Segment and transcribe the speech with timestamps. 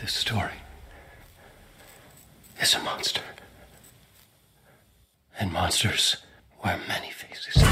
[0.00, 0.62] This story
[2.58, 3.20] is a monster.
[5.38, 6.16] And monsters
[6.64, 7.62] wear many faces.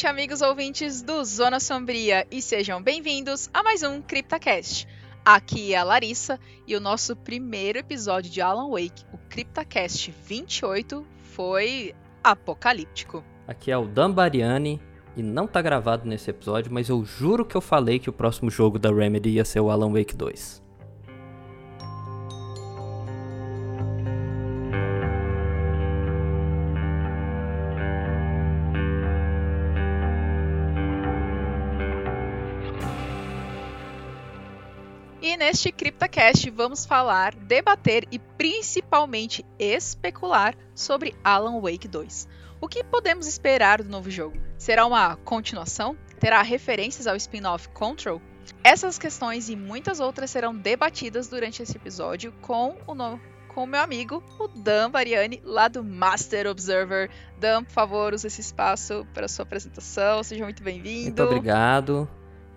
[0.00, 4.88] Novamente, amigos ouvintes do Zona Sombria, e sejam bem-vindos a mais um CryptaCast.
[5.24, 11.06] Aqui é a Larissa e o nosso primeiro episódio de Alan Wake, o CryptaCast 28,
[11.34, 13.22] foi apocalíptico.
[13.46, 14.80] Aqui é o Dan Bariani
[15.16, 18.50] e não tá gravado nesse episódio, mas eu juro que eu falei que o próximo
[18.50, 20.62] jogo da Remedy ia ser o Alan Wake 2.
[35.40, 42.28] Neste CryptaCast vamos falar, debater e principalmente especular sobre Alan Wake 2.
[42.60, 44.36] O que podemos esperar do novo jogo?
[44.58, 45.96] Será uma continuação?
[46.20, 48.20] Terá referências ao spin-off Control?
[48.62, 53.18] Essas questões e muitas outras serão debatidas durante esse episódio com o no...
[53.48, 57.10] com meu amigo, o Dan Variani, lá do Master Observer.
[57.38, 60.22] Dan, por favor, use esse espaço para sua apresentação.
[60.22, 61.04] Seja muito bem-vindo.
[61.04, 62.06] Muito obrigado.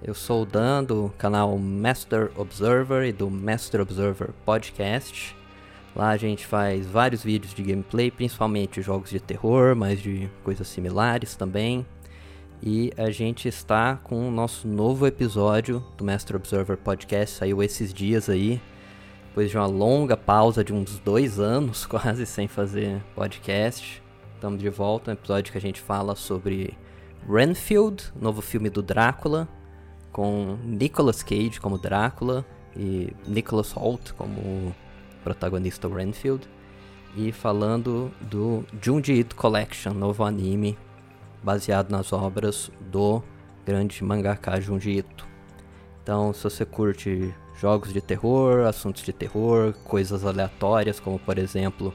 [0.06, 5.34] Eu sou o Dan do canal Master Observer e do Master Observer Podcast.
[5.96, 10.68] Lá a gente faz vários vídeos de gameplay, principalmente jogos de terror, mas de coisas
[10.68, 11.86] similares também.
[12.62, 17.94] E a gente está com o nosso novo episódio do Master Observer Podcast, saiu esses
[17.94, 18.62] dias aí,
[19.30, 24.04] depois de uma longa pausa de uns dois anos quase sem fazer podcast.
[24.36, 26.78] Estamos de volta, um episódio que a gente fala sobre
[27.26, 29.48] Renfield, novo filme do Drácula,
[30.14, 32.46] com Nicolas Cage como Drácula
[32.78, 34.74] e Nicholas Holt como
[35.24, 36.48] protagonista Renfield
[37.18, 40.78] e falando do Junji Ito Collection, novo anime
[41.44, 43.22] baseado nas obras do
[43.66, 45.28] grande mangaka Junji Ito.
[46.02, 51.94] Então, se você curte jogos de terror, assuntos de terror, coisas aleatórias, como por exemplo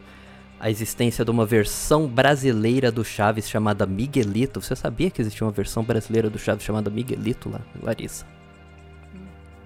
[0.60, 4.60] a existência de uma versão brasileira do Chaves chamada Miguelito.
[4.60, 8.26] Você sabia que existia uma versão brasileira do Chaves chamada Miguelito lá, Larissa?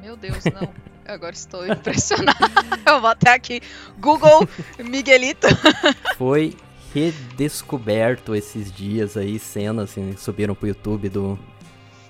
[0.00, 0.62] Meu Deus, não.
[1.04, 2.38] Eu agora estou impressionada.
[2.86, 3.60] Eu vou até aqui.
[3.98, 4.47] Google
[4.78, 5.47] Miguelito.
[6.19, 6.54] Foi
[6.94, 11.38] redescoberto esses dias aí, cenas assim, subiram pro YouTube do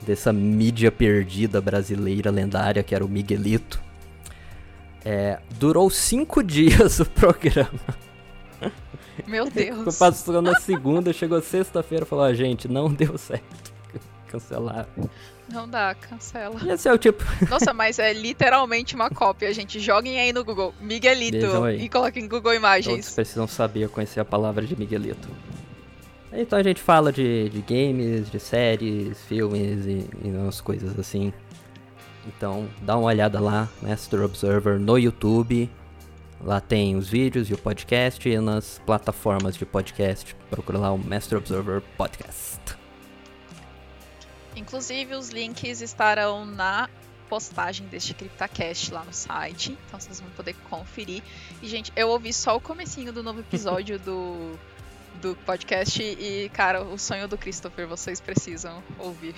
[0.04, 3.80] dessa mídia perdida brasileira lendária que era o Miguelito.
[5.04, 7.70] É, durou cinco dias o programa.
[9.26, 9.98] Meu Deus.
[9.98, 13.72] Passou na segunda, chegou sexta-feira e falou: ah, gente, não deu certo.
[14.28, 14.88] Cancelaram.
[15.48, 16.58] Não dá, cancela.
[16.64, 17.22] E esse é o tipo.
[17.50, 19.78] Nossa, mas é literalmente uma cópia, gente.
[19.78, 22.96] Joguem aí no Google Miguelito e coloquem Google Imagens.
[22.96, 25.28] Todos precisam saber conhecer a palavra de Miguelito.
[26.32, 31.30] Então a gente fala de, de games, de séries, filmes e, e umas coisas assim.
[32.26, 35.70] Então dá uma olhada lá, Master Observer no YouTube.
[36.44, 40.34] Lá tem os vídeos e o podcast e nas plataformas de podcast.
[40.50, 42.60] Procura lá o Master Observer Podcast.
[44.56, 46.90] Inclusive, os links estarão na
[47.28, 49.78] postagem deste CryptaCast lá no site.
[49.86, 51.22] Então vocês vão poder conferir.
[51.62, 54.58] E, gente, eu ouvi só o comecinho do novo episódio do,
[55.20, 59.34] do podcast e, cara, o sonho do Christopher, vocês precisam ouvir.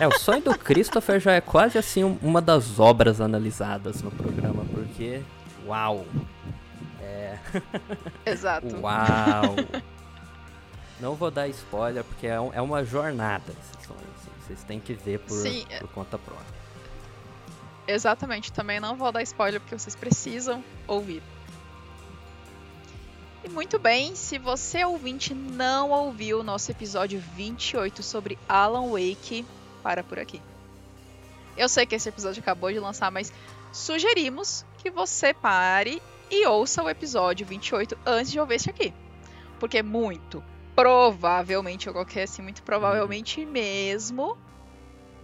[0.00, 4.64] É, o sonho do Christopher já é quase assim uma das obras analisadas no programa,
[4.72, 5.20] porque
[5.68, 6.06] Uau!
[7.00, 7.38] É.
[8.26, 8.66] Exato.
[8.76, 9.54] Uau!
[11.00, 14.00] Não vou dar spoiler porque é, um, é uma jornada esse sonho.
[14.16, 14.30] Assim.
[14.44, 16.58] Vocês têm que ver por, Sim, por conta própria.
[17.86, 18.52] Exatamente.
[18.52, 21.22] Também não vou dar spoiler porque vocês precisam ouvir.
[23.44, 29.46] E muito bem, se você ouvinte não ouviu o nosso episódio 28 sobre Alan Wake,
[29.82, 30.42] para por aqui.
[31.56, 33.32] Eu sei que esse episódio acabou de lançar, mas
[33.72, 38.92] sugerimos que você pare e ouça o episódio 28 antes de ouvir esse aqui.
[39.58, 40.42] Porque muito,
[40.74, 44.36] provavelmente, eu coloquei assim, muito provavelmente mesmo,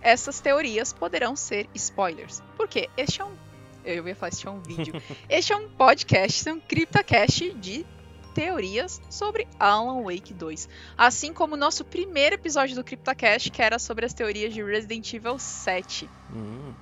[0.00, 2.42] essas teorias poderão ser spoilers.
[2.56, 3.36] Porque este é um.
[3.84, 4.94] Eu ia falar, este é um vídeo.
[5.28, 7.86] este é um podcast, este é um CryptoCast de
[8.34, 10.68] teorias sobre Alan Wake 2.
[10.98, 15.12] Assim como o nosso primeiro episódio do CryptoCast, que era sobre as teorias de Resident
[15.12, 16.10] Evil 7.
[16.34, 16.74] Hum.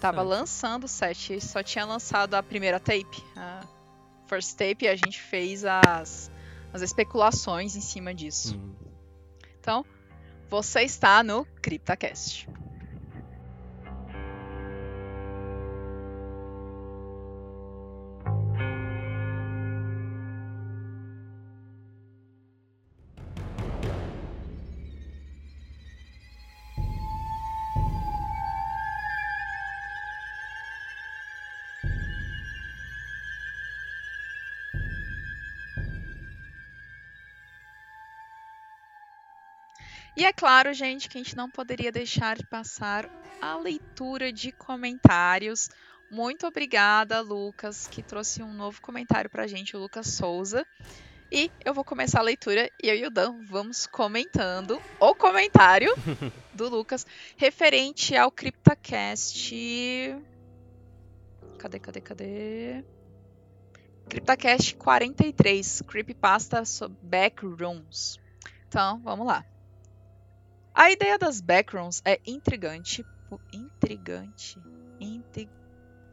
[0.00, 3.66] Tava lançando o 7, só tinha lançado a primeira tape, a
[4.26, 6.30] first tape, e a gente fez as,
[6.72, 8.56] as especulações em cima disso.
[8.56, 8.74] Hum.
[9.60, 9.84] Então,
[10.48, 12.48] você está no CryptoCast.
[40.16, 43.06] E é claro, gente, que a gente não poderia deixar de passar
[43.40, 45.68] a leitura de comentários.
[46.10, 50.66] Muito obrigada, Lucas, que trouxe um novo comentário pra gente, o Lucas Souza.
[51.30, 55.92] E eu vou começar a leitura e eu e o Dan vamos comentando o comentário
[56.54, 57.04] do Lucas
[57.36, 59.54] referente ao CryptoCast.
[61.58, 62.84] Cadê, cadê, cadê?
[64.08, 68.18] CryptoCast 43, Creepypasta sobre Backrooms.
[68.68, 69.44] Então, vamos lá.
[70.78, 73.02] A ideia das backrooms é intrigante.
[73.50, 74.62] Intrigante.
[75.00, 75.48] Intri,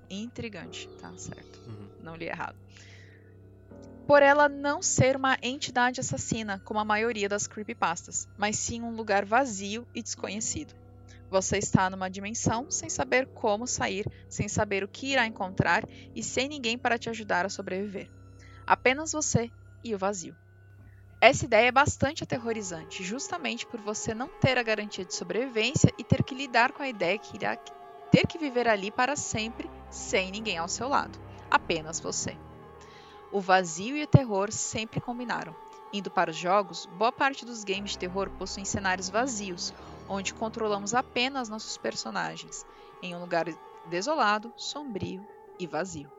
[0.09, 1.59] intrigante, tá certo.
[1.67, 1.89] Uhum.
[2.01, 2.55] Não li errado.
[4.07, 8.95] Por ela não ser uma entidade assassina, como a maioria das creepypastas, mas sim um
[8.95, 10.73] lugar vazio e desconhecido.
[11.29, 15.83] Você está numa dimensão sem saber como sair, sem saber o que irá encontrar
[16.15, 18.09] e sem ninguém para te ajudar a sobreviver.
[18.65, 19.51] Apenas você
[19.83, 20.37] e o vazio.
[21.23, 26.03] Essa ideia é bastante aterrorizante, justamente por você não ter a garantia de sobrevivência e
[26.03, 27.57] ter que lidar com a ideia que irá
[28.11, 31.17] ter que viver ali para sempre sem ninguém ao seu lado,
[31.49, 32.35] apenas você.
[33.31, 35.55] O vazio e o terror sempre combinaram.
[35.93, 39.73] Indo para os jogos, boa parte dos games de terror possuem cenários vazios,
[40.09, 42.65] onde controlamos apenas nossos personagens,
[43.01, 43.45] em um lugar
[43.87, 45.25] desolado, sombrio
[45.57, 46.11] e vazio.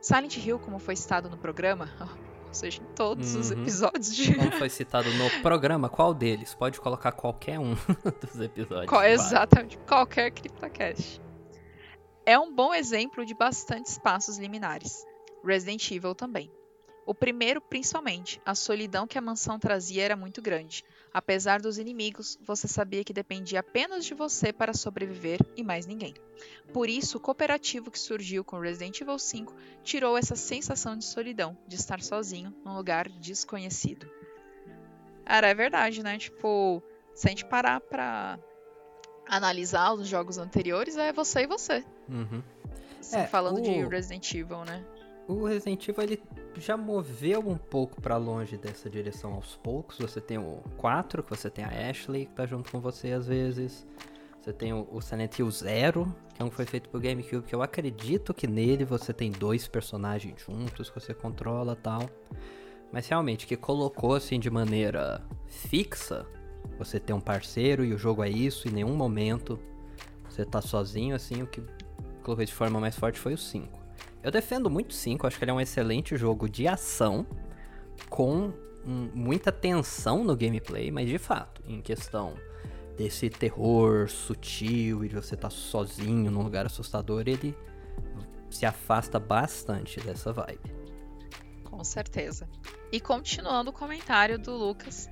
[0.00, 1.90] Silent Hill, como foi citado no programa,
[2.54, 3.62] seja, em todos os Uhum.
[3.62, 4.34] episódios de.
[4.36, 6.54] Como foi citado no programa, qual deles?
[6.54, 7.74] Pode colocar qualquer um
[8.20, 8.88] dos episódios.
[8.88, 11.20] Qual- exatamente, qualquer CryptoCast.
[12.26, 15.04] É um bom exemplo de bastante espaços liminares.
[15.44, 16.50] Resident Evil também.
[17.06, 20.82] O primeiro, principalmente, a solidão que a mansão trazia era muito grande.
[21.12, 26.14] Apesar dos inimigos, você sabia que dependia apenas de você para sobreviver e mais ninguém.
[26.72, 31.56] Por isso, o cooperativo que surgiu com Resident Evil 5 tirou essa sensação de solidão,
[31.68, 34.10] de estar sozinho num lugar desconhecido.
[35.26, 36.16] Cara, é verdade, né?
[36.18, 36.82] Tipo,
[37.14, 38.38] se a gente parar pra
[39.26, 41.84] analisar os jogos anteriores, é você e você.
[42.08, 42.42] Uhum.
[43.00, 44.84] Assim, É, falando de o- Resident Evil, né?
[45.26, 46.22] O Resident Evil ele
[46.58, 49.98] já moveu um pouco pra longe dessa direção aos poucos.
[49.98, 53.26] Você tem o 4, que você tem a Ashley, que tá junto com você às
[53.26, 53.86] vezes.
[54.42, 57.54] Você tem o, Silent Hill Zero, que é um que foi feito pro GameCube, que
[57.54, 62.02] eu acredito que nele você tem dois personagens juntos que você controla tal.
[62.92, 66.26] Mas realmente, que colocou assim de maneira fixa,
[66.78, 69.58] você tem um parceiro e o jogo é isso, em nenhum momento
[70.28, 71.62] você tá sozinho, assim, o que
[72.22, 73.83] colocou de forma mais forte foi o 5.
[74.24, 77.26] Eu defendo muito o 5, acho que ele é um excelente jogo de ação,
[78.08, 78.54] com
[79.14, 82.34] muita tensão no gameplay, mas de fato, em questão
[82.96, 87.54] desse terror sutil e de você estar sozinho num lugar assustador, ele
[88.48, 90.72] se afasta bastante dessa vibe.
[91.64, 92.48] Com certeza.
[92.90, 95.10] E continuando o comentário do Lucas,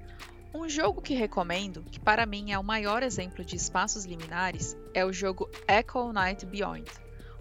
[0.54, 5.04] um jogo que recomendo, que para mim é o maior exemplo de espaços liminares, é
[5.04, 6.90] o jogo Echo Night Beyond.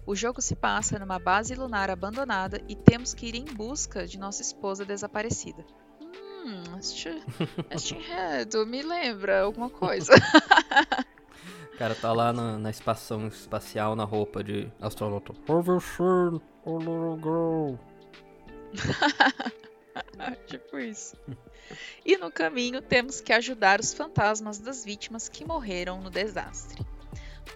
[0.04, 4.18] O jogo se passa numa base lunar abandonada e temos que ir em busca de
[4.18, 5.64] nossa esposa desaparecida.
[6.00, 7.08] Hum, este,
[7.70, 10.12] este enredo me lembra alguma coisa.
[11.72, 15.32] O cara tá lá na, na estação espacial na roupa de astronauta.
[16.64, 17.78] Oh little girl.
[20.46, 21.16] tipo isso.
[22.04, 26.84] E no caminho temos que ajudar os fantasmas das vítimas que morreram no desastre.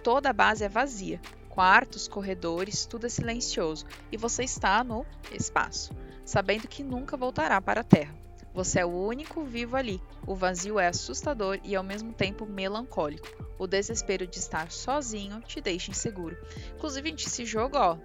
[0.05, 1.21] Toda a base é vazia.
[1.57, 5.91] Quartos, corredores, tudo é silencioso e você está no espaço,
[6.23, 8.15] sabendo que nunca voltará para a Terra.
[8.53, 9.99] Você é o único vivo ali.
[10.27, 13.27] O vazio é assustador e ao mesmo tempo melancólico.
[13.59, 16.37] O desespero de estar sozinho te deixa inseguro.
[16.75, 17.97] Inclusive, gente, esse jogo, ó,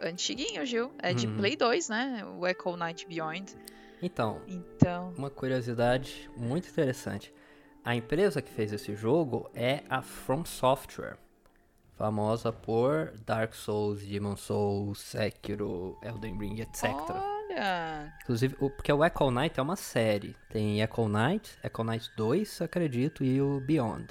[0.00, 0.90] antiguinho, Gil.
[0.98, 1.36] É de Uhum.
[1.36, 2.24] Play 2, né?
[2.36, 3.56] O Echo Night Beyond.
[4.02, 7.32] Então, Então, uma curiosidade muito interessante.
[7.84, 11.16] A empresa que fez esse jogo é a From Software,
[12.06, 16.84] famosa por Dark Souls, Demon Souls, Sekiro, Elden Ring, etc.
[17.12, 20.34] olha, Inclusive, o- porque o Echo Knight é uma série.
[20.50, 24.08] Tem Echo Knight, Echo Knight 2, acredito, e o Beyond.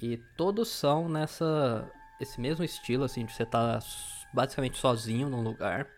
[0.00, 3.80] E todos são nessa esse mesmo estilo, assim, de você estar
[4.32, 5.88] basicamente sozinho num lugar.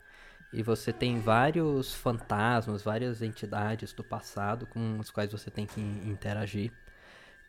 [0.54, 5.80] E você tem vários fantasmas, várias entidades do passado com as quais você tem que
[5.80, 6.72] interagir.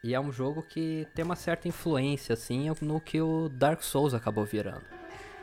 [0.03, 4.13] E é um jogo que tem uma certa influência, assim, no que o Dark Souls
[4.13, 4.83] acabou virando.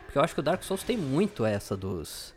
[0.04, 2.34] Porque eu acho que o Dark Souls tem muito essa dos,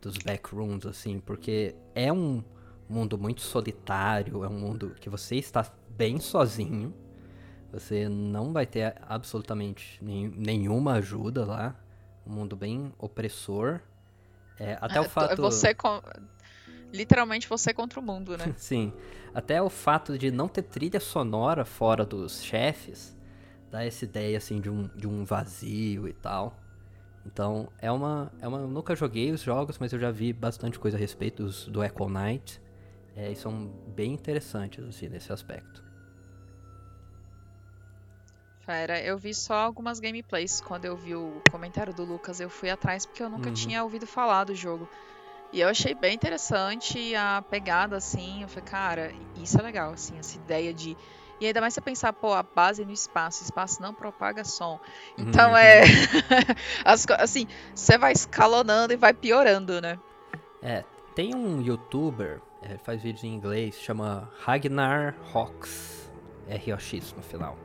[0.00, 2.42] dos backrooms, assim, porque é um
[2.88, 6.94] mundo muito solitário, é um mundo que você está bem sozinho.
[7.70, 11.76] Você não vai ter absolutamente nenhuma ajuda lá.
[12.26, 13.80] Um mundo bem opressor.
[14.58, 15.42] É, até o é fato.
[15.42, 16.00] você com-
[16.92, 18.52] literalmente você contra o mundo, né?
[18.56, 18.92] Sim.
[19.34, 23.16] Até o fato de não ter trilha sonora fora dos chefes
[23.70, 26.58] dá essa ideia assim de um, de um vazio e tal.
[27.26, 28.60] Então, é uma, é uma.
[28.60, 31.84] Eu nunca joguei os jogos, mas eu já vi bastante coisa a respeito dos, do
[31.84, 32.60] Echo Knight.
[33.14, 35.84] É, e são bem interessantes, assim, nesse aspecto.
[38.60, 40.60] Fera, eu vi só algumas gameplays.
[40.60, 43.54] Quando eu vi o comentário do Lucas, eu fui atrás porque eu nunca Uhum.
[43.54, 44.88] tinha ouvido falar do jogo.
[45.52, 48.42] E eu achei bem interessante a pegada, assim.
[48.42, 49.12] Eu falei, cara,
[49.42, 50.96] isso é legal, assim, essa ideia de.
[51.40, 54.78] E ainda mais você pensar, pô, a base no espaço, o espaço não propaga som.
[55.16, 55.56] Então Uhum.
[55.56, 55.82] é.
[56.84, 59.98] as assim, você vai escalonando e vai piorando, né?
[60.60, 66.10] É, tem um youtuber, é, ele faz vídeos em inglês, chama Ragnar Hawks,
[66.48, 67.56] R-O-X no final.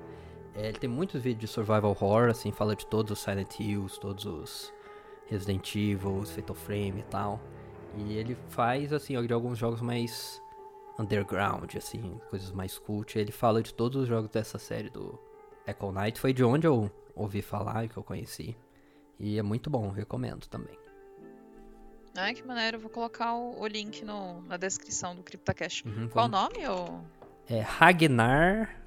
[0.56, 4.00] É, ele tem muitos vídeos de survival horror, assim, fala de todos os Silent Hills,
[4.00, 4.74] todos os
[5.28, 7.40] Resident Evil, Fatal Frame e tal.
[7.96, 10.42] E ele faz, assim, de alguns jogos mais
[11.00, 13.18] underground, assim, coisas mais cult.
[13.18, 15.20] Ele fala de todos os jogos dessa série do
[15.68, 16.20] Echo Knight.
[16.20, 18.58] Foi de onde eu ouvi falar e que eu conheci.
[19.20, 20.78] E é muito bom, recomendo também.
[22.16, 22.78] Ai, que maneiro.
[22.78, 25.88] Eu vou colocar o, o link no- na descrição do CryptoCast.
[25.88, 27.00] Uhum, Qual o nome, ô?
[27.50, 28.80] É Ragnar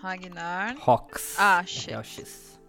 [0.00, 0.76] Ragnar.
[0.84, 1.36] Hawks.
[1.38, 1.94] Ah, achei.
[1.94, 2.60] É o X.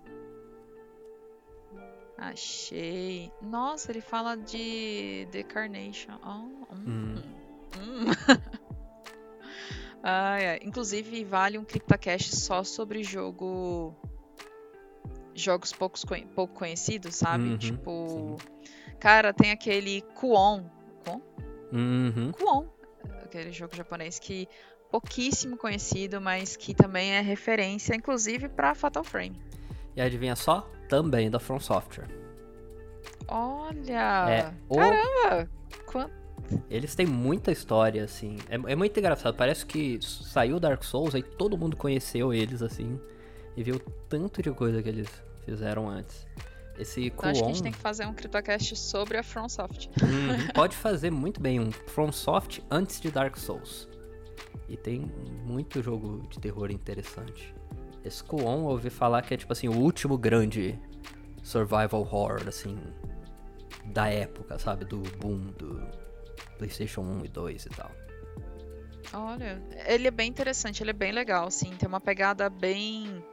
[2.17, 3.31] Achei.
[3.41, 6.13] Nossa, ele fala de The Carnation.
[6.23, 7.15] Oh, hum, Hum.
[7.77, 8.05] hum.
[10.05, 10.59] Ai, ai.
[10.63, 13.95] Inclusive, vale um CryptoCast só sobre jogo.
[15.33, 16.03] Jogos poucos
[16.35, 17.45] pouco conhecidos, sabe?
[17.45, 18.37] Uhum, tipo.
[18.99, 20.65] Cara, tem aquele Kuon.
[21.05, 21.21] Kuon?
[21.71, 22.31] Uhum.
[22.33, 22.67] Kuon.
[23.23, 24.47] Aquele jogo japonês que
[24.91, 29.41] pouquíssimo conhecido, mas que também é referência, inclusive, pra Fatal Frame.
[29.95, 30.69] E adivinha só?
[30.89, 32.07] Também da From Software.
[33.27, 34.29] Olha!
[34.29, 35.49] É, o- Caramba!
[36.69, 38.37] Eles têm muita história, assim.
[38.49, 39.35] É, é muito engraçado.
[39.35, 42.99] Parece que saiu Dark Souls, aí todo mundo conheceu eles, assim.
[43.55, 45.07] E viu tanto de coisa que eles
[45.45, 46.27] fizeram antes.
[46.77, 49.89] Esse Então acho que a Kuon gente tem que fazer um CryptoCast sobre a FromSoft.
[50.01, 53.87] uhum, pode fazer muito bem um From Soft antes de Dark Souls.
[54.67, 55.09] E tem
[55.45, 57.53] muito jogo de terror interessante.
[58.03, 60.77] Esse Kuon eu ouvi falar que é tipo assim, o último grande
[61.41, 62.77] survival horror, assim,
[63.85, 64.85] da época, sabe?
[64.85, 65.81] Do boom do
[66.57, 67.91] PlayStation 1 e 2 e tal.
[69.13, 73.23] Olha, ele é bem interessante, ele é bem legal, assim, tem uma pegada bem.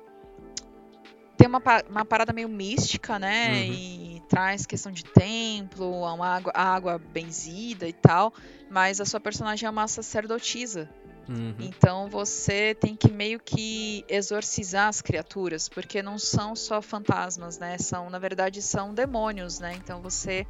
[1.37, 3.53] Tem uma, uma parada meio mística, né?
[3.53, 3.73] Uhum.
[3.73, 8.35] E traz questão de templo, uma água, a água benzida e tal.
[8.71, 10.89] Mas a sua personagem é uma sacerdotisa.
[11.31, 11.55] Uhum.
[11.61, 17.79] Então você tem que meio que exorcizar as criaturas, porque não são só fantasmas, né?
[17.79, 19.75] São, na verdade, são demônios, né?
[19.75, 20.45] Então você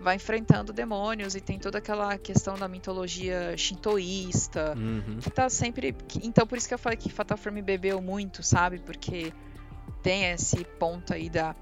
[0.00, 5.18] vai enfrentando demônios e tem toda aquela questão da mitologia shintoísta, Uhum.
[5.20, 5.94] que tá sempre.
[6.22, 8.78] então por isso que eu falei que Fatal Frame bebeu muito, sabe?
[8.80, 9.32] Porque
[10.02, 11.56] tem esse ponto aí da,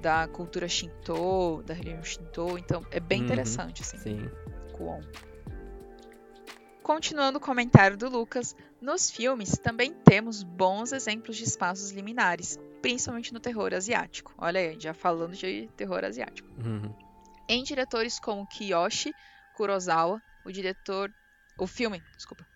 [0.00, 3.98] da cultura Shinto, da religião Shinto, então é bem Uhum, interessante, assim.
[3.98, 4.30] Sim.
[4.72, 5.00] Kuon.
[6.86, 13.34] Continuando o comentário do Lucas, nos filmes também temos bons exemplos de espaços liminares, principalmente
[13.34, 14.32] no terror asiático.
[14.38, 16.48] Olha aí, já falando de terror asiático.
[16.48, 16.94] Uhum.
[17.48, 19.12] Em diretores como Kiyoshi
[19.52, 21.12] Kurosawa, o diretor.
[21.58, 22.46] O filme, desculpa.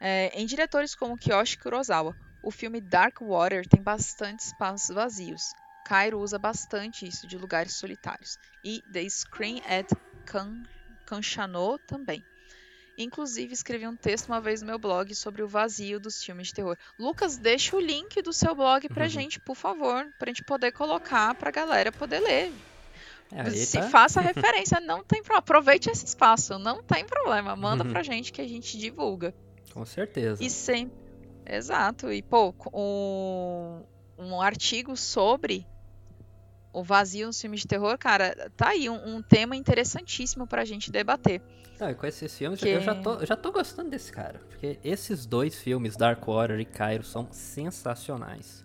[0.00, 5.54] É, em diretores como Kiyoshi Kurosawa, o filme Dark Water tem bastante espaços vazios.
[5.84, 8.40] Cairo usa bastante isso de lugares solitários.
[8.64, 9.88] E The Screen at
[10.24, 10.64] Kan-
[11.06, 12.26] Kanshano também.
[12.98, 16.54] Inclusive, escrevi um texto uma vez no meu blog sobre o vazio dos filmes de
[16.54, 16.76] terror.
[16.98, 19.10] Lucas, deixa o link do seu blog pra Uhum.
[19.10, 22.52] gente, por favor, pra gente poder colocar pra galera poder ler.
[23.32, 25.40] É, aí Se tá- faça referência, não tem problema.
[25.40, 27.54] Aproveite esse espaço, não tem problema.
[27.56, 27.90] Manda Uhum.
[27.90, 29.34] pra gente que a gente divulga.
[29.74, 30.42] Com certeza.
[30.42, 30.90] E sem.
[31.44, 32.10] Exato.
[32.10, 33.82] E, pô, um,
[34.18, 35.66] um artigo sobre
[36.78, 40.90] o vazio nos filmes de terror, cara, tá aí um, um tema interessantíssimo pra gente
[40.90, 41.40] debater.
[41.80, 44.40] Não, e com esses filmes, Que- eu já tô, já tô gostando desse cara.
[44.48, 48.64] Porque esses dois filmes, Darkwater e Cairo, são sensacionais.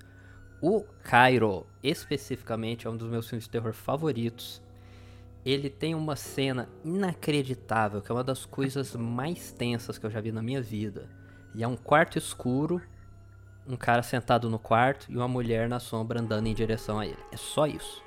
[0.62, 4.62] O Cairo, especificamente, é um dos meus filmes de terror favoritos.
[5.44, 10.22] Ele tem uma cena inacreditável, que é uma das coisas mais tensas que eu já
[10.22, 11.10] vi na minha vida.
[11.56, 12.82] E é um quarto escuro,
[13.68, 17.20] um cara sentado no quarto e uma mulher na sombra andando em direção a ele.
[17.32, 18.04] É só isso.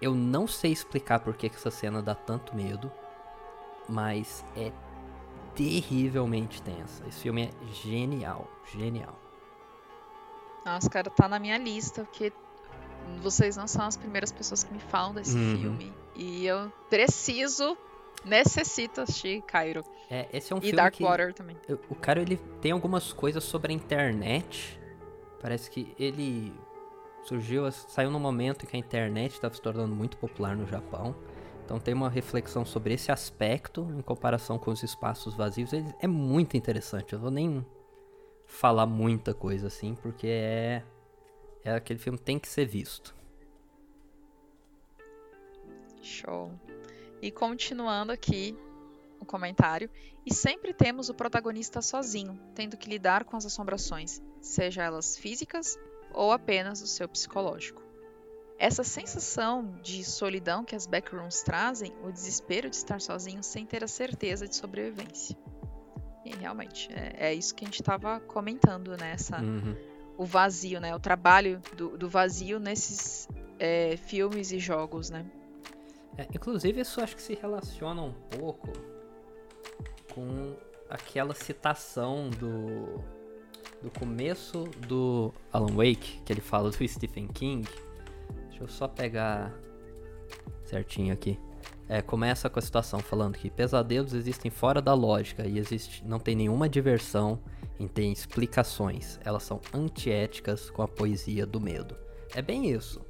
[0.00, 2.90] Eu não sei explicar por que que essa cena dá tanto medo
[3.88, 4.72] mas é
[5.54, 7.06] terrivelmente tensa.
[7.06, 9.18] Esse filme é genial, genial.
[10.64, 12.32] Nossa, cara, tá na minha lista, porque
[13.22, 15.56] vocês não são as primeiras pessoas que me falam desse Uhum.
[15.56, 15.92] filme.
[16.16, 17.76] E eu preciso,
[18.24, 19.84] necessito assistir Cairo.
[20.10, 21.56] É, esse é um e filme Dark que Water também.
[21.88, 24.80] o cara ele tem algumas coisas sobre a internet.
[25.40, 26.52] Parece que ele
[27.24, 31.14] surgiu, saiu no momento em que a internet estava se tornando muito popular no Japão.
[31.64, 35.72] Então tem uma reflexão sobre esse aspecto em comparação com os espaços vazios.
[35.72, 37.12] Ele é muito interessante.
[37.12, 37.66] Eu vou nem
[38.46, 40.82] falar muita coisa assim, porque é
[41.66, 43.12] é aquele filme que tem que ser visto.
[46.00, 46.52] Show.
[47.22, 48.56] E continuando aqui
[49.20, 49.90] o comentário.
[50.24, 55.78] E sempre temos o protagonista sozinho, tendo que lidar com as assombrações, seja elas físicas
[56.12, 57.82] ou apenas o seu psicológico.
[58.58, 63.84] Essa sensação de solidão que as backrooms trazem, o desespero de estar sozinho sem ter
[63.84, 65.36] a certeza de sobrevivência.
[66.24, 69.12] E realmente, é, é isso que a gente estava comentando, né?
[69.12, 69.76] Essa, Uhum.
[70.16, 70.94] o vazio, né?
[70.94, 75.24] O trabalho do, do vazio nesses é, filmes e jogos, né?
[76.18, 78.72] É, inclusive, isso acho que se relaciona um pouco
[80.14, 80.56] com
[80.88, 83.02] aquela citação do,
[83.82, 87.68] do começo do Alan Wake, que ele fala do Stephen King.
[88.48, 89.52] Deixa eu só pegar
[90.64, 91.38] certinho aqui.
[91.88, 96.18] É, começa com a situação falando que pesadelos existem fora da lógica e existe, não
[96.18, 97.38] tem nenhuma diversão
[97.78, 99.20] em ter explicações.
[99.24, 101.96] Elas são antiéticas com a poesia do medo.
[102.34, 103.05] É bem isso.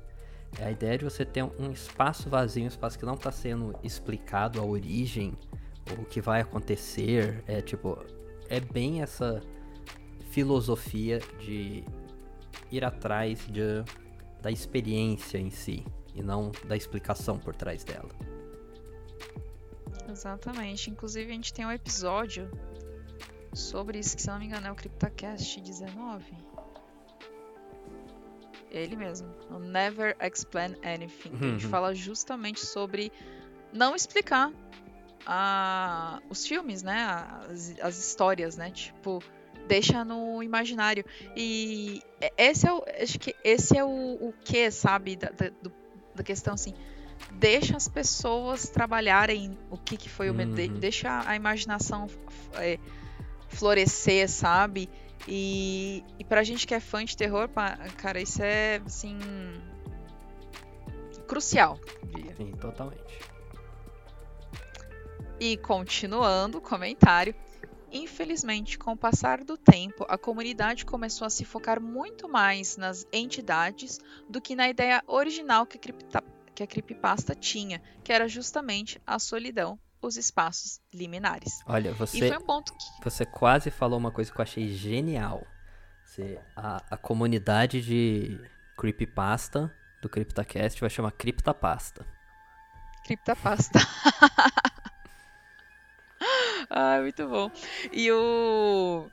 [0.58, 3.78] É a ideia de você ter um espaço vazio, um espaço que não está sendo
[3.82, 5.34] explicado a origem,
[5.98, 7.42] o que vai acontecer.
[7.46, 7.98] É tipo,
[8.48, 9.42] é bem essa
[10.30, 11.84] filosofia de
[12.70, 13.84] ir atrás de,
[14.40, 18.10] da experiência em si, e não da explicação por trás dela.
[20.08, 20.90] Exatamente.
[20.90, 22.50] Inclusive, a gente tem um episódio
[23.52, 26.45] sobre isso, que se não me engano é o CryptoCast 19.
[28.70, 29.28] Ele mesmo.
[29.50, 31.30] O Never Explain Anything.
[31.30, 31.70] que A gente Uhum.
[31.70, 33.12] fala justamente sobre
[33.72, 34.50] não explicar
[35.26, 37.04] a- os filmes, né?
[37.50, 38.70] As, as histórias, né?
[38.70, 39.22] Tipo,
[39.66, 41.04] deixa no imaginário.
[41.36, 42.02] E
[42.36, 42.84] esse é o.
[43.02, 45.16] Acho que esse é o, o que, sabe?
[45.16, 45.50] Da, da,
[46.14, 46.74] da questão assim.
[47.32, 50.78] Deixa as pessoas trabalharem o que, que foi o Uhum.
[50.78, 52.06] Deixa a imaginação
[52.54, 52.78] é,
[53.48, 54.88] florescer, sabe?
[55.28, 57.48] E, e pra gente que é fã de terror,
[57.96, 59.18] cara, isso é assim.
[61.26, 62.34] Crucial, diria.
[62.36, 63.18] Sim, totalmente.
[65.40, 67.34] E continuando o comentário,
[67.90, 73.06] infelizmente, com o passar do tempo, a comunidade começou a se focar muito mais nas
[73.12, 78.28] entidades do que na ideia original que a, cripta- que a creepypasta tinha, que era
[78.28, 81.60] justamente a solidão, os espaços liminares.
[81.66, 85.46] Olha, você, foi um ponto que você quase falou uma coisa que eu achei genial.
[86.04, 88.40] Você, a, a comunidade de
[88.76, 92.06] creepypasta do CryptaCast vai chamar Criptapasta.
[93.04, 93.78] Criptapasta.
[96.70, 97.50] Ai, muito bom.
[97.92, 99.08] E o.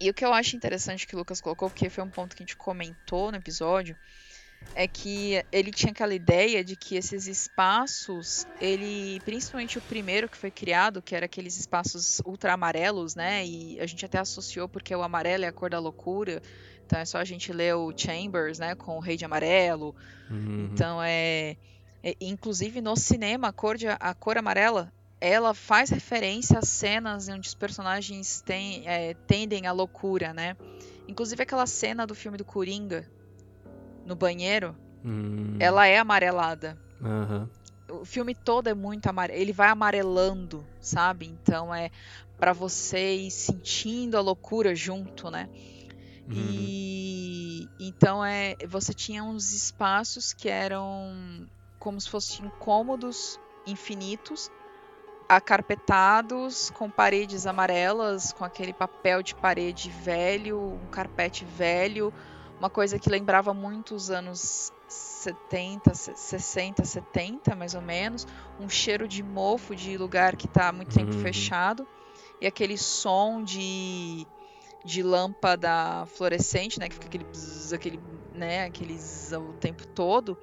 [0.00, 2.42] E o que eu acho interessante que o Lucas colocou, porque foi um ponto que
[2.42, 3.96] a gente comentou no episódio,
[4.74, 10.36] é que ele tinha aquela ideia de que esses espaços, ele, principalmente o primeiro que
[10.36, 13.44] foi criado, que era aqueles espaços ultra amarelos, né?
[13.44, 16.40] E a gente até associou porque o amarelo é a cor da loucura.
[16.86, 19.94] Então é só a gente ler o Chambers, né, com o Rei de Amarelo,
[20.30, 20.70] Uhum.
[20.72, 21.56] então é,
[22.02, 27.28] é- inclusive no cinema a cor de, a cor amarela ela faz referência às cenas
[27.28, 30.56] onde os personagens têm, é, tendem à loucura, né?
[31.08, 33.10] Inclusive aquela cena do filme do Coringa
[34.08, 36.76] no banheiro, Hum, ela é amarelada.
[37.02, 37.48] aham.
[37.90, 41.26] O filme todo é muito amarelo, ele vai amarelando, sabe?
[41.26, 41.90] Então é
[42.38, 45.48] pra você ir sentindo a loucura junto, né?
[46.28, 46.34] Uhum.
[46.36, 51.46] E então é, você tinha uns espaços que eram
[51.78, 54.50] como se fossem cômodos infinitos,
[55.28, 62.12] acarpetados, com paredes amarelas, com aquele papel de parede velho, um carpete velho,
[62.58, 68.26] uma coisa que lembrava muito os anos 70, 60, 70, mais ou menos,
[68.58, 71.20] um cheiro de mofo de lugar que está muito tempo Uhum.
[71.22, 71.86] fechado,
[72.40, 74.26] e aquele som de,
[74.84, 78.00] de lâmpada fluorescente, né, que fica aquele bzz, aquele,
[78.32, 80.38] né, aquele zzz o tempo todo.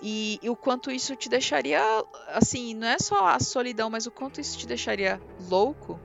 [0.00, 1.80] E, e o quanto isso te deixaria,
[2.28, 6.00] assim, não é só a solidão, mas o quanto isso te deixaria louco,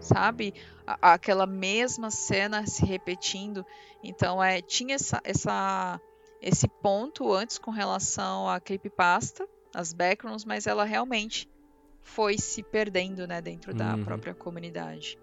[0.00, 0.54] sabe?
[1.00, 3.64] A- aquela mesma cena se repetindo.
[4.02, 6.00] Então, é, tinha essa, essa,
[6.40, 11.48] esse ponto antes com relação à creepypasta, as backgrounds, mas ela realmente
[12.02, 14.04] foi se perdendo, né, dentro da Uhum.
[14.04, 15.18] própria comunidade.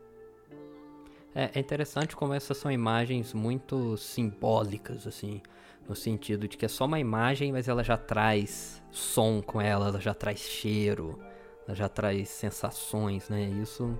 [1.35, 5.41] É, é interessante como essas são imagens muito simbólicas, assim,
[5.87, 9.89] no sentido de que é só uma imagem, mas ela já traz som com ela,
[9.89, 11.19] ela já traz cheiro,
[11.67, 13.43] ela já traz sensações, né?
[13.61, 13.97] Isso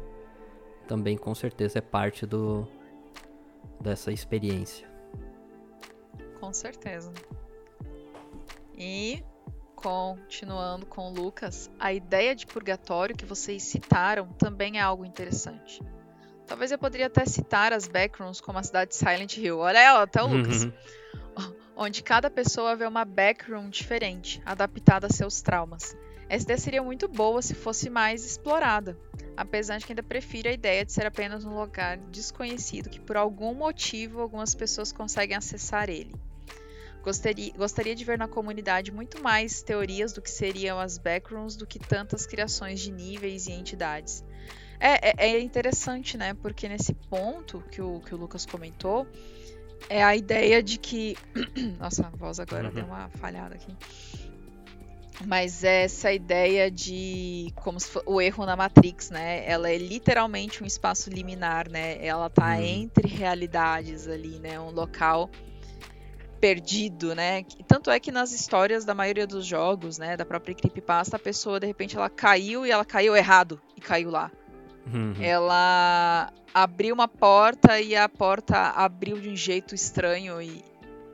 [0.88, 2.68] também com certeza é parte do
[3.80, 4.90] dessa experiência.
[6.40, 7.12] Com certeza.
[8.76, 9.24] E
[9.76, 15.82] continuando com o Lucas, a ideia de purgatório que vocês citaram também é algo interessante.
[16.48, 19.60] Talvez eu poderia até citar as backgrounds como a cidade de Silent Hill.
[19.60, 20.64] Olha ela, até o Lucas.
[20.64, 20.72] Uhum.
[21.76, 25.96] Onde cada pessoa vê uma background diferente, adaptada a seus traumas.
[26.30, 28.98] Essa ideia seria muito boa se fosse mais explorada,
[29.36, 33.16] apesar de que ainda prefiro a ideia de ser apenas um lugar desconhecido que por
[33.16, 36.14] algum motivo algumas pessoas conseguem acessar ele.
[37.04, 41.66] Gostaria, gostaria de ver na comunidade muito mais teorias do que seriam as backgrounds do
[41.66, 44.26] que tantas criações de níveis e entidades.
[44.80, 46.34] É, é, é interessante, né?
[46.34, 49.08] Porque nesse ponto que o, que o Lucas comentou,
[49.88, 51.18] é a ideia de que.
[51.80, 52.74] Nossa, a voz agora Uhum.
[52.74, 53.74] deu uma falhada aqui.
[55.26, 59.44] Mas é essa ideia de como se fo- o erro na Matrix, né?
[59.50, 61.98] Ela é literalmente um espaço liminar, né?
[62.06, 62.62] Ela tá Uhum.
[62.62, 64.60] entre realidades ali, né?
[64.60, 65.30] Um local
[66.40, 67.44] perdido, né?
[67.68, 71.60] Tanto é que nas histórias da maioria dos jogos, né, da própria creepypasta, a pessoa
[71.60, 74.32] de repente ela caiu e ela caiu errado e caiu lá.
[74.86, 75.16] Uhum.
[75.20, 80.64] Ela abriu uma porta e a porta abriu de um jeito estranho e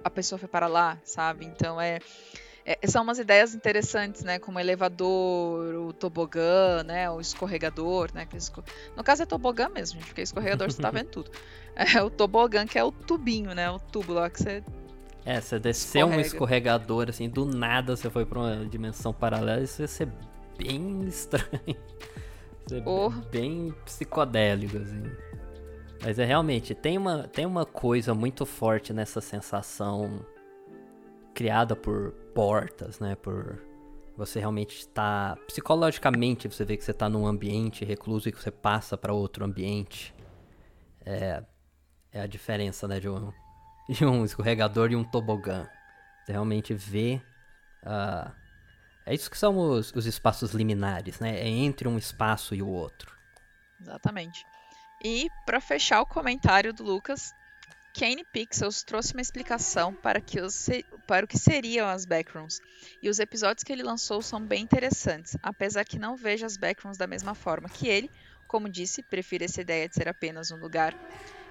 [0.03, 1.45] a pessoa foi para lá, sabe?
[1.45, 1.99] Então é,
[2.65, 4.39] é- são umas ideias interessantes, né?
[4.39, 7.09] Como elevador, o tobogã, né?
[7.09, 8.27] O escorregador, né?
[8.33, 8.63] esco-
[8.95, 11.31] No caso é tobogã mesmo, gente, porque escorregador você tá vendo tudo.
[11.75, 13.69] É o tobogã que é o tubinho, né?
[13.71, 14.63] O tubo lá que você
[15.25, 16.27] É, você desceu um Escorrega.
[16.27, 20.07] escorregador, assim, do nada você foi pra uma dimensão paralela, isso ia ser
[20.57, 21.75] bem estranho.
[22.67, 23.09] Ser Oh.
[23.09, 25.03] bem psicodélico, assim.
[26.03, 30.23] Mas é realmente, tem uma, tem uma coisa muito forte nessa sensação
[31.33, 33.15] criada por portas, né?
[33.15, 33.59] Por
[34.15, 35.35] você realmente estar.
[35.47, 39.43] Psicologicamente, você vê que você está num ambiente recluso e que você passa para outro
[39.43, 40.13] ambiente.
[41.05, 41.43] É,
[42.11, 42.99] é a diferença, né?
[42.99, 43.31] De um,
[43.89, 45.67] de um escorregador e um tobogã.
[46.23, 47.21] Você realmente vê.
[47.83, 48.31] ah,
[49.05, 51.37] é isso que são os, os espaços liminares, né?
[51.37, 53.13] É entre um espaço e o outro.
[53.81, 54.45] Exatamente.
[55.03, 57.33] E para fechar o comentário do Lucas,
[57.93, 60.67] Kane Pixels trouxe uma explicação para, que os
[61.05, 62.59] para o que seriam as backgrounds.
[63.01, 66.97] E os episódios que ele lançou são bem interessantes, apesar que não vejo as backgrounds
[66.97, 68.09] da mesma forma que ele.
[68.47, 70.95] Como disse, prefiro essa ideia de ser apenas um lugar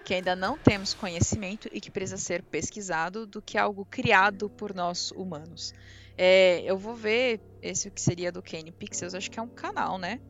[0.04, 4.74] que ainda não temos conhecimento e que precisa ser pesquisado do que algo criado por
[4.74, 5.72] nós humanos.
[6.18, 9.96] É, eu vou ver esse que seria do Kane Pixels, acho que é um canal,
[9.96, 10.20] né?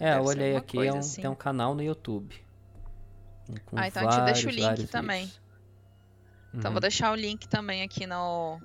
[0.00, 1.22] É, eu Deve ser olhei aqui, é um, assim.
[1.22, 2.44] tem um canal no YouTube.
[3.76, 5.26] Ah, então a gente deixa o link também.
[5.26, 5.43] vídeos.
[6.54, 6.72] Então Uhum.
[6.74, 8.60] vou deixar o link também aqui no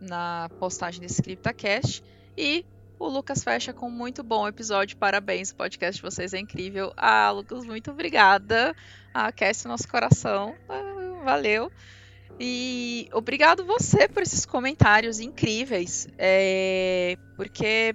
[0.00, 2.02] na postagem desse CryptaCast
[2.36, 2.64] e
[2.98, 4.96] o Lucas fecha com um muito bom episódio.
[4.96, 6.92] Parabéns, o podcast de vocês é incrível.
[6.96, 8.74] Ah, Lucas, muito obrigada.
[9.12, 10.54] Ah, aquece o nosso coração.
[10.68, 11.70] Ah, valeu.
[12.38, 16.08] E obrigado você por esses comentários incríveis.
[16.18, 17.94] é, porque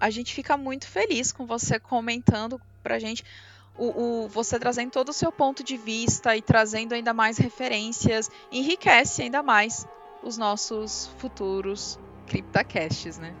[0.00, 3.24] a gente fica muito feliz com você comentando pra gente
[3.76, 8.28] o, o- você trazendo todo o seu ponto de vista e trazendo ainda mais referências,
[8.50, 9.86] enriquece ainda mais
[10.22, 13.36] os nossos futuros CryptaCasts, né?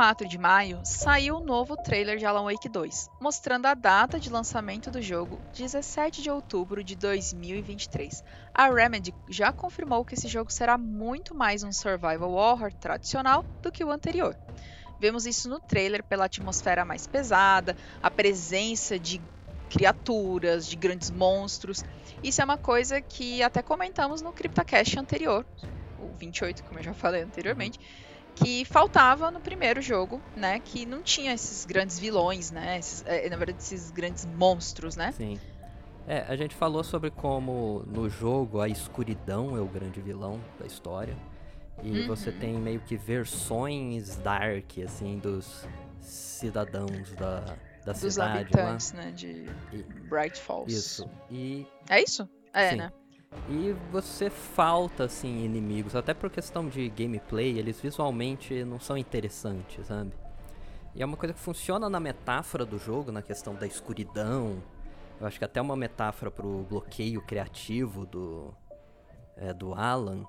[0.00, 4.30] 24 de maio, saiu o novo trailer de Alan Wake 2, mostrando a data de
[4.30, 8.24] lançamento do jogo, 17 de outubro de 2023.
[8.54, 13.70] A Remedy já confirmou que esse jogo será muito mais um survival horror tradicional do
[13.70, 14.34] que o anterior.
[14.98, 19.20] Vemos isso no trailer pela atmosfera mais pesada, a presença de
[19.68, 21.84] criaturas, de grandes monstros.
[22.24, 25.44] Isso é uma coisa que até comentamos no CryptoCast anterior,
[25.98, 27.78] o 28, como eu já falei anteriormente,
[28.34, 30.60] que faltava no primeiro jogo, né?
[30.60, 32.78] Que não tinha esses grandes vilões, né?
[32.78, 35.12] Esses, é, na verdade, esses grandes monstros, né?
[35.12, 35.38] Sim.
[36.06, 40.66] É, a gente falou sobre como no jogo a escuridão é o grande vilão da
[40.66, 41.16] história.
[41.82, 42.06] E uhum.
[42.08, 45.66] você tem meio que versões dark, assim, dos
[46.00, 47.40] cidadãos da,
[47.84, 48.38] da dos cidade.
[48.38, 49.04] habitantes, lá.
[49.04, 49.12] né?
[49.12, 50.72] De e, Bright Falls.
[50.72, 51.08] Isso.
[51.30, 51.66] E...
[51.88, 52.28] É isso?
[52.52, 52.76] É, Sim.
[52.76, 52.92] né?
[53.48, 55.94] E você falta, assim, inimigos.
[55.94, 60.12] Até por questão de gameplay, eles visualmente não são interessantes, sabe?
[60.94, 64.62] E é uma coisa que funciona na metáfora do jogo, na questão da escuridão.
[65.20, 68.54] Eu acho que até uma metáfora pro bloqueio criativo do,
[69.36, 70.24] é, do Alan.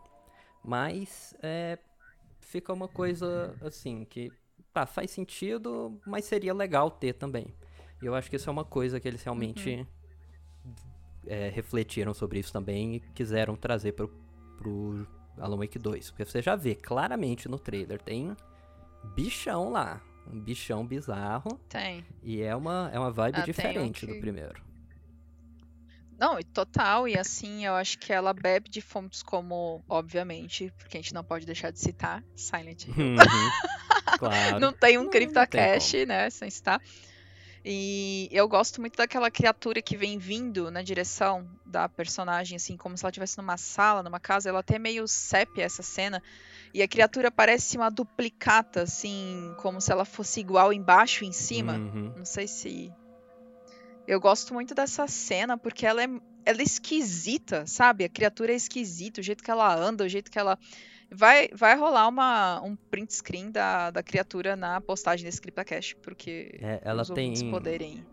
[0.64, 1.80] Mas é,
[2.40, 4.32] fica uma coisa assim que
[4.74, 7.48] tá, faz sentido, mas seria legal ter também.
[8.02, 9.88] E eu acho que isso é uma coisa que eles realmente uhum.
[11.26, 14.08] É, refletiram sobre isso também e quiseram trazer pro,
[14.58, 15.08] pro
[15.38, 16.12] Alan Wake 2.
[16.12, 18.36] Porque você já vê claramente no trailer, tem
[19.16, 20.02] bichão lá.
[20.32, 21.60] Um bichão bizarro.
[21.68, 22.06] Tem.
[22.24, 24.14] E é uma, é uma vibe ah, diferente que...
[24.14, 24.72] do primeiro.
[26.22, 31.02] Não, total, e assim, eu acho que ela bebe de fontes como, obviamente, porque a
[31.02, 32.94] gente não pode deixar de citar, Silent Hill.
[32.96, 33.16] Uhum,
[34.20, 34.60] claro.
[34.62, 36.80] não tem um CryptoCast, né, sem citar.
[37.63, 42.97] E eu gosto muito daquela criatura que vem vindo na direção da personagem, assim, como
[42.97, 44.50] se ela estivesse numa sala, numa casa.
[44.50, 46.21] Ela até meio sépia essa cena.
[46.74, 51.32] E a criatura parece uma duplicata, assim, como se ela fosse igual embaixo e em
[51.32, 51.74] cima.
[51.74, 52.13] Uhum.
[52.17, 52.91] Não sei se
[54.08, 56.08] eu gosto muito dessa cena porque ela é,
[56.45, 58.04] ela é esquisita, sabe?
[58.04, 60.58] A criatura é esquisita, o jeito que ela anda, o jeito que ela.
[61.13, 66.58] Vai, vai rolar uma, um print screen da, da criatura na postagem desse CryptoCast, porque
[66.62, 68.06] é, ela tem poderem.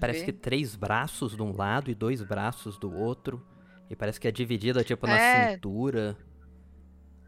[0.00, 0.26] Parece ver.
[0.26, 3.40] que três braços de um lado e dois braços do outro.
[3.88, 5.52] E parece que é dividida, tipo, na é.
[5.52, 6.16] cintura.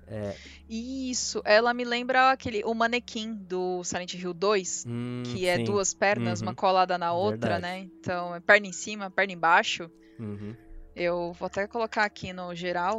[0.08, 0.34] É.
[0.68, 5.64] Isso, ela me lembra aquele o manequim do Silent Hill 2, hum, que é sim.
[5.64, 6.48] duas pernas, uhum.
[6.48, 7.62] uma colada na outra, Verdade.
[7.62, 7.78] né?
[7.80, 9.90] Então, é perna em cima, perna embaixo.
[10.18, 10.54] Uhum.
[10.94, 12.98] Eu vou até colocar aqui no geral.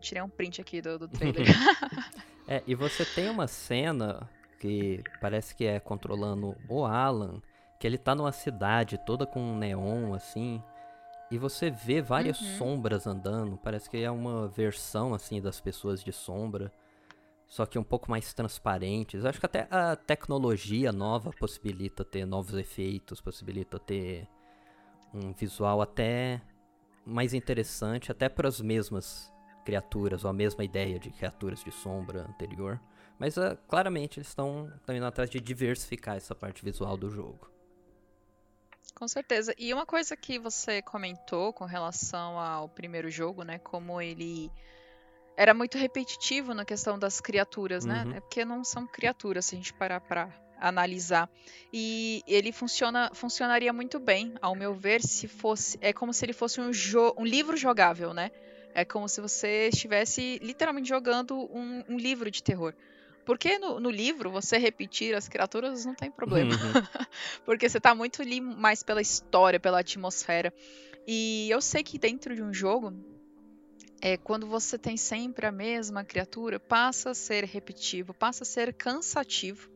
[0.00, 1.44] Tirei um print aqui do, do trailer.
[2.48, 7.40] é, e você tem uma cena que parece que é controlando o Alan,
[7.78, 10.62] que ele tá numa cidade toda com um neon assim,
[11.30, 12.58] e você vê várias Uhum.
[12.58, 16.72] sombras andando, parece que é uma versão assim das pessoas de sombra,
[17.46, 19.24] só que um pouco mais transparentes.
[19.24, 24.28] Acho que até a tecnologia nova possibilita ter novos efeitos, possibilita ter
[25.14, 26.40] um visual até
[27.04, 29.32] mais interessante, até para as mesmas
[29.70, 32.80] criaturas, ou a mesma ideia de criaturas de sombra anterior.
[33.18, 37.48] Mas ah, claramente eles estão indo atrás de diversificar essa parte visual do jogo.
[38.94, 39.54] Com certeza.
[39.56, 43.58] E uma coisa que você comentou com relação ao primeiro jogo, né?
[43.58, 44.50] Como ele
[45.36, 48.04] era muito repetitivo na questão das criaturas, né?
[48.04, 48.16] Uhum.
[48.16, 50.28] É porque não são criaturas, se a gente parar pra
[50.58, 51.30] analisar.
[51.72, 55.78] E ele funciona, funcionaria muito bem, ao meu ver, se fosse.
[55.80, 56.70] É como se ele fosse um,
[57.16, 58.32] um livro jogável, né?
[58.74, 62.74] É como se você estivesse literalmente jogando um, um livro de terror.
[63.24, 66.52] Porque no, no, livro, você repetir as criaturas não tem problema.
[66.54, 67.06] Uhum.
[67.44, 70.52] Porque você tá muito ali mais pela história, pela atmosfera.
[71.06, 72.92] E eu sei que dentro de um jogo,
[74.00, 78.72] é quando você tem sempre a mesma criatura, passa a ser repetitivo, passa a ser
[78.72, 79.70] cansativo.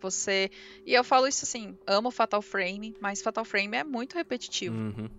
[0.00, 0.50] Você.
[0.86, 4.76] E eu falo isso assim, amo Fatal Frame, mas Fatal Frame é muito repetitivo.
[4.76, 5.10] Uhum.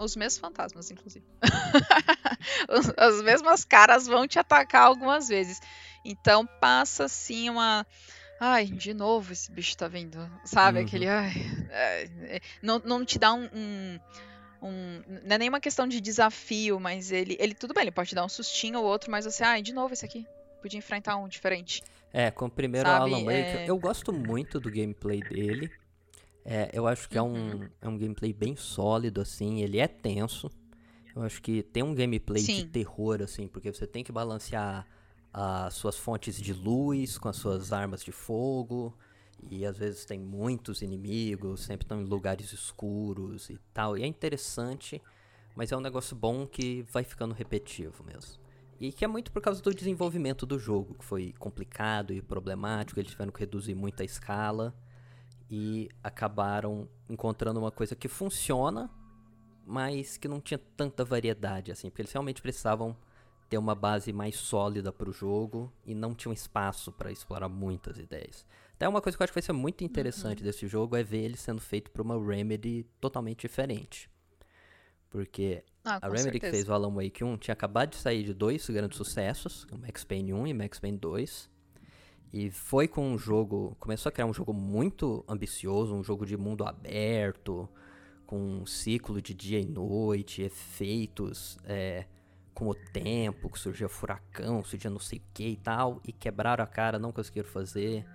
[0.00, 1.24] Os mesmos fantasmas, inclusive.
[2.96, 5.60] As mesmas caras vão te atacar algumas vezes.
[6.04, 7.86] Então passa assim uma.
[8.40, 10.18] Ai, de novo esse bicho tá vindo.
[10.44, 10.78] Sabe?
[10.78, 10.84] Uhum.
[10.86, 11.08] Aquele.
[11.08, 11.32] Ai,
[11.70, 14.00] é, não, não te dá um, um,
[14.62, 17.36] um, Não é nenhuma questão de desafio, mas ele.
[17.38, 19.44] ele Tudo bem, ele pode te dar um sustinho ou outro, mas você.
[19.44, 20.26] Ai, de novo esse aqui.
[20.62, 21.82] Podia enfrentar um diferente.
[22.12, 25.70] É, com o primeiro Sabe, Alan Wake, é- eu gosto muito do gameplay dele.
[26.44, 27.68] É, eu acho que é, um, Uhum.
[27.80, 30.50] é um gameplay bem sólido, assim, ele é tenso.
[31.14, 32.68] Eu acho que tem um gameplay de Sim.
[32.68, 34.86] terror, assim, porque você tem que balancear
[35.32, 38.96] as suas fontes de luz com as suas armas de fogo.
[39.50, 43.96] E às vezes tem muitos inimigos, sempre estão em lugares escuros e tal.
[43.96, 45.00] E é interessante,
[45.54, 48.38] mas é um negócio bom que vai ficando repetitivo mesmo.
[48.78, 52.98] E que é muito por causa do desenvolvimento do jogo, que foi complicado e problemático,
[53.00, 54.74] eles tiveram que reduzir muito a escala
[55.50, 58.88] e acabaram encontrando uma coisa que funciona,
[59.66, 62.96] mas que não tinha tanta variedade assim, porque eles realmente precisavam
[63.48, 67.98] ter uma base mais sólida para o jogo e não tinham espaço para explorar muitas
[67.98, 68.46] ideias.
[68.74, 70.44] Até uma coisa que eu acho que vai ser muito interessante uhum.
[70.44, 74.08] desse jogo é ver ele sendo feito por uma Remedy totalmente diferente.
[75.10, 76.40] Porque ah, a Remedy certeza.
[76.46, 79.76] que fez o Alan Wake 1 tinha acabado de sair de dois grandes sucessos, o
[79.76, 81.50] Max Payne 1 e Max Payne 2.
[82.32, 83.76] E foi com um jogo.
[83.80, 87.68] Começou a criar um jogo muito ambicioso, um jogo de mundo aberto,
[88.26, 92.06] com um ciclo de dia e noite, efeitos é,
[92.54, 96.62] com o tempo, que surgia furacão, surgia não sei o que e tal, e quebraram
[96.62, 98.06] a cara, não conseguiram fazer.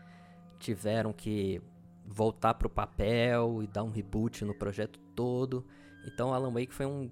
[0.60, 1.62] Tiveram que
[2.06, 5.65] voltar pro papel e dar um reboot no projeto todo.
[6.06, 7.12] Então Alan Wake foi um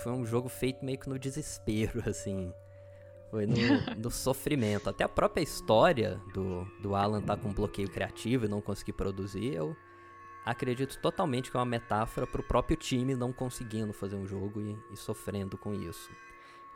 [0.00, 2.52] foi um jogo feito meio que no desespero, assim.
[3.34, 3.56] Foi no,
[3.98, 4.88] no sofrimento.
[4.88, 8.92] Até a própria história do, do Alan tá com um bloqueio criativo e não conseguir
[8.92, 9.76] produzir, eu
[10.46, 14.78] acredito totalmente que é uma metáfora pro próprio time não conseguindo fazer um jogo e,
[14.92, 16.12] e sofrendo com isso.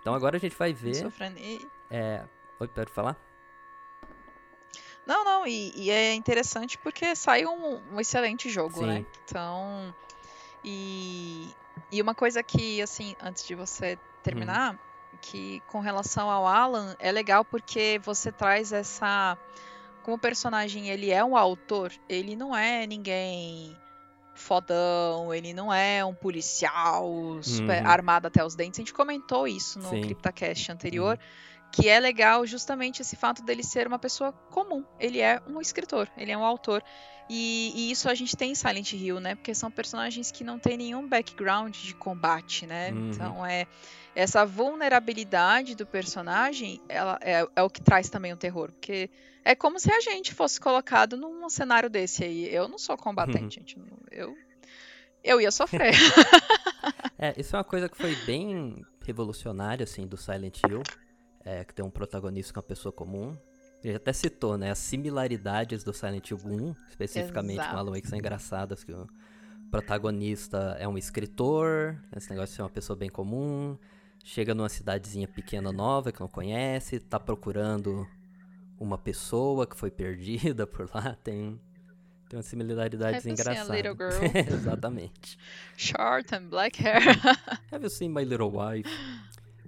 [0.01, 0.97] Então agora a gente vai ver.
[0.97, 1.65] Sofrendo e...
[1.89, 2.25] É.
[2.59, 3.17] Oi, pode falar?
[5.07, 8.97] Não, não, e, e, é interessante porque sai um, um excelente jogo, né?
[8.97, 9.01] Sim.
[9.03, 9.07] né?
[9.25, 9.95] Então.
[10.65, 11.55] E,
[11.93, 14.88] e uma coisa que, assim, antes de você terminar, hum.
[15.21, 19.37] Que com relação ao Alan, é legal porque você traz essa.
[20.03, 23.77] Como o personagem ele é um autor, ele não é ninguém
[24.35, 27.89] fodão, ele não é um policial super uhum.
[27.89, 28.79] armado até os dentes.
[28.79, 30.01] A gente comentou isso no Sim.
[30.01, 31.17] CryptoCast anterior.
[31.17, 34.85] Uhum que é legal justamente esse fato dele ser uma pessoa comum.
[34.99, 36.83] Ele é um escritor, ele é um autor.
[37.29, 39.35] E, e, isso a gente tem em Silent Hill, né?
[39.35, 42.91] Porque são personagens que não têm nenhum background de combate, né?
[42.91, 43.11] Uhum.
[43.11, 43.67] Então é
[44.21, 49.11] essa vulnerabilidade do personagem, ela é, é, o que traz também o terror, porque
[49.45, 52.53] é como se a gente fosse colocado num cenário desse aí.
[52.53, 53.77] Eu não sou combatente, gente.
[54.11, 54.37] Eu
[55.23, 55.93] eu ia sofrer.
[57.19, 60.83] é, isso é uma coisa que foi bem revolucionária assim do Silent Hill
[61.49, 63.37] é, que tem um protagonista com uma pessoa comum.
[63.83, 67.71] Ele até citou, né, as similaridades do Silent Hill 1, especificamente Exato.
[67.71, 69.07] com Alan Wake, são engraçadas, que o
[69.71, 73.79] protagonista é um escritor, esse negócio de ser uma pessoa bem comum,
[74.25, 78.07] chega numa cidadezinha pequena nova que não conhece, tá procurando
[78.79, 81.61] uma pessoa que foi perdida por lá, tem
[82.29, 83.67] tem umas similaridades Have engraçadas.
[83.67, 84.23] Seen a little girl?
[84.55, 85.39] Exatamente.
[85.79, 87.01] Short and black hair.
[87.73, 88.87] Have you seen my little wife?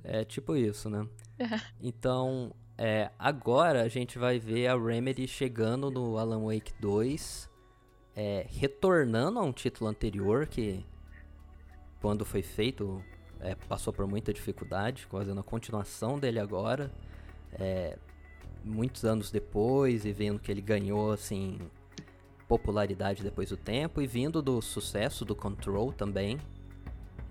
[0.05, 1.09] É tipo isso, né?
[1.81, 7.49] Então, é, agora a gente vai ver a Remedy chegando no Alan Wake 2,
[8.15, 10.85] é, retornando a um título anterior que,
[12.01, 13.03] quando foi feito,
[13.41, 16.91] é, passou por muita dificuldade, fazendo a continuação dele agora,
[17.53, 17.99] é,
[18.65, 21.59] muitos anos depois, e vendo que ele ganhou assim
[22.49, 26.39] popularidade depois do tempo, e vindo do sucesso do Control também,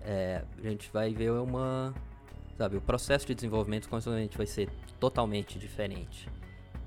[0.00, 1.94] é, a gente vai ver uma
[2.60, 4.68] Sabe, o processo de desenvolvimento constantemente vai ser
[4.98, 6.28] totalmente diferente.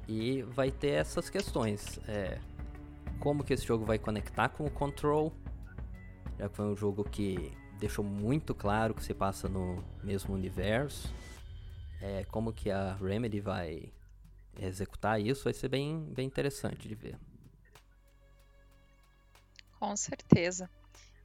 [0.07, 1.99] E vai ter essas questões.
[2.07, 2.37] É,
[3.19, 5.33] como que esse jogo vai conectar com o Control?
[6.37, 7.51] Já que foi um jogo que
[7.83, 11.13] deixou muito claro que se passa no mesmo universo.
[12.01, 13.91] É, como que a Remedy vai
[14.57, 17.19] executar isso vai ser bem, bem interessante de ver.
[19.77, 20.69] Com certeza.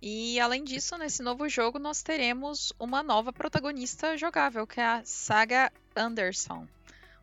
[0.03, 5.05] E além disso, nesse novo jogo nós teremos uma nova protagonista jogável, que é a
[5.05, 6.67] Saga Anderson,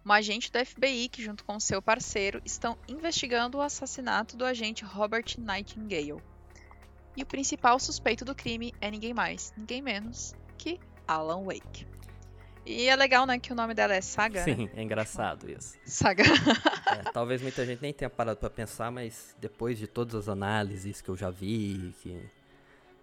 [0.03, 4.85] uma agente do FBI que, junto com seu parceiro, estão investigando o assassinato do agente
[4.85, 6.21] Robert Nightingale.
[7.15, 11.87] E o principal suspeito do crime é ninguém mais, ninguém menos que Alan Wake.
[12.65, 14.43] E é legal, né, que o nome dela é Saga.
[14.43, 14.69] Sim, né?
[14.75, 15.77] é engraçado isso.
[15.85, 16.23] Saga.
[16.23, 20.99] é, talvez muita gente nem tenha parado para pensar, mas depois de todas as análises
[20.99, 22.19] que eu já vi, que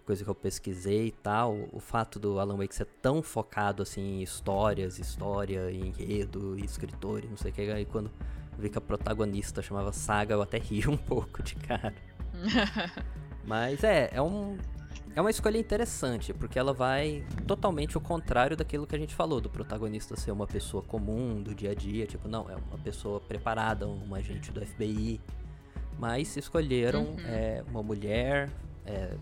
[0.05, 4.19] coisa que eu pesquisei e tal, o fato do Alan Wake ser tão focado assim
[4.19, 8.11] em histórias, história, enredo, escritor e não sei o que, aí quando
[8.59, 11.95] vi que a protagonista chamava Saga, eu até ri um pouco de cara.
[13.45, 14.57] Mas é, é um
[15.15, 19.43] é uma escolha interessante, porque ela vai totalmente o contrário daquilo que a gente falou,
[19.43, 23.21] do protagonista ser uma pessoa comum, do dia a dia, tipo, não, é uma pessoa
[23.21, 25.21] preparada, um agente do FBI.
[25.99, 27.27] Mas escolheram uhum.
[27.27, 28.49] é, uma mulher
[28.87, 29.15] é,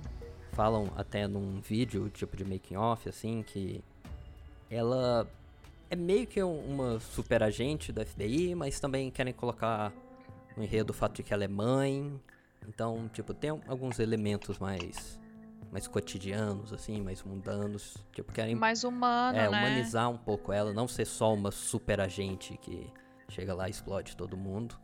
[0.52, 3.82] falam até num vídeo, tipo de making off, assim, que
[4.70, 5.28] ela
[5.90, 9.92] é meio que uma super agente da FBI, mas também querem colocar
[10.56, 12.12] no enredo o fato de que ela é mãe.
[12.68, 15.18] Então, tipo, tem alguns elementos mais
[15.70, 17.96] mais cotidianos, assim, mais mundanos.
[18.12, 19.48] Tipo, querem Mais humano, é, né?
[19.48, 22.90] humanizar um pouco ela, não ser só uma super agente que
[23.28, 24.76] chega lá e explode todo mundo.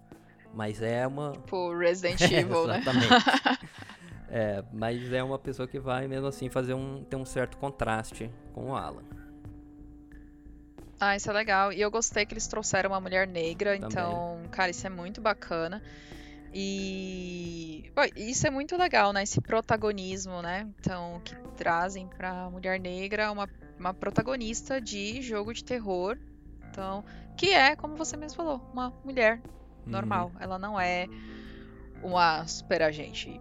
[0.54, 1.32] Mas é uma.
[1.32, 2.78] Tipo Resident Evil, né?
[2.78, 3.08] Exatamente.
[4.30, 7.04] é, mas é uma pessoa que vai mesmo assim fazer um.
[7.04, 9.02] ter um certo contraste com o Alan.
[10.98, 11.72] Ah, isso é legal.
[11.72, 13.88] E eu gostei que eles trouxeram uma mulher negra, Também.
[13.90, 15.82] então, cara, isso é muito bacana.
[16.52, 19.22] E bom, isso é muito legal, né?
[19.22, 20.68] Esse protagonismo, né?
[20.80, 26.18] Então, que trazem pra mulher negra uma, uma protagonista de jogo de terror.
[26.70, 27.04] Então,
[27.36, 29.40] que é, como você mesmo falou, uma mulher
[29.86, 30.32] normal.
[30.40, 31.06] Ela não é
[32.02, 33.40] uma super agente,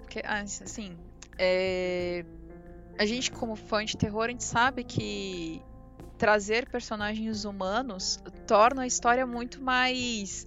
[0.00, 0.96] porque, ah, assim,
[1.38, 2.24] é...
[2.98, 5.62] a gente como fã de terror, a gente sabe que
[6.16, 10.46] trazer personagens humanos torna a história muito mais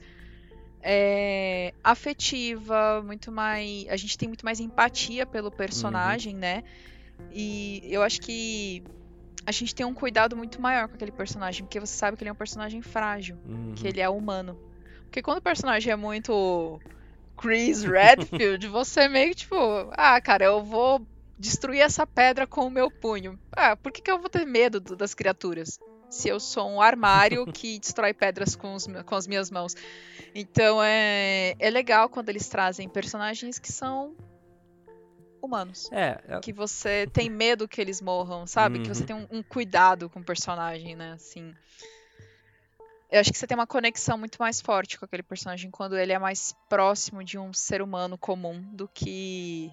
[0.82, 3.88] é, afetiva, muito mais.
[3.89, 6.63] A gente tem muito mais empatia pelo personagem, né?
[7.32, 8.84] E eu acho que
[9.45, 12.30] a gente tem um cuidado muito maior com aquele personagem, porque você sabe que ele
[12.30, 13.73] é um personagem frágil, Uhum.
[13.75, 14.57] que ele é humano.
[15.05, 16.80] Porque quando o personagem é muito
[17.38, 19.55] Chris Redfield, você meio que tipo,
[19.93, 21.05] ah, cara, eu vou
[21.38, 23.39] destruir essa pedra com o meu punho.
[23.55, 25.79] Ah, por que, que eu vou ter medo do- das criaturas?
[26.09, 29.73] Se eu sou um armário que destrói pedras com, os com as minhas mãos.
[30.33, 34.15] Então é, é legal quando eles trazem personagens que são
[35.41, 35.89] humanos.
[35.91, 38.79] É, é- Que você tem medo que eles morram, sabe?
[38.79, 39.05] Que você Uhum.
[39.07, 41.11] tem um, um cuidado com o personagem, né?
[41.13, 41.53] Assim.
[43.09, 46.11] Eu acho que você tem uma conexão muito mais forte com aquele personagem quando ele
[46.11, 49.71] é mais próximo de um ser humano comum do que.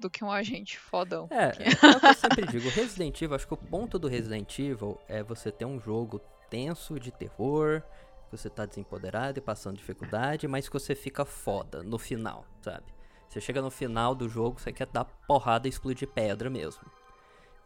[0.00, 1.28] Do que um agente fodão.
[1.30, 4.58] É, é o que eu sempre digo, Resident Evil, acho que o ponto do Resident
[4.58, 7.82] Evil é você ter um jogo tenso de terror,
[8.28, 12.86] que você tá desempoderado e passando dificuldade, mas que você fica foda no final, sabe?
[13.28, 16.82] Você chega no final do jogo, você quer dar porrada e explodir pedra mesmo.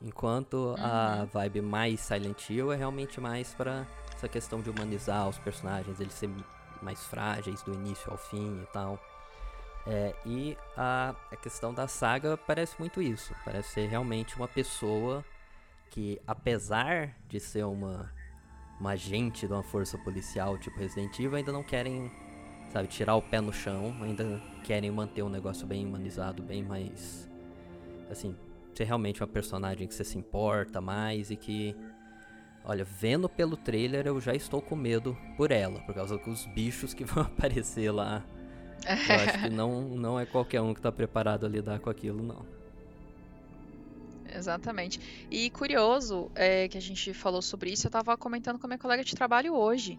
[0.02, 5.38] Enquanto a vibe mais Silent Hill é realmente mais pra essa questão de humanizar os
[5.38, 6.36] personagens, eles serem
[6.82, 9.00] mais frágeis do início ao fim e tal.
[9.86, 13.34] É, e a, a questão da saga parece muito isso.
[13.44, 15.24] Parece ser realmente uma pessoa
[15.90, 18.10] que, apesar de ser uma,
[18.80, 22.10] uma agente de uma força policial tipo Resident Evil, ainda não querem,
[22.72, 27.30] sabe, tirar o pé no chão, ainda querem manter um negócio bem humanizado, bem mais.
[28.10, 28.34] Assim,
[28.74, 31.76] ser realmente uma personagem que você se importa mais e que.
[32.66, 36.94] Olha, vendo pelo trailer eu já estou com medo por ela, por causa dos bichos
[36.94, 38.24] que vão aparecer lá.
[39.08, 42.22] Eu acho que não, não é qualquer um que tá preparado a lidar com aquilo,
[42.22, 42.44] não.
[44.34, 45.00] Exatamente.
[45.30, 48.78] E curioso é, que a gente falou sobre isso, eu tava comentando com a minha
[48.78, 49.98] colega de trabalho hoje.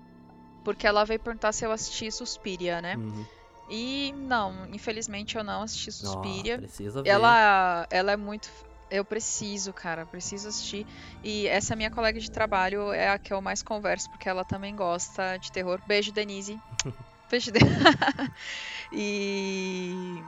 [0.64, 2.96] Porque ela veio perguntar se eu assisti Suspiria, né?
[2.98, 3.26] Uhum.
[3.70, 6.58] E não, infelizmente eu não assisti Suspiria.
[6.58, 7.10] precisa ver.
[7.10, 8.50] ela, ela é muito.
[8.90, 10.86] Eu preciso, cara, preciso assistir.
[11.24, 14.76] E essa minha colega de trabalho é a que eu mais converso, porque ela também
[14.76, 15.80] gosta de terror.
[15.88, 16.60] Beijo, Denise.
[17.30, 17.76] Beijo, Denise.
[18.92, 20.24] e.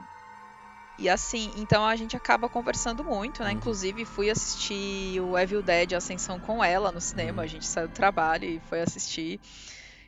[1.00, 3.50] E assim, então a gente acaba conversando muito, né?
[3.50, 3.56] Uhum.
[3.56, 7.42] Inclusive, fui assistir o Evil Dead Ascensão com ela no cinema.
[7.42, 7.44] Uhum.
[7.44, 9.40] A gente saiu do trabalho e foi assistir.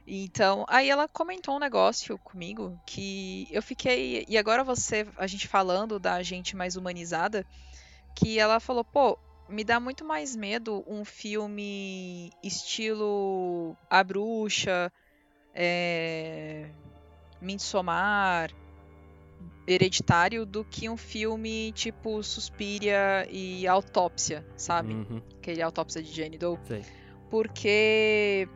[0.05, 4.25] Então, aí ela comentou um negócio comigo que eu fiquei.
[4.29, 7.47] E agora você, a gente falando da gente mais humanizada,
[8.17, 9.17] que ela falou, pô,
[9.49, 14.93] me dá muito mais medo um filme estilo A Bruxa,
[15.55, 16.71] é,
[17.41, 18.51] Midsommar,
[19.67, 24.95] Hereditário, do que um filme tipo Suspiria e Autópsia, sabe?
[24.95, 26.59] Uhum, Aquele Autópsia de Jane Doe.
[26.65, 26.85] sei.
[27.31, 28.49] Porque.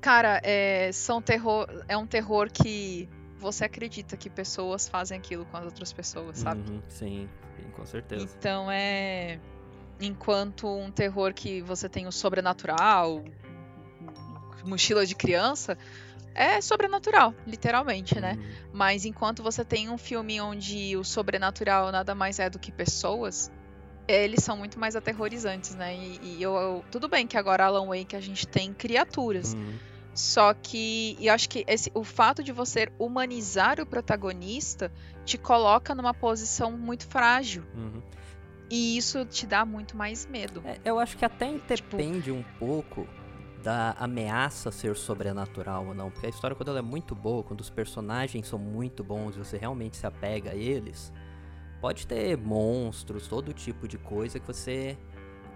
[0.00, 3.08] Cara, é, são terror, é um terror que
[3.38, 6.68] você acredita que pessoas fazem aquilo com as outras pessoas, sabe?
[6.70, 8.24] Uhum, sim, sim, com certeza.
[8.38, 9.40] Então é.
[10.00, 13.22] Enquanto um terror que você tem o sobrenatural,
[14.64, 15.76] mochila de criança,
[16.34, 18.34] é sobrenatural, literalmente, né?
[18.38, 22.72] Uhum, Mas enquanto você tem um filme onde o sobrenatural nada mais é do que
[22.72, 23.50] pessoas,
[24.08, 25.94] eles são muito mais aterrorizantes, né?
[25.94, 29.74] E, e eu, eu- tudo bem que agora Alan Wake a gente tem criaturas, uhum.
[30.14, 34.90] só que eu acho que esse, o fato de você humanizar o protagonista
[35.26, 37.62] te coloca numa posição muito frágil.
[37.74, 38.02] Uhum.
[38.70, 40.62] E isso te dá muito mais medo.
[40.64, 43.06] É, eu acho que até Tipo- depende um pouco
[43.62, 46.10] da ameaça ser sobrenatural ou não.
[46.10, 49.38] Porque a história, quando ela é muito boa, quando os personagens são muito bons e
[49.38, 51.12] você realmente se apega a eles,
[51.80, 54.96] pode ter monstros, todo tipo de coisa que você.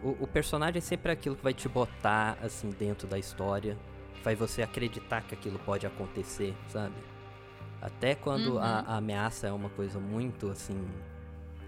[0.02, 3.76] O, o personagem é sempre aquilo que vai te botar assim dentro da história,
[4.22, 6.94] faz você acreditar que aquilo pode acontecer, sabe?
[7.80, 8.58] Até quando Uhum.
[8.58, 10.86] a, a ameaça é uma coisa muito assim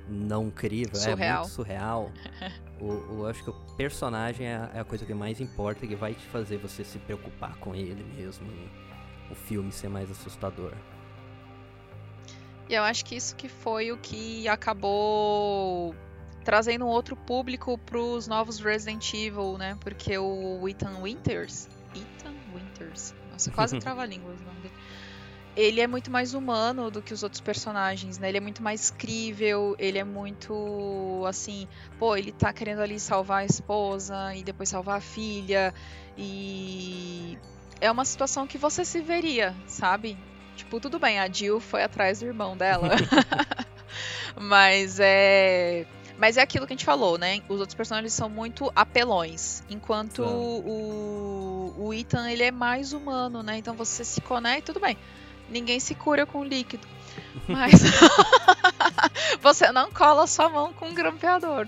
[0.09, 1.41] não crível, é Surreal.
[1.41, 2.11] muito surreal.
[2.81, 5.87] o, o- eu acho que o personagem é a, é a coisa que mais importa,
[5.87, 8.47] que vai te fazer você se preocupar com ele mesmo.
[8.51, 10.73] E o filme ser mais assustador.
[12.69, 15.95] E eu acho que isso que foi o que acabou
[16.45, 19.77] trazendo um outro público pros novos Resident Evil, né?
[19.81, 21.69] Porque o Ethan Winters.
[21.95, 23.15] Ethan Winters.
[23.33, 24.75] Nossa, quase trava-línguas o nome dele.
[25.59, 28.29] Ele é muito mais humano do que os outros personagens, né?
[28.29, 31.67] Ele é muito mais crível, ele é muito assim,
[31.99, 35.75] pô, ele tá querendo ali salvar a esposa e depois salvar a filha
[36.17, 37.37] e
[37.81, 40.17] é uma situação que você se veria, sabe?
[40.55, 42.91] Tipo, tudo bem, a Jill foi atrás do irmão dela.
[44.39, 45.87] Mas é.
[46.17, 47.41] Mas é aquilo que a gente falou, né?
[47.49, 49.63] Os outros personagens são muito apelões.
[49.69, 53.57] Enquanto o, o Ethan, ele é mais humano, né?
[53.59, 54.97] Então você se conecta, tudo bem.
[55.49, 56.87] Ninguém se cura com líquido.
[57.47, 57.81] Mas.
[59.41, 61.67] você não cola sua mão com um grampeador.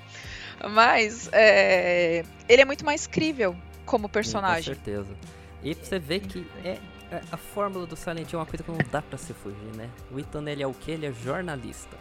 [0.70, 3.56] Mas é, ele é muito mais crível
[3.86, 4.74] como Sim, personagem.
[4.74, 5.14] com certeza.
[5.62, 6.78] E você vê que é,
[7.10, 9.74] é- a fórmula do Silent Hill é uma coisa que não dá pra se fugir,
[9.76, 9.88] né?
[10.10, 10.92] O Ethan, ele é o quê?
[10.92, 11.96] Ele é jornalista.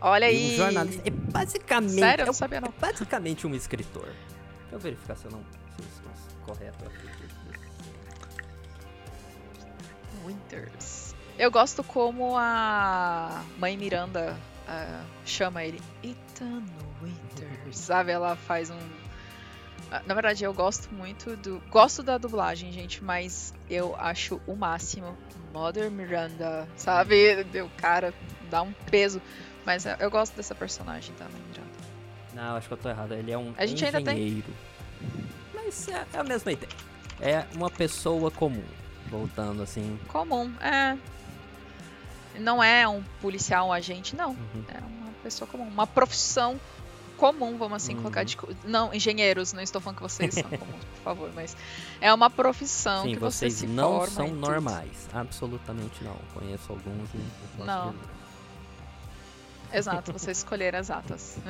[0.00, 0.52] Olha aí.
[0.52, 1.94] um jornalista é basicamente...
[1.94, 2.68] Sério, eu é não sabia não.
[2.68, 4.04] É basicamente um escritor.
[4.04, 7.15] Deixa eu verificar se eu não se eu estou correto aqui.
[10.26, 11.14] Winters.
[11.38, 16.62] Eu gosto como a mãe Miranda ah, chama ele Ethan
[17.02, 18.10] Winters, sabe?
[18.12, 18.78] Ela faz um.
[19.92, 21.62] Ah, Na verdade, eu gosto muito do.
[21.70, 25.16] Gosto da dublagem, gente, mas eu acho o máximo
[25.52, 27.46] Mother Miranda, sabe?
[27.62, 28.12] O cara
[28.50, 29.20] dá um peso.
[29.64, 31.76] Mas eu eu gosto dessa personagem da mãe Miranda.
[32.34, 33.12] Não, acho que eu tô errado.
[33.12, 34.52] Ele é um A gente ainda tem- engenheiro.
[35.54, 36.72] Mas é, é a mesma ideia.
[37.20, 38.62] É uma pessoa comum.
[39.10, 39.98] Voltando assim.
[40.08, 40.96] Comum, é.
[42.38, 44.30] Não é um policial, um agente, não.
[44.30, 44.64] Uhum.
[44.68, 46.60] É uma pessoa comum, uma profissão
[47.16, 48.02] comum, vamos assim Uhum.
[48.02, 48.24] colocar.
[48.24, 51.56] De, não, engenheiros, não estou falando que vocês são comuns, por favor, mas
[52.00, 55.08] é uma profissão Sim, que você vocês se não são normais.
[55.14, 56.16] Absolutamente não.
[56.34, 57.18] Conheço alguns e
[57.64, 57.92] Não.
[57.92, 58.04] dizer.
[59.72, 61.38] Exato, vocês escolheram as atas.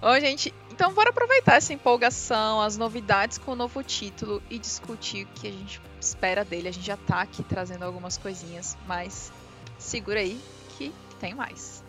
[0.00, 5.24] Bom, gente, então bora aproveitar essa empolgação, as novidades com o novo título e discutir
[5.24, 6.68] o que a gente espera dele.
[6.68, 9.30] A gente já tá aqui trazendo algumas coisinhas, mas
[9.78, 10.40] segura aí
[10.78, 11.81] que tem mais.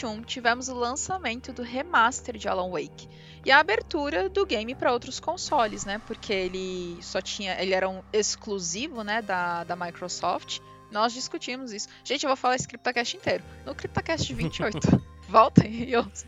[0.00, 3.08] 2021, tivemos o lançamento do remaster de Alan Wake
[3.44, 6.00] e a abertura do game para outros consoles, né?
[6.06, 10.60] Porque ele só tinha, ele era um exclusivo, né, da, da Microsoft.
[10.90, 11.88] Nós discutimos isso.
[12.02, 13.44] Gente, eu vou falar esse CryptoCast inteiro.
[13.64, 14.78] No CryptoCast 28.
[15.28, 16.26] Volta e ouça.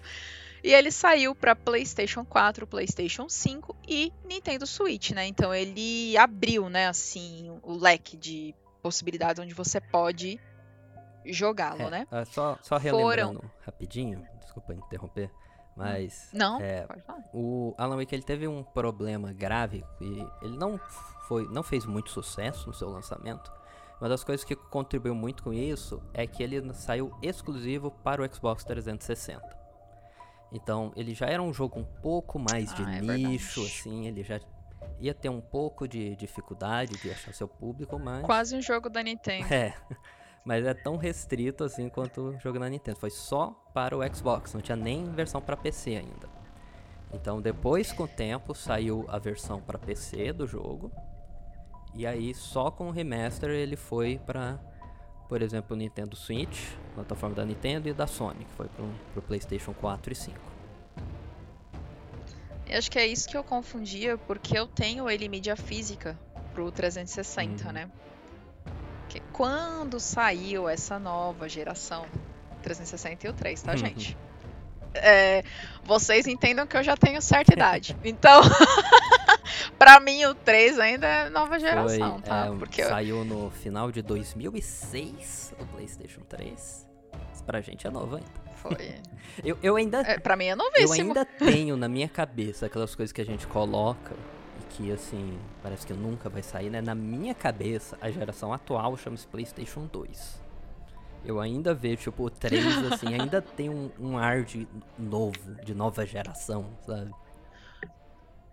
[0.62, 5.26] E ele saiu para PlayStation 4, PlayStation 5 e Nintendo Switch, né?
[5.26, 10.38] Então ele abriu, né, assim, o leque de possibilidades onde você pode
[11.26, 12.06] jogá-lo, É, né?
[12.10, 15.30] ah, só, só Foram- relembrando rapidinho, desculpa interromper,
[15.76, 17.24] mas Não, é, pode falar.
[17.32, 20.78] o Alan Wake ele teve um problema grave e ele não
[21.28, 23.50] foi, não fez muito sucesso no seu lançamento.
[24.00, 28.34] Uma das coisas que contribuiu muito com isso é que ele saiu exclusivo para o
[28.34, 29.40] Xbox 360.
[30.50, 34.22] Então ele já era um jogo um pouco mais de Ah, é nicho, assim, ele
[34.22, 34.40] já
[34.98, 39.02] ia ter um pouco de dificuldade de achar seu público, mas Quase um jogo da
[39.02, 39.52] Nintendo.
[39.52, 39.74] é,
[40.44, 42.98] mas é tão restrito assim quanto o jogo na Nintendo.
[42.98, 46.28] Foi só para o Xbox, não tinha nem versão para PC ainda.
[47.12, 50.90] Então depois, com o tempo, saiu a versão para PC do jogo.
[51.94, 54.58] E aí, só com o remaster, ele foi para,
[55.28, 58.84] por exemplo, o Nintendo Switch, plataforma da Nintendo e da Sony, que foi para
[59.18, 60.38] o PlayStation 4 e 5.
[62.66, 66.18] Eu acho que é isso que eu confundia, porque eu tenho ele em mídia física
[66.54, 67.72] pro 360, Uhum.
[67.72, 67.90] né?
[69.12, 72.06] Porque quando saiu essa nova geração,
[72.62, 73.76] 360 e o 3, tá, Uhum.
[73.76, 74.16] gente?
[74.94, 75.42] É,
[75.84, 77.94] vocês entendam que eu já tenho certa idade.
[78.02, 78.40] Então,
[79.78, 82.46] pra mim o 3 ainda é nova geração, Foi, tá?
[82.46, 86.86] é, Porque eu- Saiu no final de 2006 o PlayStation 3.
[87.34, 88.30] Isso pra gente é novo ainda.
[88.56, 88.94] foi.
[89.44, 91.08] Eu, eu ainda É, pra mim é Eu novíssimo.
[91.08, 94.14] ainda tenho na minha cabeça aquelas coisas que a gente coloca
[94.72, 96.80] que assim, parece que nunca vai sair, né?
[96.80, 100.40] Na minha cabeça, a geração atual chama-se PlayStation 2.
[101.24, 104.66] Eu ainda vejo, tipo, o 3, assim, ainda tem um, um ar de
[104.98, 107.12] novo, de nova geração, sabe?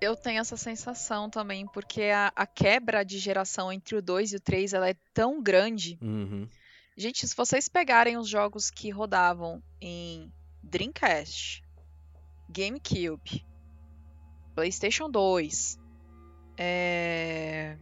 [0.01, 4.35] Eu tenho essa sensação também, porque a, a quebra de geração entre o 2 e
[4.37, 5.97] o 3 ela é tão grande.
[6.01, 6.47] Uhum.
[6.95, 11.63] Gente, se vocês pegarem os jogos que rodavam em Dreamcast,
[12.49, 13.45] GameCube,
[14.53, 15.78] PlayStation 2,
[16.59, 17.77] é...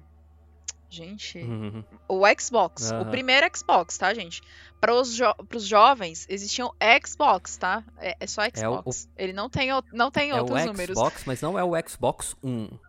[0.89, 1.83] Gente, Uhum.
[2.07, 3.11] o Xbox, o Aham.
[3.11, 4.41] primeiro Xbox, tá, gente?
[4.79, 6.71] Para os jo pros jovens, existiam
[7.05, 7.83] Xbox, tá?
[7.97, 9.09] É, é só É o- Xbox.
[9.17, 10.97] Ele não tem, o- não tem É o outros números.
[10.97, 12.79] Xbox, mas não é o Xbox One.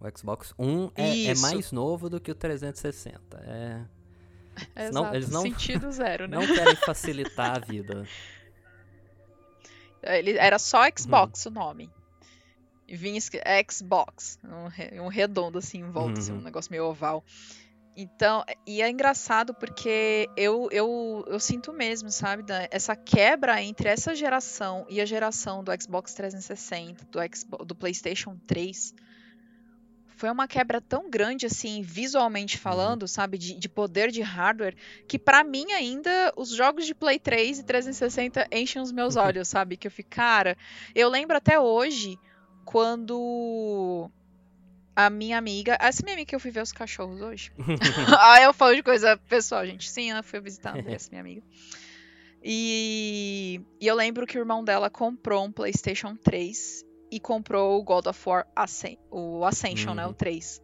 [0.00, 3.36] O Xbox One é, é mais novo do que o 360.
[3.46, 3.82] É...
[4.88, 6.38] Exato, não- eles não- sentido zero, né?
[6.38, 8.06] Não querem facilitar a vida.
[10.02, 10.90] Ele, era só Uhum.
[10.96, 11.90] Xbox o nome.
[12.86, 16.42] E vinha escrito Xbox, um, um redondo assim em volta, assim, um Uhum.
[16.42, 17.24] negócio meio oval.
[17.96, 23.88] Então, e é engraçado porque eu, eu, eu sinto mesmo, sabe, Dan, essa quebra entre
[23.88, 28.92] essa geração e a geração do Xbox 360, do, Xbox, do PlayStation 3,
[30.16, 34.76] foi uma quebra tão grande, assim, visualmente falando, sabe, de, de poder de hardware,
[35.08, 39.48] que pra mim ainda os jogos de Play 3 e 360 enchem os meus olhos,
[39.48, 39.76] sabe?
[39.76, 40.56] Que eu fico, cara,
[40.94, 42.18] eu lembro até hoje
[42.64, 44.10] quando
[44.96, 47.52] a minha amiga, essa minha amiga que eu fui ver os cachorros hoje.
[48.20, 49.88] ah, eu falo de coisa pessoal, gente.
[49.90, 51.42] Sim, ela foi visitar a Andressa, minha amiga.
[52.42, 57.82] E, e eu lembro que o irmão dela comprou um PlayStation 3 e comprou o
[57.82, 60.04] God of War Ascen o Ascension, né?
[60.04, 60.14] O Uhum.
[60.14, 60.62] 3.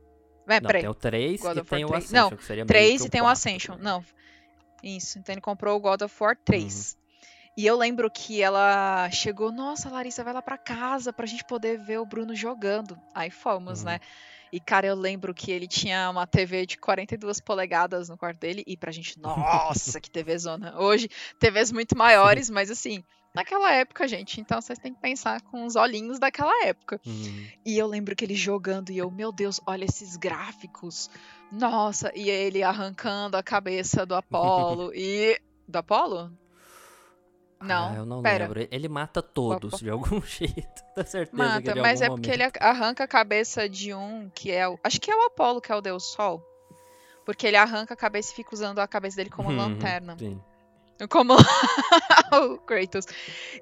[0.48, 0.82] É, Não, peraí.
[0.82, 2.04] tem o 3 God e tem o 3.
[2.04, 3.32] Ascension, Não, que seria meio 3 que e tem o 4.
[3.32, 3.76] Ascension.
[3.78, 4.04] Não.
[4.82, 6.98] Isso, então ele comprou o God of War 3.
[7.56, 11.78] E eu lembro que ela chegou, nossa, Larissa, vai lá pra casa pra gente poder
[11.78, 12.98] ver o Bruno jogando.
[13.14, 13.86] Aí fomos, Uhum.
[13.86, 14.00] né?
[14.52, 18.64] E, cara, eu lembro que ele tinha uma TV de 42 polegadas no quarto dele.
[18.66, 20.74] E pra gente, nossa, que TV zona.
[20.80, 25.64] Hoje, TVs muito maiores, mas assim, naquela época, gente, então vocês têm que pensar com
[25.66, 27.00] os olhinhos daquela época.
[27.06, 27.46] Uhum.
[27.64, 31.08] E eu lembro que ele jogando e eu, meu Deus, olha esses gráficos.
[31.52, 36.32] Nossa, e ele arrancando a cabeça do Apollo e do Apollo?
[37.60, 38.44] Não, Ah, eu não pera.
[38.46, 38.66] lembro.
[38.70, 39.82] Ele mata todos Opa.
[39.84, 40.82] de algum jeito.
[40.94, 43.92] Tenho certeza que Mata, de mas é algum porque momento- ele arranca a cabeça de
[43.92, 46.42] um que é o, acho que é o Apollo que é o Deus Sol.
[47.26, 50.16] Porque ele arranca a cabeça e fica usando a cabeça dele como Uhum, lanterna.
[50.18, 50.40] Sim.
[51.08, 51.32] Como
[52.32, 53.06] o Kratos.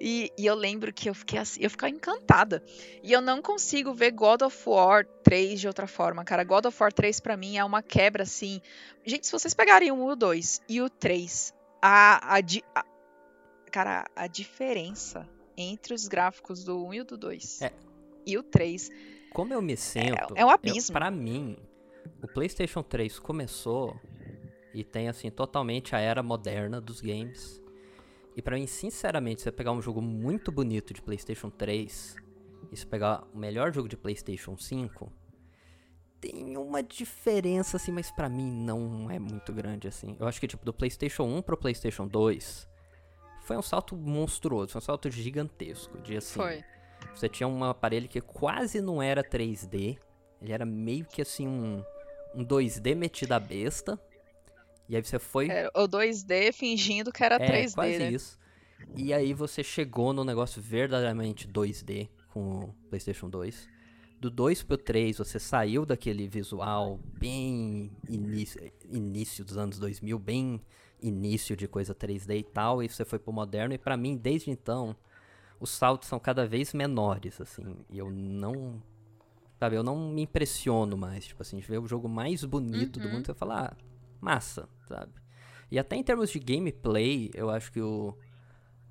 [0.00, 2.64] E, e eu lembro que eu fiquei assim, eu ficava encantada.
[3.00, 6.42] E eu não consigo ver God of War 3 de outra forma, cara.
[6.42, 8.60] God of War 3 pra mim é uma quebra assim.
[9.06, 12.38] Gente, se vocês pegarem o 1 e o 2 e o 3, a, a,
[12.74, 12.84] a-
[13.68, 17.72] cara, a diferença entre os gráficos do 1 e o do 2 É.
[18.26, 18.90] e o 3
[19.32, 20.34] Como eu me sinto.
[20.34, 20.92] é um eu- abismo.
[20.94, 21.56] pra mim,
[22.22, 23.98] o PlayStation 3 começou
[24.74, 27.60] e tem, assim, totalmente a era moderna dos games.
[28.36, 32.14] E pra mim, sinceramente, você pegar um jogo muito bonito de PlayStation 3
[32.70, 35.12] e se pegar o melhor jogo de PlayStation 5,
[36.20, 40.16] tem uma diferença, assim, mas pra mim não é muito grande, assim.
[40.20, 42.68] Eu acho que, tipo, do PlayStation 1 pro PlayStation 2
[43.48, 45.96] foi um salto monstruoso, foi um salto gigantesco.
[46.02, 46.62] De, assim, Foi.
[47.14, 49.98] você tinha um aparelho que quase não era 3D.
[50.42, 51.82] Ele era meio que assim um,
[52.34, 53.98] um 2D metido a besta.
[54.86, 55.48] E aí você foi.
[55.48, 58.10] Era o 2D fingindo que era é, 3D, quase né?
[58.10, 58.38] isso.
[58.94, 63.66] E aí você chegou no negócio verdadeiramente 2D com o PlayStation 2.
[64.20, 70.60] Do 2 pro 3 você saiu daquele visual bem início, início dos anos 2000, bem
[71.02, 73.74] início de coisa 3D e tal, e você foi pro moderno.
[73.74, 74.96] E pra mim, desde então,
[75.60, 77.76] os saltos são cada vez menores, assim.
[77.90, 78.82] E eu não.
[79.58, 81.26] Sabe, eu não me impressiono mais.
[81.26, 83.14] Tipo assim, de ver o jogo mais bonito do Uhum.
[83.14, 83.76] mundo, você fala, ah,
[84.20, 85.12] massa, sabe?
[85.70, 88.16] E até em termos de gameplay, eu acho que o.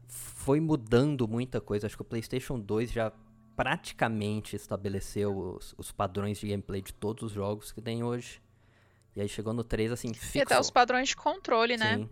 [0.09, 1.87] Foi mudando muita coisa.
[1.87, 3.11] Acho que o PlayStation 2 já
[3.55, 8.41] praticamente estabeleceu os, os padrões de gameplay de todos os jogos que tem hoje.
[9.17, 10.43] E aí chegou no 3, assim, E fixo.
[10.43, 12.07] até os padrões de controle, né?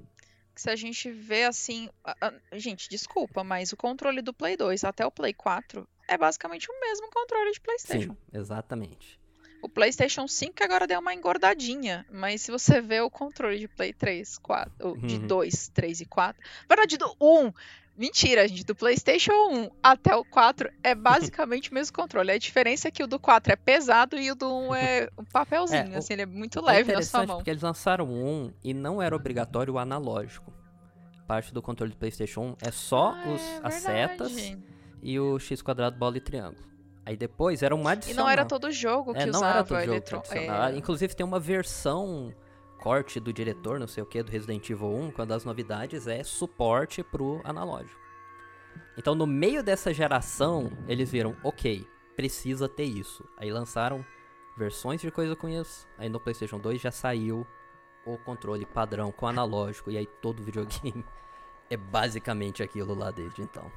[0.56, 1.88] Que se a gente vê assim.
[2.04, 6.18] a- a- gente, desculpa, mas o controle do Play 2 até o Play 4 é
[6.18, 8.14] basicamente o mesmo controle de PlayStation.
[8.14, 9.20] Sim, exatamente.
[9.62, 13.68] O PlayStation 5 que agora deu uma engordadinha, mas se você vê o controle de
[13.68, 15.28] Play 3, 4, ou de Uhum.
[15.28, 17.52] 2, 3 e 4, na verdade do 1,
[17.98, 22.32] mentira, gente, do PlayStation 1 até o 4 é basicamente o mesmo controle.
[22.32, 25.24] A diferença é que o do 4 é pesado e o do 1 é um
[25.24, 27.38] papelzinho, É, assim, ele é muito É leve na sua interessante mão.
[27.38, 30.54] porque eles lançaram um e não era obrigatório o analógico.
[31.28, 34.56] Parte do controle do PlayStation 1 é só Ah, os, é as setas
[35.02, 36.64] e o X quadrado, bola e triângulo.
[37.06, 38.26] Aí depois era um E adicional.
[38.26, 40.68] não era todo jogo que é, não usava era todo jogo eletro- tradicional.
[40.70, 42.34] é, Inclusive tem uma versão
[42.86, 46.24] corte do diretor, não sei o que, do Resident Evil 1, quando as novidades é
[46.24, 48.00] suporte pro analógico.
[48.96, 53.28] Então, no meio dessa geração, eles viram, ok, precisa ter isso.
[53.38, 54.06] Aí lançaram
[54.56, 55.88] versões de coisa com isso.
[55.98, 57.48] Aí no PlayStation 2 já saiu
[58.06, 59.90] o controle padrão com analógico.
[59.90, 61.04] E aí todo videogame
[61.72, 63.72] é basicamente aquilo lá desde então.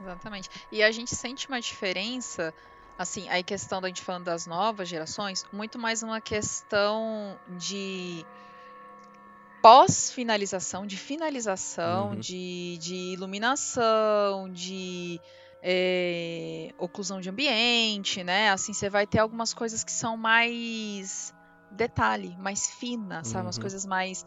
[0.00, 0.48] Exatamente.
[0.70, 2.54] E a gente sente uma diferença,
[3.02, 8.26] assim, aí questão da gente falando das novas gerações, muito mais uma questão de
[9.60, 12.18] pós-finalização, de finalização, Uhum.
[12.18, 15.20] de, de iluminação, de
[15.62, 18.50] é, oclusão de ambiente, né?
[18.50, 21.32] Assim, você vai ter algumas coisas que são mais
[21.70, 23.46] detalhe, mais fina, sabe?
[23.46, 23.62] Umas Uhum.
[23.62, 24.24] coisas mais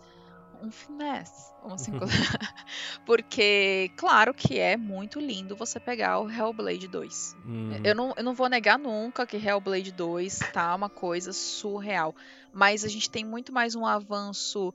[0.61, 2.55] um finesse, vamos assim colocar.
[3.05, 7.35] Porque, claro que é muito lindo você pegar o Hellblade 2.
[7.45, 7.81] Uhum.
[7.83, 12.15] Eu não, eu não vou negar nunca que Hellblade 2 tá uma coisa surreal.
[12.53, 14.73] Mas a gente tem muito mais um avanço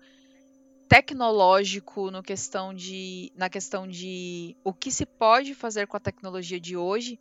[0.89, 6.59] tecnológico no questão de, na questão de o que se pode fazer com a tecnologia
[6.59, 7.19] de hoje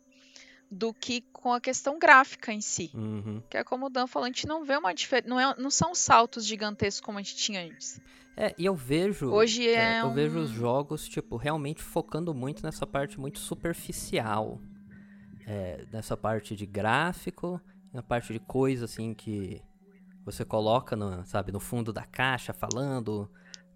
[0.70, 2.90] do que com a questão gráfica em si.
[2.94, 3.42] Uhum.
[3.50, 5.28] Que é como o Dan falou, a gente não vê uma diferença.
[5.28, 8.00] Não, é, não são saltos gigantescos como a gente tinha antes.
[8.36, 9.28] É, e eu vejo.
[9.30, 14.60] Hoje é eu um- vejo os jogos, tipo, realmente focando muito nessa parte muito superficial.
[15.46, 17.60] É, nessa parte de gráfico,
[17.92, 19.60] na parte de coisa assim que
[20.24, 23.28] você coloca, no, sabe, no fundo da caixa falando.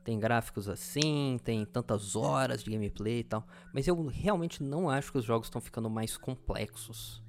[0.05, 3.47] Tem gráficos assim, tem tantas horas de gameplay e tal.
[3.73, 7.23] Mas eu realmente não acho que os jogos estão ficando mais complexos.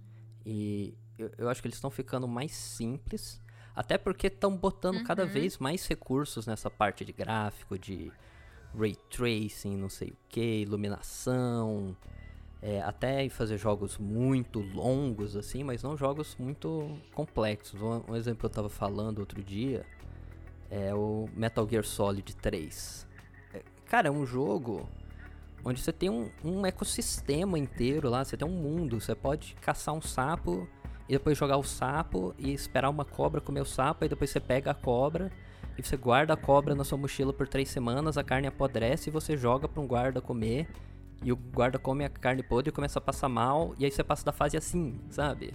[0.46, 3.42] E eu, eu acho que eles estão ficando mais simples.
[3.74, 5.30] Até porque estão botando cada Uhum.
[5.30, 8.12] vez mais recursos nessa parte de gráfico, de
[8.78, 11.96] ray tracing, não sei o que, iluminação.
[12.62, 17.80] é, até em fazer jogos muito longos, assim, mas não jogos muito complexos.
[17.80, 19.86] Um, um exemplo que eu tava falando outro dia
[20.70, 23.08] é o Metal Gear Solid 3.
[23.54, 24.90] É, cara, é um jogo
[25.64, 29.96] onde você tem um, um ecossistema inteiro lá, você tem um mundo, você pode caçar
[29.96, 30.68] um sapo
[31.10, 34.40] e depois jogar o sapo e esperar uma cobra comer o sapo, e depois você
[34.40, 35.32] pega a cobra
[35.78, 39.14] e você guarda a cobra na sua mochila por três semanas, a carne apodrece e
[39.14, 40.68] você joga pra um guarda comer,
[41.24, 44.04] e o guarda come a carne podre e começa a passar mal, e aí você
[44.04, 45.54] passa da fase assim, sabe?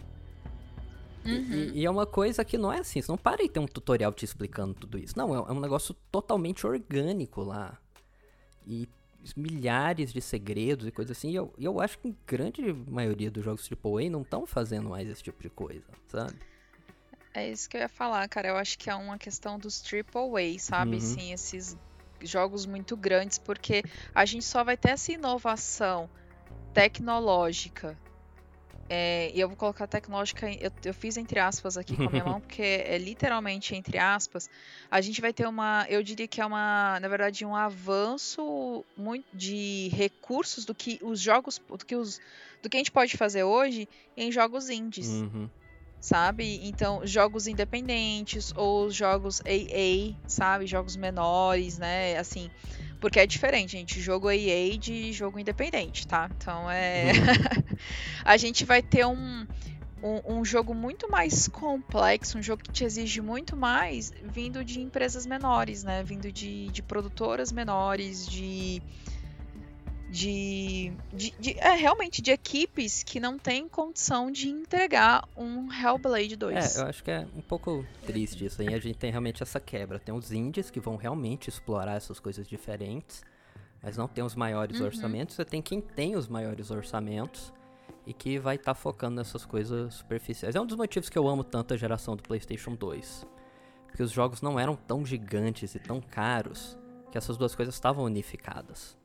[1.24, 1.52] E- Uhum.
[1.52, 3.66] E, e é uma coisa que não é assim, você não para e tem um
[3.66, 5.16] tutorial te explicando tudo isso.
[5.16, 7.78] Não, é, é um negócio totalmente orgânico lá.
[8.66, 8.88] E
[9.36, 11.30] milhares de segredos e coisas assim.
[11.30, 15.08] E eu, eu acho que a grande maioria dos jogos AAA não estão fazendo mais
[15.08, 16.34] esse tipo de coisa, sabe?
[17.34, 18.48] É isso que eu ia falar, cara.
[18.48, 20.94] Eu acho que é uma questão dos AAA, sabe?
[20.96, 21.00] Uhum.
[21.00, 21.76] Sim, esses
[22.22, 23.82] jogos muito grandes, porque
[24.14, 26.08] a gente só vai ter essa inovação
[26.74, 27.96] tecnológica.
[28.92, 32.24] É, e eu vou colocar tecnológica, eu, eu fiz entre aspas aqui com a minha
[32.24, 34.50] mão, porque é literalmente entre aspas.
[34.90, 39.24] A gente vai ter uma, eu diria que é uma, na verdade, um avanço muito
[39.32, 42.20] de recursos do que os jogos, do que os,
[42.60, 45.48] do que a gente pode fazer hoje em jogos indies Uhum.
[46.00, 46.60] Sabe?
[46.66, 50.66] Então, jogos independentes ou os jogos AA, sabe?
[50.66, 52.16] Jogos menores, né?
[52.16, 52.50] Assim,
[53.00, 54.00] porque é diferente, gente.
[54.00, 56.30] Jogo AA de jogo independente, tá?
[56.36, 57.12] Então é.
[58.24, 59.46] a gente vai ter um,
[60.02, 64.80] um, um jogo muito mais complexo, um jogo que te exige muito mais, vindo de
[64.80, 66.02] empresas menores, né?
[66.02, 68.82] Vindo de, de produtoras menores, de.
[70.10, 76.34] De, de, de- é realmente de equipes que não têm condição de entregar um Hellblade
[76.34, 76.76] 2.
[76.76, 78.74] É, eu acho que é um pouco triste isso aí.
[78.74, 80.00] A gente tem realmente essa quebra.
[80.00, 83.22] Tem os indies que vão realmente explorar essas coisas diferentes,
[83.80, 84.86] mas não tem os maiores Uhum.
[84.86, 85.36] orçamentos.
[85.36, 87.52] Você tem quem tem os maiores orçamentos
[88.04, 90.56] e que vai estar focando nessas coisas superficiais.
[90.56, 93.24] É um dos motivos que eu amo tanto a geração do PlayStation 2.
[93.86, 96.76] Porque os jogos não eram tão gigantes e tão caros
[97.12, 98.98] que essas duas coisas estavam unificadas.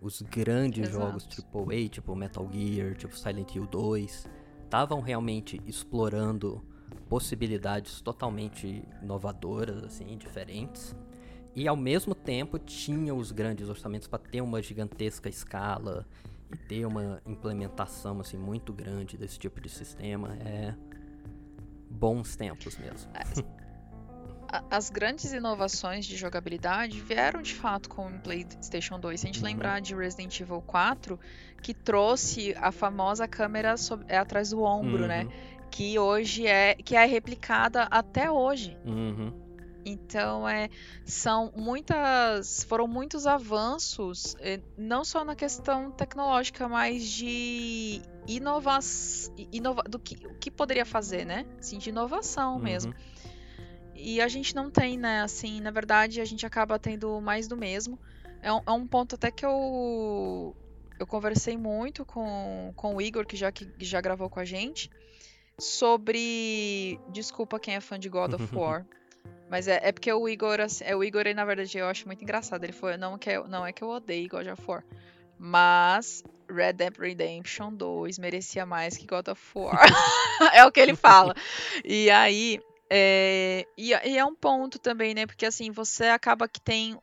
[0.00, 1.04] Os grandes Exato.
[1.04, 4.28] jogos AAA, tipo Metal Gear, tipo Silent Hill 2,
[4.64, 6.62] estavam realmente explorando
[7.08, 10.94] possibilidades totalmente inovadoras, assim, diferentes.
[11.54, 16.06] E ao mesmo tempo tinha os grandes orçamentos para ter uma gigantesca escala
[16.52, 20.36] e ter uma implementação assim muito grande desse tipo de sistema.
[20.36, 20.74] É
[21.90, 23.10] bons tempos mesmo.
[24.70, 29.20] As grandes inovações de jogabilidade vieram de fato com o PlayStation 2.
[29.20, 29.46] Se a gente Uhum.
[29.46, 31.18] lembrar de Resident Evil 4,
[31.62, 35.24] que trouxe a famosa câmera sob- é, atrás do ombro, né?
[35.24, 38.76] Uhum, Que hoje é que é replicada até hoje.
[38.84, 39.32] Uhum.
[39.84, 40.68] Então, é,
[41.04, 49.82] são muitas, foram muitos avanços, eh, não só na questão tecnológica, mas de inovação, inova,
[49.82, 51.44] do que, o que poderia fazer, né?
[51.58, 52.92] Assim, de inovação mesmo.
[53.96, 55.22] E a gente não tem, né?
[55.22, 57.98] Assim, na verdade, a gente acaba tendo mais do mesmo.
[58.42, 60.54] É um, é um ponto até que eu
[60.98, 64.90] eu conversei muito com, com o Igor, que já, que já gravou com a gente,
[65.58, 66.98] sobre.
[67.10, 68.84] Desculpa quem é fã de God of War.
[69.48, 72.22] Mas é, é porque o Igor, assim, é, o Igor, na verdade, eu acho muito
[72.22, 72.64] engraçado.
[72.64, 74.84] Ele foi, não, que, não é que eu odeio God of War.
[75.38, 79.78] Mas Red Dead Redemption 2 merecia mais que God of War.
[80.54, 81.34] é o que ele fala.
[81.84, 82.60] E aí.
[82.90, 85.26] É, e, e, é um ponto também, né?
[85.26, 86.96] Porque assim, você acaba que tem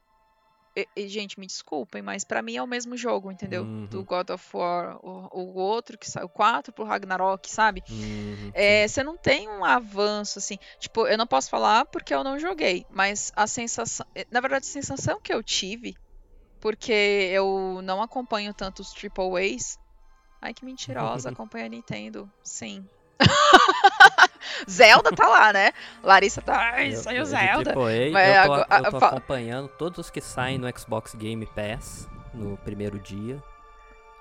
[0.76, 3.64] e, e, gente, me desculpem, mas para mim é o mesmo jogo, entendeu?
[3.64, 3.86] Uhum.
[3.86, 7.84] Do God of War, o, o outro que saiu, o 4 pro Ragnarok, sabe?
[7.90, 8.52] Uhum.
[8.54, 10.58] É, você não tem um avanço, assim.
[10.80, 14.06] Tipo, eu não posso falar porque eu não joguei, mas a sensação.
[14.16, 15.96] Eh, na verdade, a sensação que eu tive,
[16.60, 16.92] porque
[17.32, 19.78] eu não acompanho tanto os Triple A's.
[20.42, 22.32] Ai, que mentirosa, acompanha a Nintendo.
[22.44, 22.84] Sim.
[24.70, 25.72] Zelda tá lá, né?
[26.02, 26.74] Larissa tá.
[26.74, 27.72] Ai, saiu Zelda.
[27.72, 31.46] Tipo, eu, Mas, eu tô, eu tô acompanhando todos os que saem no Xbox Game
[31.48, 33.42] Pass no primeiro dia.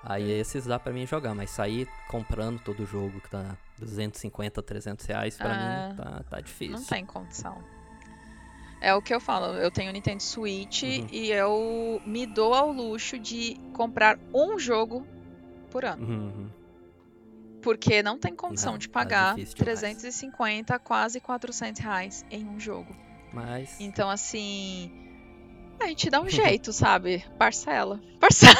[0.03, 4.61] Aí esses dá pra mim jogar, mas sair comprando todo o jogo que tá 250,
[4.61, 6.75] 300 reais, pra ah, mim tá, tá difícil.
[6.75, 7.63] Não tem condição.
[8.81, 11.07] É o que eu falo, eu tenho Nintendo Switch uhum.
[11.09, 15.07] e eu me dou ao luxo de comprar um jogo
[15.71, 16.05] por ano.
[16.05, 16.49] Uhum.
[17.63, 22.59] Porque não tem condição não, de tá pagar tá 350, quase 400 reais em um
[22.59, 22.95] jogo.
[23.33, 23.79] Mas.
[23.79, 24.91] Então, assim.
[25.79, 27.25] A gente dá um jeito, sabe?
[27.37, 27.99] Parcela.
[28.19, 28.53] Parcela.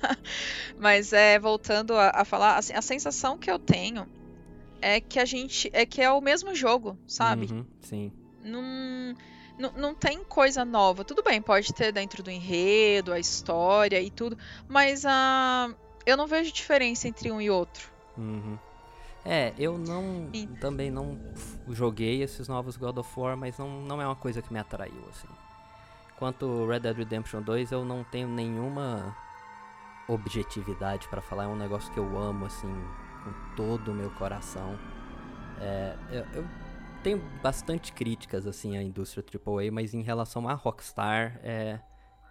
[0.78, 4.06] Mas é, voltando a, a falar, assim, a sensação que eu tenho
[4.80, 5.70] é que a gente.
[5.72, 7.46] É que é o mesmo jogo, sabe?
[7.50, 8.12] Uhum, sim.
[8.42, 9.14] Não,
[9.58, 11.04] não, não tem coisa nova.
[11.04, 14.36] Tudo bem, pode ter dentro do enredo, a história e tudo.
[14.68, 15.74] Mas uh,
[16.04, 17.93] eu não vejo diferença entre um e outro.
[18.16, 18.58] Uhum.
[19.24, 20.28] É, eu não.
[20.32, 20.46] E...
[20.46, 21.18] Também não
[21.70, 25.02] joguei esses novos God of War, mas não, não é uma coisa que me atraiu,
[25.08, 25.28] assim.
[26.18, 29.16] Quanto Red Dead Redemption 2, eu não tenho nenhuma
[30.06, 31.44] objetividade para falar.
[31.44, 32.68] É um negócio que eu amo, assim,
[33.24, 34.78] com todo o meu coração.
[35.58, 36.48] É, eu, eu,
[37.02, 41.80] tenho bastante críticas, assim, à indústria AAA, mas em relação a Rockstar, é,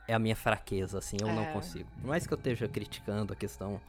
[0.08, 1.34] é a minha fraqueza, assim, eu é.
[1.34, 1.90] não consigo.
[2.00, 3.82] Por mais que eu esteja criticando a questão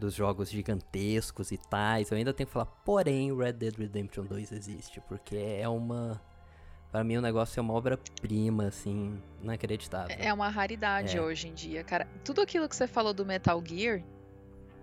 [0.00, 2.10] dos jogos gigantescos e tais.
[2.10, 6.20] Eu ainda tenho que falar, porém, Red Dead Redemption 2 existe, porque é uma.
[6.90, 10.16] Para mim, o negócio é uma obra-prima, assim, inacreditável.
[10.18, 11.22] É uma raridade é.
[11.22, 12.08] hoje em dia, cara.
[12.24, 14.02] Tudo aquilo que você falou do Metal Gear,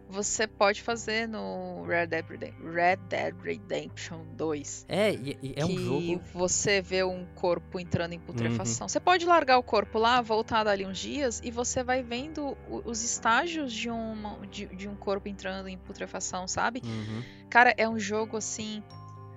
[0.09, 4.85] você pode fazer no Red Dead, Redemption, Red Dead Redemption 2.
[4.87, 6.21] É, e, é um jogo.
[6.33, 8.85] você vê um corpo entrando em putrefação.
[8.85, 8.89] Uhum.
[8.89, 13.03] Você pode largar o corpo lá, voltar dali uns dias e você vai vendo os
[13.03, 16.81] estágios de, uma, de, de um corpo entrando em putrefação, sabe?
[16.83, 17.23] Uhum.
[17.49, 18.81] Cara, é um jogo assim.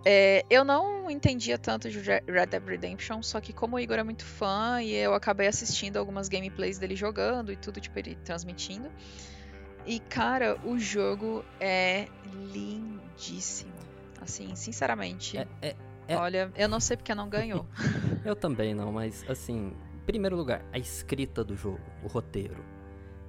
[0.03, 4.03] É, eu não entendia tanto de Red Dead Redemption, só que como o Igor é
[4.03, 8.91] muito fã e eu acabei assistindo algumas gameplays dele jogando e tudo, tipo, ele transmitindo.
[9.87, 12.09] E, cara, o jogo é
[12.53, 13.73] lindíssimo.
[14.21, 15.39] Assim, sinceramente.
[15.39, 15.77] É, é,
[16.09, 16.17] é...
[16.17, 17.67] Olha, eu não sei porque não ganhou.
[18.25, 22.63] eu também não, mas, assim, em primeiro lugar, a escrita do jogo, o roteiro.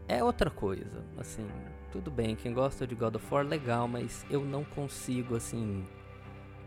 [0.08, 1.06] É outra coisa.
[1.18, 1.48] Assim,
[1.92, 5.86] tudo bem, quem gosta de God of War, legal, mas eu não consigo, assim,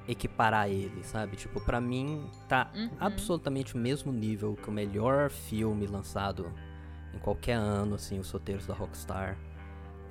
[0.07, 1.37] equiparar ele, sabe?
[1.37, 2.91] Tipo, para mim, tá uhum.
[3.01, 6.53] absolutamente o mesmo nível que o melhor filme lançado
[7.15, 9.39] em qualquer ano, assim, os roteiros da Rockstar.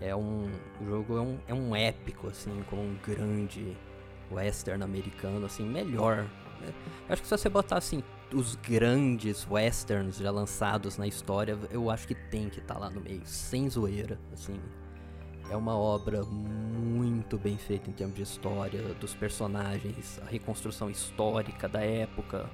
[0.03, 0.51] É um
[0.81, 3.77] o jogo é um, é um épico assim, como um grande
[4.29, 6.27] western americano assim, melhor.
[6.61, 11.89] Eu acho que se você botar assim os grandes westerns já lançados na história, eu
[11.89, 14.59] acho que tem que estar tá lá no meio, sem zoeira, assim.
[15.49, 21.67] É uma obra muito bem feita em termos de história, dos personagens, a reconstrução histórica
[21.67, 22.49] da época.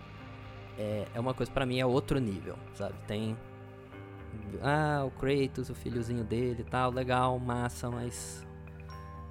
[0.78, 2.96] É, é uma coisa para mim é outro nível, sabe?
[3.08, 3.38] Tem
[4.62, 8.46] ah, o Kratos, o filhozinho dele e tal, legal, massa, mas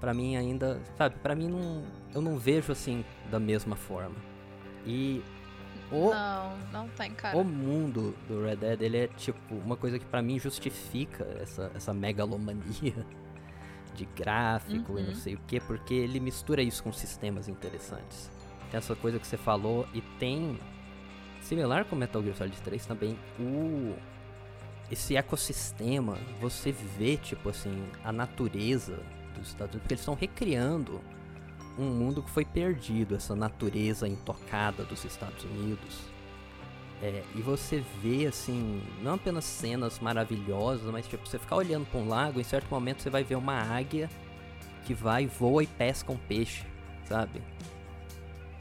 [0.01, 1.85] para mim ainda, sabe, para mim não,
[2.15, 4.17] eu não vejo assim da mesma forma.
[4.87, 5.23] E
[5.91, 7.37] o Não, não tem, cara.
[7.37, 11.71] O mundo do Red Dead, ele é tipo uma coisa que para mim justifica essa
[11.75, 13.07] essa megalomania
[13.95, 14.99] de gráfico uhum.
[14.99, 15.15] e não uhum.
[15.15, 18.31] sei o que, porque ele mistura isso com sistemas interessantes.
[18.71, 20.59] Tem essa coisa que você falou e tem
[21.41, 23.97] similar com Metal Gear Solid 3 também o
[24.91, 28.99] esse ecossistema, você vê, tipo assim, a natureza
[29.35, 31.01] dos Estados Unidos, porque eles estão recriando
[31.79, 36.01] um mundo que foi perdido, essa natureza intocada dos Estados Unidos.
[37.01, 42.01] É, e você vê, assim, não apenas cenas maravilhosas, mas tipo, você ficar olhando para
[42.01, 44.11] um lago, em certo momento você vai ver uma águia
[44.85, 46.65] que vai, voa e pesca um peixe,
[47.05, 47.41] sabe?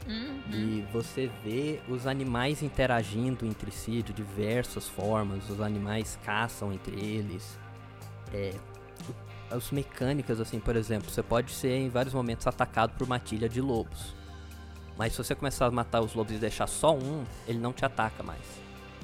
[0.08, 0.40] Uhum.
[0.50, 6.96] E você vê os animais interagindo entre si de diversas formas, os animais caçam entre
[6.98, 7.58] eles.
[8.32, 8.54] É,
[9.50, 13.60] as mecânicas, assim, por exemplo, você pode ser em vários momentos atacado por matilha de
[13.60, 14.14] lobos.
[14.96, 17.84] Mas se você começar a matar os lobos e deixar só um, ele não te
[17.84, 18.42] ataca mais.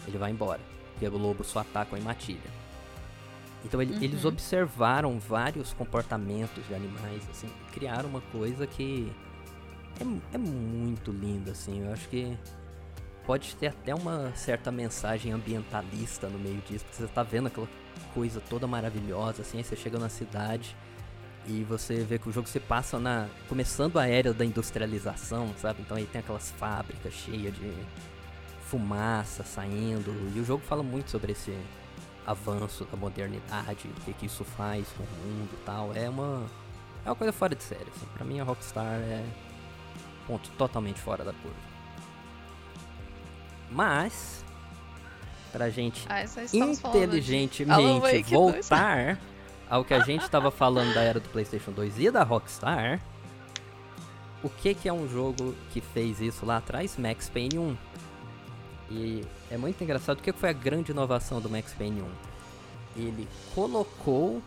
[0.09, 0.61] Ele vai embora.
[0.93, 2.65] Porque o lobo só ataca em matilha.
[3.65, 4.31] Então ele- eles Uhum.
[4.31, 9.11] observaram vários comportamentos de animais, assim, criaram uma coisa que
[10.01, 11.85] é, é muito linda, assim.
[11.85, 12.37] Eu acho que
[13.27, 17.69] pode ter até uma certa mensagem ambientalista no meio disso, porque você tá vendo aquela
[18.13, 20.77] coisa toda maravilhosa, assim, aí você chega na cidade
[21.47, 23.29] e você vê que o jogo se passa na.
[23.49, 25.83] começando a era da industrialização, sabe?
[25.83, 27.73] Então aí tem aquelas fábricas cheias de
[28.67, 30.11] fumaça saindo.
[30.35, 31.55] E o jogo fala muito sobre esse
[32.27, 35.95] avanço da modernidade, o que, que isso faz com o mundo e tal.
[35.95, 36.47] É uma.
[37.05, 38.07] É uma coisa fora de série, assim.
[38.15, 39.23] Pra mim a Rockstar é
[40.27, 41.57] ponto totalmente fora da curva.
[43.70, 44.45] Mas,
[45.53, 48.31] pra gente Ah, de inteligentemente 2.
[48.31, 49.18] voltar
[49.68, 53.01] ao que a gente estava falando da era do PlayStation 2 e da Rockstar,
[54.43, 56.97] o que que é um jogo que fez isso lá atrás?
[56.99, 57.77] Max Payne 1.
[58.91, 62.07] E é muito engraçado, o que foi a grande inovação do Max Payne 1?
[62.97, 64.41] Ele colocou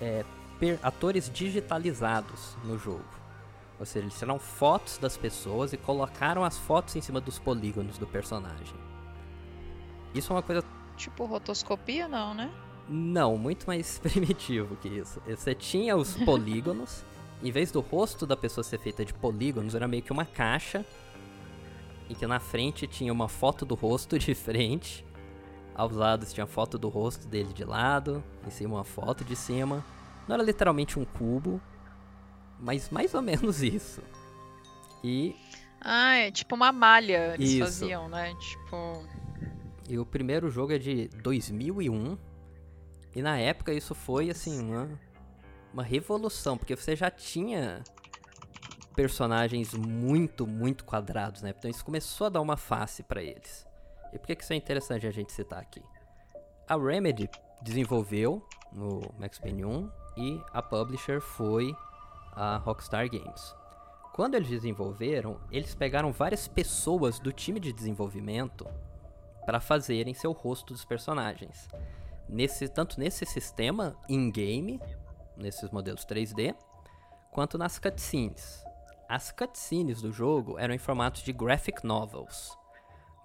[0.00, 0.24] é,
[0.58, 3.04] per- atores digitalizados no jogo.
[3.82, 7.98] Ou seja, eles tiraram fotos das pessoas e colocaram as fotos em cima dos polígonos
[7.98, 8.76] do personagem.
[10.14, 10.62] Isso é uma coisa
[10.96, 12.48] Tipo rotoscopia, não, né?
[12.88, 15.20] não, muito mais primitivo que isso.
[15.26, 17.04] Você tinha os polígonos,
[17.42, 20.86] em vez do rosto da pessoa ser feita de polígonos, era meio que uma caixa,
[22.08, 25.04] em que na frente tinha uma foto do rosto de frente,
[25.74, 29.84] aos lados tinha foto do rosto dele de lado, em cima uma foto de cima.
[30.28, 31.60] Não era literalmente um cubo,
[32.62, 34.00] mas mais ou menos isso.
[35.04, 35.34] E
[35.80, 37.64] Ah, é tipo uma malha eles Isso.
[37.64, 38.34] faziam, né?
[38.36, 39.04] Tipo.
[39.88, 42.16] E o primeiro jogo é de 2001.
[43.14, 44.88] E na época isso foi assim uma,
[45.74, 47.82] uma revolução, porque você já tinha
[48.94, 51.52] personagens muito, muito quadrados, né?
[51.56, 53.66] Então isso começou a dar uma face pra eles.
[54.12, 55.82] E por que que isso é interessante a gente citar aqui?
[56.68, 57.28] A Remedy
[57.62, 61.74] desenvolveu no Max Payne 1 e a publisher foi
[62.32, 63.54] a Rockstar Games.
[64.12, 68.66] Quando eles desenvolveram, eles pegaram várias pessoas do time de desenvolvimento
[69.46, 71.68] para fazerem seu rosto dos personagens.
[72.28, 74.80] Nesse, tanto nesse sistema in-game,
[75.36, 76.54] nesses modelos 3D,
[77.30, 78.62] quanto nas cutscenes.
[79.08, 82.56] As cutscenes do jogo eram em formatos de graphic novels.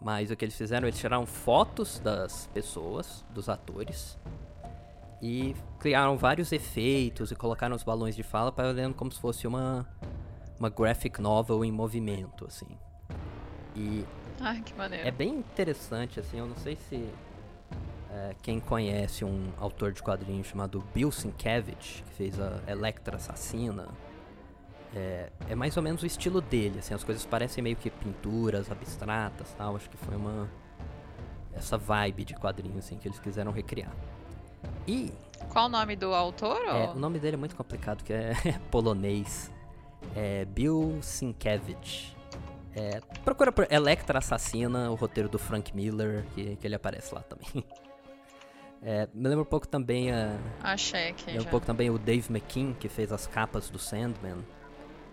[0.02, 4.18] Mas o que eles fizeram, eles tiraram fotos das pessoas, dos atores,
[5.22, 9.48] e criaram vários efeitos e colocaram os balões de fala para olhando como se fosse
[9.48, 9.88] uma,
[10.60, 12.68] uma graphic novel em movimento, assim.
[13.76, 14.06] E
[14.40, 15.08] Ai, que maneiro.
[15.08, 17.10] é bem interessante, assim, eu não sei se
[18.12, 23.88] é, quem conhece um autor de quadrinhos chamado Bill Sienkiewicz, que fez a Electra Assassina,
[24.96, 28.72] é, é mais ou menos o estilo dele, assim, as coisas parecem meio que pinturas
[28.72, 30.50] abstratas, tal, acho que foi uma
[31.54, 33.92] essa vibe de quadrinhos assim que eles quiseram recriar.
[34.88, 35.12] E
[35.50, 36.58] Qual o nome do autor?
[36.66, 38.34] é, ou- o nome dele é muito complicado, que é
[38.72, 39.52] polonês.
[40.16, 42.16] É Bill Sienkiewicz.
[42.76, 47.22] É, procura por Electra Assassina, o roteiro do Frank Miller, que, que ele aparece lá
[47.22, 47.64] também.
[48.80, 51.48] É, me lembra um pouco também a, Achei aqui lembra já.
[51.48, 54.38] um pouco também o Dave McKean, que fez as capas do Sandman.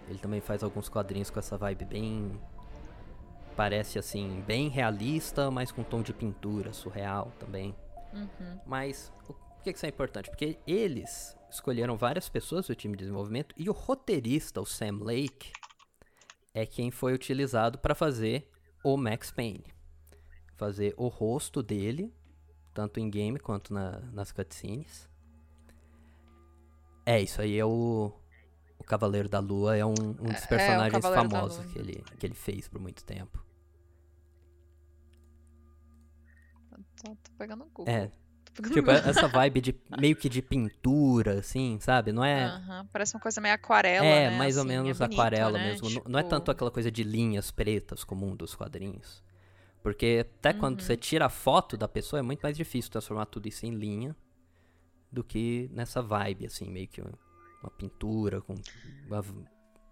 [0.06, 2.38] Ele também faz alguns quadrinhos com essa vibe bem.
[3.56, 7.74] Parece assim, bem realista, mas com tom de pintura, surreal também.
[8.14, 8.60] Uhum.
[8.66, 10.28] Mas o por que que isso é importante?
[10.30, 15.52] Porque eles escolheram várias pessoas do time de desenvolvimento e o roteirista, o Sam Lake,
[16.52, 18.50] é quem foi utilizado para fazer
[18.84, 19.64] o Max Payne.
[20.56, 22.14] Fazer o rosto dele,
[22.74, 25.08] tanto em game quanto na- nas cutscenes.
[27.06, 28.12] É, isso aí é o.
[28.78, 31.78] O Cavaleiro da Lua é um, um É, dos é, o personagens da famosos que
[31.78, 33.42] ele, que ele fez por muito tempo.
[37.04, 37.92] Tô, tô pegando o Google.
[37.94, 38.10] É,
[38.54, 42.12] pegando tipo, essa vibe de meio que de pintura, assim, sabe?
[42.12, 42.60] Não é.
[42.92, 44.38] Parece uma coisa meio aquarela, É, né?
[44.38, 45.64] mais ou assim, menos é bonito, aquarela né?
[45.70, 45.90] mesmo.
[45.90, 49.22] Não- Não é Tipo, tanto aquela coisa de linhas pretas comum dos quadrinhos.
[49.82, 50.86] Porque até quando Uhum.
[50.86, 54.16] você tira a foto da pessoa é muito mais difícil transformar tudo isso em linha
[55.12, 58.54] do que nessa vibe, assim, meio que uma, pintura com
[59.06, 59.22] uma-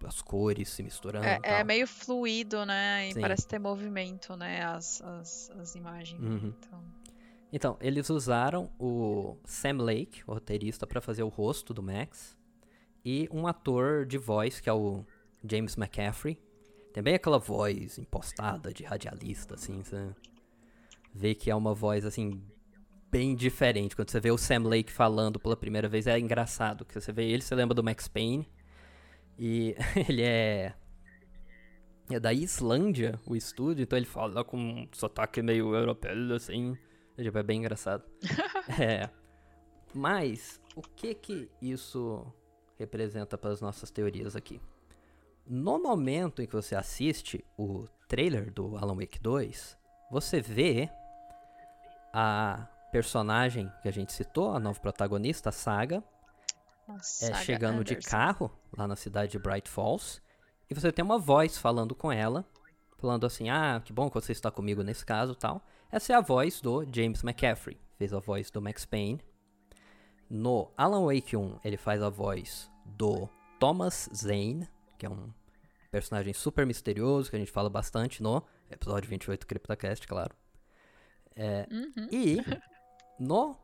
[0.05, 1.25] as cores se misturando.
[1.25, 3.07] É, é meio fluido, né?
[3.09, 3.21] E Sim.
[3.21, 4.63] parece ter movimento, né?
[4.65, 6.21] As, as, as imagens.
[6.21, 6.53] Uhum.
[6.57, 6.83] Então,
[7.55, 12.35] Então, eles usaram o Sam Lake, o roteirista, pra fazer o rosto do Max,
[13.05, 15.05] e um ator de voz, que é o
[15.47, 16.41] James McCaffrey,
[16.91, 20.15] Tem bem aquela voz impostada de radialista, assim, você
[21.13, 22.41] vê que é uma voz, assim,
[23.11, 23.95] bem diferente.
[23.95, 26.83] Quando você vê o Sam Lake falando pela primeira vez, é engraçado.
[26.83, 28.47] Que você vê ele, você lembra do Max Payne.
[29.37, 29.75] E
[30.09, 30.73] ele é.
[32.09, 36.75] É da Islândia, o estúdio, então ele fala com um sotaque meio europeu, assim.
[37.17, 38.03] É, tipo, é bem engraçado.
[38.79, 39.09] é.
[39.93, 42.25] Mas, o que que isso
[42.77, 44.59] representa para as nossas teorias aqui?
[45.45, 49.77] No momento em que você assiste o trailer do Alan Wake 2,
[50.09, 50.89] você vê
[52.13, 56.03] a personagem que a gente citou, a nova protagonista, a Saga,
[56.87, 58.09] Nossa, é, Saga chegando de Anderson.
[58.09, 60.21] carro lá na cidade de Bright Falls.
[60.69, 62.45] E você tem uma voz falando com ela,
[62.97, 65.61] falando assim: Ah, que bom que você está comigo nesse caso tal.
[65.93, 69.21] Essa é a voz do James McCaffrey, fez a voz do Max Payne.
[70.27, 73.29] No Alan Wake 1, ele faz a voz do
[73.59, 74.67] Thomas Zane,
[74.97, 75.31] que é um
[75.91, 80.35] personagem super misterioso que a gente fala bastante no episódio 28 do CryptoCast, claro.
[81.35, 82.07] É, Uhum.
[82.11, 82.37] e
[83.19, 83.55] no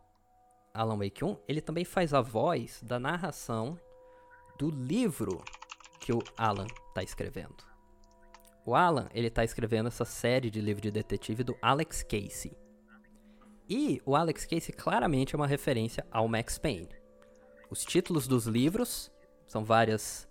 [0.71, 3.75] Alan Wake 1, ele também faz a voz da narração
[4.55, 5.43] do livro
[5.99, 7.68] que o Alan tá escrevendo.
[8.65, 12.57] O Alan, ele tá escrevendo essa série de livro de detetive do Alex Casey.
[13.67, 16.89] E o Alex Casey claramente é uma referência ao Max Payne.
[17.69, 19.11] Os títulos dos livros
[19.47, 20.27] são várias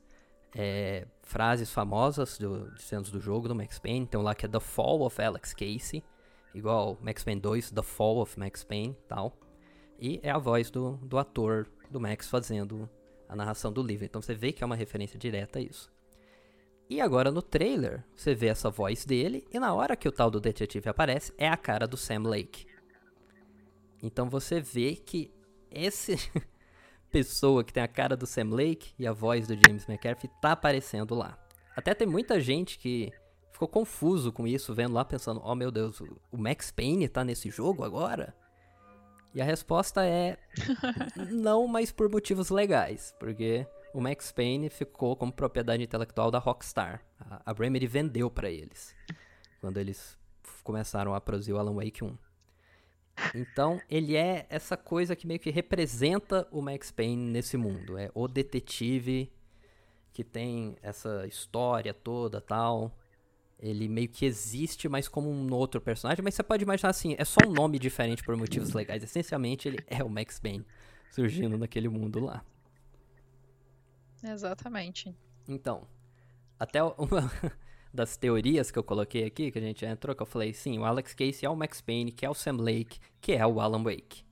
[0.55, 4.07] é, frases famosas do, de cenas do jogo do Max Payne.
[4.07, 6.03] Tem um lá que é The Fall of Alex Casey,
[6.55, 9.37] igual Max Payne 2, The Fall of Max Payne tal.
[10.01, 12.89] E é a voz do, do ator do Max fazendo
[13.29, 14.05] a narração do livro.
[14.05, 15.91] Então você vê que é uma referência direta a isso.
[16.91, 20.31] E agora no trailer, você vê essa voz dele, e na hora que o tal
[20.31, 22.67] do detetive aparece, é a cara do Sam Lake.
[24.03, 25.31] Então você vê que
[25.71, 26.17] esse
[27.11, 30.53] pessoa que tem a cara do Sam Lake e a voz do James McCarthy tá
[30.53, 31.39] aparecendo lá.
[31.77, 33.13] Até tem muita gente que
[33.53, 37.23] ficou confuso com isso, vendo lá, pensando: oh meu Deus, o- o Max Payne tá
[37.23, 38.35] nesse jogo agora?
[39.35, 40.39] E a resposta é
[41.31, 43.67] não, mas por motivos legais, porque
[43.99, 47.05] o Max Payne ficou como propriedade intelectual da Rockstar.
[47.45, 48.95] A, Remedy vendeu pra eles
[49.61, 50.17] quando eles
[50.63, 52.17] começaram a produzir o Alan Wake 1.
[53.35, 57.99] Então, ele é essa coisa que meio que representa o Max Payne nesse mundo.
[57.99, 59.33] É o detetive
[60.13, 62.97] que tem essa história toda tal.
[63.59, 66.23] Ele meio que existe, mas como um outro personagem.
[66.23, 69.03] Mas você pode imaginar assim, é só um nome diferente por motivos legais.
[69.03, 70.65] Essencialmente, ele é o Max Payne
[71.11, 72.45] surgindo naquele mundo lá.
[74.23, 75.15] Exatamente.
[75.47, 75.87] Então,
[76.59, 77.31] até uma
[77.93, 80.85] das teorias que eu coloquei aqui, que a gente entrou, que eu falei, sim, o
[80.85, 83.83] Alex Casey é o Max Payne, que é o Sam Lake, que é o Alan
[83.83, 84.25] Wake.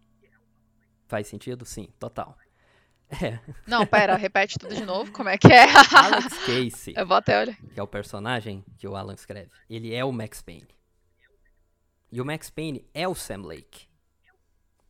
[1.08, 1.64] Faz sentido?
[1.64, 2.36] Sim, total.
[3.22, 5.62] É, Não, pera, repete tudo de novo, como é que é?
[5.96, 7.56] Alex Casey, Eu vou até olhar.
[7.56, 10.66] que é o personagem que o Alan escreve, ele é o Max Payne.
[12.10, 13.86] E o Max Payne é o Sam Lake.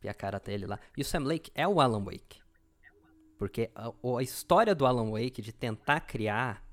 [0.03, 0.79] E a cara dele lá.
[0.97, 2.41] E o Sam Lake é o Alan Wake.
[3.37, 6.65] Porque a, a história do Alan Wake de tentar criar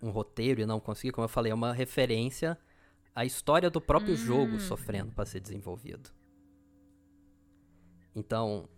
[0.00, 2.58] um roteiro e não conseguir, como eu falei, é uma referência
[3.14, 6.10] à história do próprio jogo sofrendo para ser desenvolvido.
[8.14, 8.68] Então,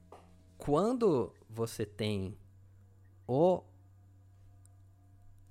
[0.56, 2.38] quando você tem
[3.26, 3.62] o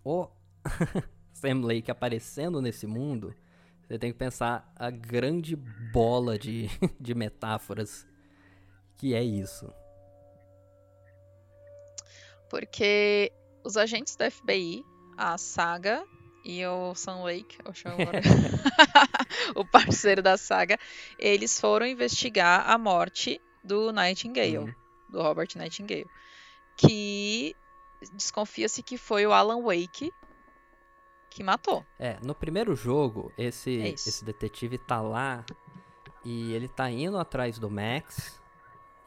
[0.03, 0.29] o
[1.33, 3.33] Sam Lake aparecendo nesse mundo,
[3.81, 8.07] você tem que pensar a grande bola de, de metáforas
[8.97, 9.71] que é isso.
[12.49, 13.31] Porque
[13.63, 14.85] os agentes da FBI,
[15.17, 16.05] a Saga
[16.43, 18.21] e o Sam Lake, eu chamo agora,
[19.55, 20.77] o parceiro da Saga,
[21.17, 24.73] eles foram investigar a morte do Nightingale, Hum.
[25.09, 26.05] do Robert Nightingale,
[26.77, 27.55] que
[28.13, 30.11] desconfia-se que foi o Alan Wake
[31.31, 31.83] que matou.
[31.99, 35.43] É, no primeiro jogo, esse, É esse detetive tá lá
[36.23, 38.39] e ele tá indo atrás do Max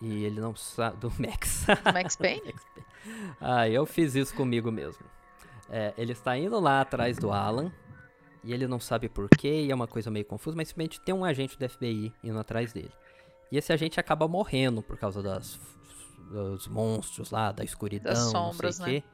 [0.00, 0.96] e ele não sabe.
[1.00, 1.66] Do Max.
[1.92, 2.42] Max Payne?
[2.44, 3.34] Max Payne.
[3.40, 5.04] ah, eu fiz isso comigo mesmo.
[5.70, 7.70] É, ele está indo lá atrás do Alan
[8.42, 11.24] e ele não sabe porquê e é uma coisa meio confusa, mas simplesmente tem um
[11.24, 12.92] agente do FBI indo atrás dele.
[13.52, 15.60] E esse agente acaba morrendo por causa das,
[16.30, 19.00] dos monstros lá, da escuridão, Das não sombras, sei o né?
[19.00, 19.06] quê.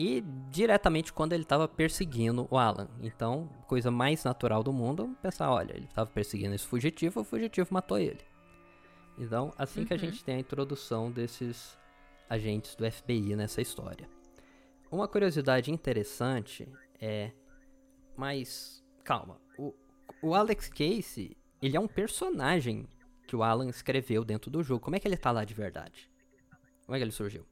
[0.00, 0.20] E
[0.50, 2.88] diretamente quando ele estava perseguindo o Alan.
[3.00, 7.68] Então, coisa mais natural do mundo, pensar, olha, ele estava perseguindo esse fugitivo, o fugitivo
[7.72, 8.20] matou ele.
[9.18, 10.00] Então, assim que a Uhum.
[10.00, 11.76] gente tem a introdução desses
[12.30, 14.08] agentes do FBI nessa história.
[14.90, 16.68] Uma curiosidade interessante
[17.00, 17.32] é,
[18.16, 19.74] mas calma, o,
[20.22, 22.86] o Alex Casey, ele é um personagem
[23.26, 24.80] que o Alan escreveu dentro do jogo.
[24.80, 26.10] Como é que ele tá lá de verdade?
[26.86, 27.44] Como é que ele surgiu?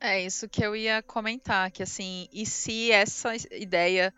[0.00, 4.12] É isso que eu ia comentar, que assim, e se essa ideia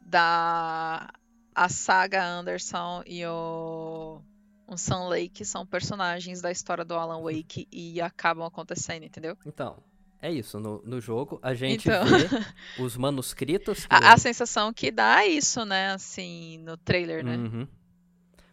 [0.00, 1.08] da
[1.54, 4.20] a saga Anderson e o,
[4.68, 9.36] o Sun Lake são personagens da história do Alan Wake e acabam acontecendo, entendeu?
[9.46, 9.82] Então,
[10.20, 10.60] é isso.
[10.60, 12.04] No, no jogo, a gente Então.
[12.04, 12.28] vê
[12.82, 13.86] os manuscritos.
[13.86, 17.36] que- A, a sensação que dá é isso, né, assim, no trailer, né?
[17.36, 17.66] Uhum.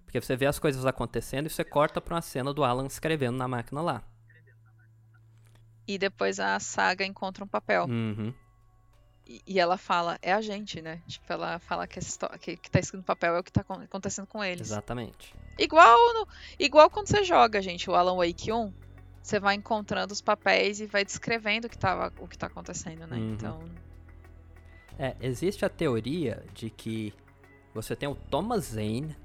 [0.05, 3.37] Porque você vê as coisas acontecendo e você corta pra uma cena do Alan escrevendo
[3.37, 4.03] na máquina lá.
[5.87, 7.85] E depois a saga encontra um papel.
[7.85, 8.33] Uhum.
[9.27, 11.01] E, e ela fala, é a gente, né?
[11.07, 13.61] Tipo, ela fala que, essa que, que tá escrito no papel é o que tá
[13.61, 14.67] acon- acontecendo com eles.
[14.69, 15.33] Exatamente.
[15.57, 16.27] Igual, no-
[16.59, 18.71] igual quando você joga, gente, o Alan Wake 1,
[19.23, 23.07] você vai encontrando os papéis e vai descrevendo o que, tava, o que tá acontecendo,
[23.07, 23.17] né?
[23.17, 23.33] Uhum.
[23.33, 23.59] Então,
[24.97, 27.13] É, existe a teoria de que
[27.73, 29.15] você tem o Thomas Zane,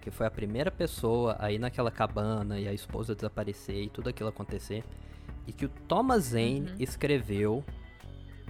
[0.00, 4.08] que foi a primeira pessoa a ir naquela cabana e a esposa desaparecer e tudo
[4.08, 4.82] aquilo acontecer,
[5.46, 6.76] e que o Thomas Zane Uhum.
[6.80, 7.64] escreveu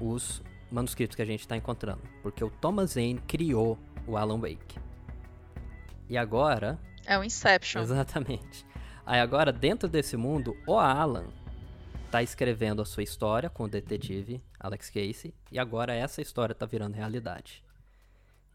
[0.00, 4.78] os manuscritos que a gente está encontrando, porque o Thomas Zane criou o Alan Wake.
[6.08, 7.82] E agora, é o Inception.
[7.82, 8.64] Exatamente.
[9.04, 11.26] Aí agora, dentro desse mundo, o Alan
[12.10, 16.66] tá escrevendo a sua história com o detetive Alex Casey, e agora essa história tá
[16.66, 17.64] virando realidade.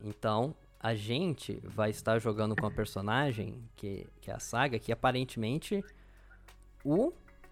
[0.02, 4.92] Então, a gente vai estar jogando com a personagem, que, que é a saga, que
[4.92, 5.84] aparentemente
[6.84, 7.12] o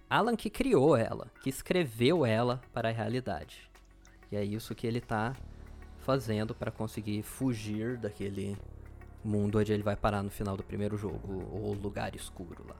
[0.09, 3.72] Alan que criou ela, que escreveu ela para a realidade.
[4.33, 5.35] E é isso que ele tá
[5.99, 8.57] fazendo para conseguir fugir daquele
[9.23, 12.75] mundo onde ele vai parar no final do primeiro jogo, o o lugar escuro lá.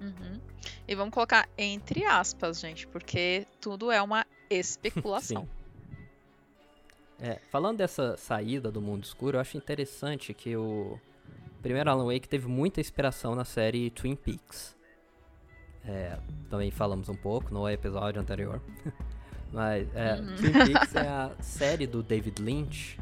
[0.00, 0.40] Uhum.
[0.86, 5.48] E vamos colocar entre aspas, gente, porque tudo é uma especulação.
[7.20, 11.00] É, falando dessa saída do mundo escuro, eu acho interessante que o
[11.60, 14.76] primeiro Alan Wake teve muita inspiração na série Twin Peaks.
[15.84, 16.16] É,
[16.48, 18.62] também falamos um pouco no episódio anterior.
[19.52, 20.36] Mas é, Uhum.
[20.36, 22.98] Twin Peaks é a série do David Lynch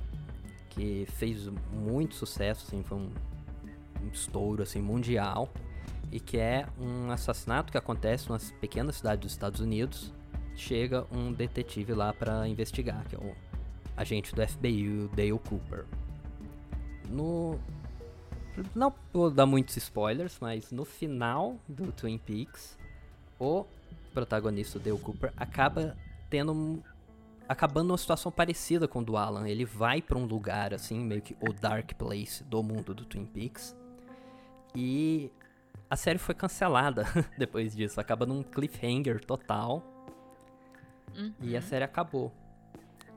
[0.71, 3.11] que fez muito sucesso, assim, foi um,
[4.03, 5.49] um estouro assim mundial
[6.13, 10.13] e que é um assassinato que acontece numa pequena cidade dos Estados Unidos.
[10.55, 13.35] Chega um detetive lá pra investigar, que é o
[13.97, 15.85] agente do FBI, o Dale Cooper.
[17.09, 17.59] No
[18.75, 22.79] não vou dar muitos spoilers, mas no final do Twin Peaks,
[23.39, 23.67] o
[24.15, 25.95] protagonista, Dale Cooper, acaba
[26.29, 26.83] tendo
[27.49, 29.49] acabando numa situação parecida com o do Alan.
[29.49, 33.27] Ele vai pra um lugar assim, meio que o dark place do mundo do Twin
[33.27, 33.77] Peaks.
[34.75, 35.31] E
[35.89, 37.05] a série foi cancelada
[37.39, 39.83] depois disso, acaba num cliffhanger total.
[41.17, 41.33] Uhum.
[41.41, 42.33] E a série acabou.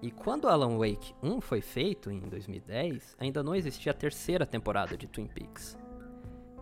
[0.02, 4.96] E quando Alan Wake 1 foi feito, em 2010, ainda não existia a terceira temporada
[4.96, 5.78] de Twin Peaks.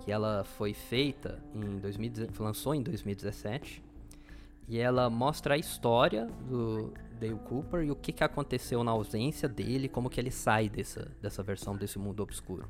[0.01, 3.83] Que ela foi feita em 2010, lançou em 2017.
[4.67, 9.47] E ela mostra a história do Dale Cooper e o que, que aconteceu na ausência
[9.47, 12.67] dele, como que ele sai dessa, dessa versão desse mundo obscuro.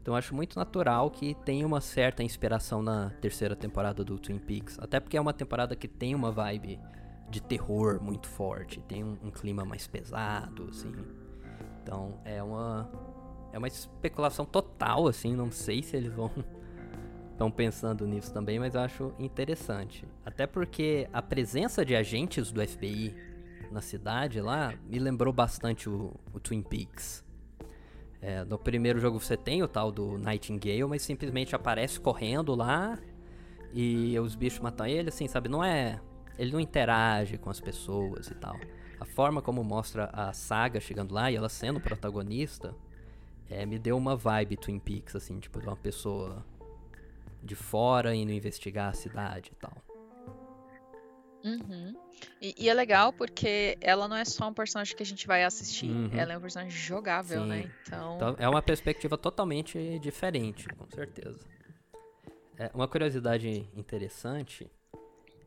[0.00, 4.78] Então acho muito natural que tenha uma certa inspiração na terceira temporada do Twin Peaks.
[4.80, 6.78] Até porque é uma temporada que tem uma vibe
[7.30, 10.92] de terror muito forte, tem um, um clima mais pesado, assim.
[11.82, 12.90] Então é uma
[13.52, 15.34] é uma especulação total, assim.
[15.36, 16.30] Não sei se eles vão
[17.32, 20.06] estão pensando nisso também, mas eu acho interessante.
[20.24, 23.14] Até porque a presença de agentes do FBI
[23.70, 27.24] na cidade lá me lembrou bastante o, o Twin Peaks.
[28.20, 32.98] É, no primeiro jogo você tem o tal do Nightingale, mas simplesmente aparece correndo lá
[33.72, 35.48] e os bichos matam ele, assim, sabe?
[35.48, 36.00] Não é.
[36.38, 38.56] Ele não interage com as pessoas e tal.
[39.00, 42.74] A forma como mostra a saga chegando lá e ela sendo protagonista
[43.50, 46.44] é, me deu uma vibe Twin Peaks, assim, tipo, de uma pessoa
[47.42, 49.76] de fora indo investigar a cidade e tal.
[51.44, 51.94] Uhum.
[52.40, 55.42] E, e é legal porque ela não é só um personagem que a gente vai
[55.42, 56.10] assistir, Uhum.
[56.12, 57.48] ela é um personagem jogável, Sim.
[57.48, 57.70] né?
[57.82, 61.40] Então, Então é uma perspectiva totalmente diferente, com certeza.
[62.56, 64.70] É, uma curiosidade interessante,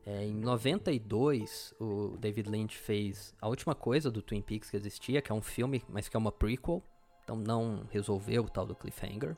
[0.06, 5.22] é, em 92 o David Lynch fez a última coisa do Twin Peaks que existia,
[5.22, 6.84] que é um filme, mas que é uma prequel,
[7.24, 9.38] então não resolveu o tal do cliffhanger.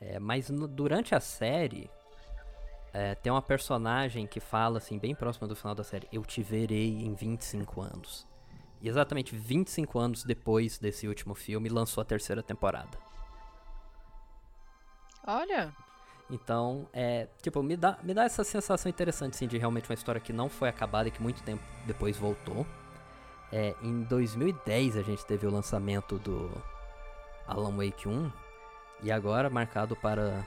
[0.00, 1.90] É, mas no- durante a série
[2.92, 6.42] é, tem uma personagem que fala assim bem próxima do final da série, eu te
[6.42, 8.26] verei em 25 anos.
[8.80, 12.98] E exatamente 25 anos depois desse último filme, lançou a terceira temporada.
[15.26, 15.74] olha,
[16.30, 20.20] Então, é, tipo, me dá, me dá essa sensação interessante, assim, de realmente uma história
[20.20, 22.64] que não foi acabada e que muito tempo depois voltou.
[23.52, 26.50] É, em 2010 a gente teve o lançamento do
[27.48, 28.30] Alan Wake 1,
[29.02, 30.44] e agora marcado para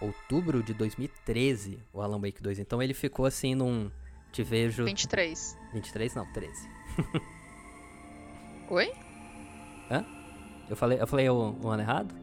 [0.00, 2.58] outubro de 2013 o Alan Wake 2.
[2.58, 3.90] Então ele ficou assim num
[4.32, 4.84] Te vejo.
[4.84, 5.56] 23.
[5.72, 6.14] 23?
[6.14, 6.68] Não, 13.
[8.68, 8.92] Oi?
[9.90, 10.04] Hã?
[10.68, 12.14] Eu falei, eu falei o, o ano errado?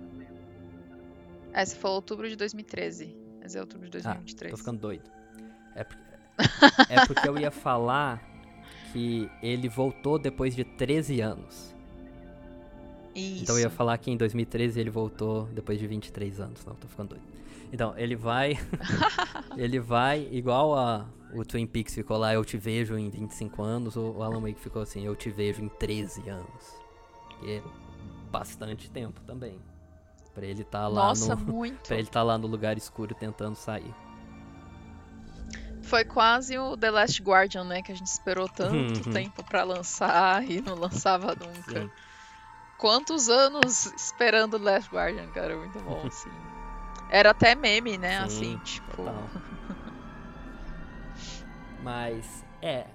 [1.54, 3.16] É, você falou outubro de 2013.
[3.42, 4.52] Mas é outubro de Ah, 2023.
[4.52, 5.10] tô ficando doido.
[5.76, 5.86] É,
[6.90, 8.22] é porque eu ia falar
[8.92, 11.71] que ele voltou depois de 13 anos.
[13.16, 13.44] Isso.
[13.44, 16.66] Então eu ia falar que em 2013 ele voltou depois de 23 anos.
[16.66, 17.24] Não, tô ficando doido.
[17.74, 18.60] Então, ele vai.
[19.58, 23.96] ele vai, igual a, o Twin Peaks ficou lá, eu te vejo em 25 anos,
[23.96, 26.76] o, o Alan Wake ficou assim, eu te vejo em 13 anos.
[27.44, 27.62] E é
[28.30, 29.58] bastante tempo também.
[30.34, 31.46] Pra ele tá lá Nossa, no.
[31.54, 31.82] muito.
[31.88, 33.94] Pra ele tá lá no lugar escuro tentando sair.
[35.82, 37.82] Foi quase o The Last Guardian, né?
[37.82, 39.14] Que a gente esperou tanto Uhum.
[39.14, 41.82] tempo pra lançar e não lançava nunca.
[41.82, 41.90] Sim.
[42.82, 45.56] Quantos anos esperando Last Guardian, cara?
[45.56, 46.32] Muito bom, assim.
[47.12, 48.22] Era até meme, né?
[48.22, 48.98] Sim, assim, tipo.
[48.98, 49.30] Total.
[51.84, 52.88] Mas, é.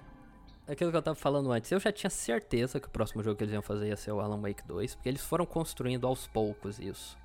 [0.67, 3.45] Aquilo que eu tava falando antes, eu já tinha certeza que o próximo jogo que
[3.45, 6.81] eles iam fazer ia ser o Alan Wake 2, porque eles foram construindo aos poucos
[6.81, 7.17] isso.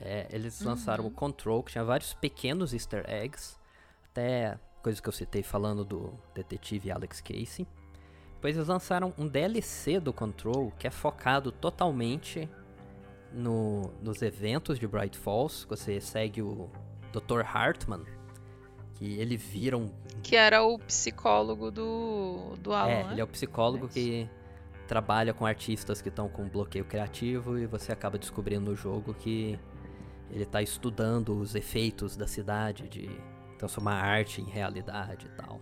[0.00, 3.58] É, eles lançaram o Control, que tinha vários pequenos easter eggs,
[4.06, 7.66] até coisas que eu citei falando do detetive Alex Casey.
[8.42, 12.48] Depois eles lançaram um DLC do Control, que é focado totalmente
[13.32, 15.64] no, nos eventos de Bright Falls.
[15.68, 16.68] Você segue o
[17.12, 17.42] Dr.
[17.44, 18.02] Hartman,
[18.94, 19.88] que ele vira um
[20.24, 23.12] Que era o psicólogo do, do Alan, é, né?
[23.12, 23.94] ele é o psicólogo Isso.
[23.94, 24.28] que
[24.88, 29.56] trabalha com artistas que estão com bloqueio criativo e você acaba descobrindo no jogo que
[30.32, 33.08] ele tá estudando os efeitos da cidade de
[33.56, 35.60] transformar arte em realidade e tal.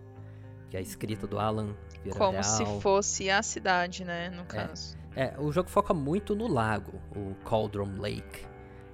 [0.70, 2.42] Que a escrita do Alan vira Como real.
[2.44, 4.30] se fosse a cidade, né?
[4.30, 4.96] No caso.
[5.16, 8.46] É, o jogo foca muito no lago, o Cauldron Lake,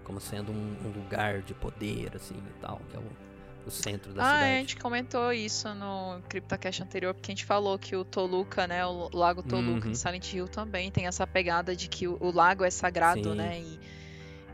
[0.04, 3.04] como sendo um, um lugar de poder, assim, e tal, que é o,
[3.66, 4.44] o centro da Ah, cidade.
[4.44, 8.66] é, a gente comentou isso no CryptoCast anterior, porque a gente falou que o Toluca,
[8.66, 9.92] né, o Lago Toluca Uhum.
[9.92, 13.36] em Silent Hill também tem essa pegada de que o, o lago é sagrado, Sim.
[13.36, 13.78] né, e,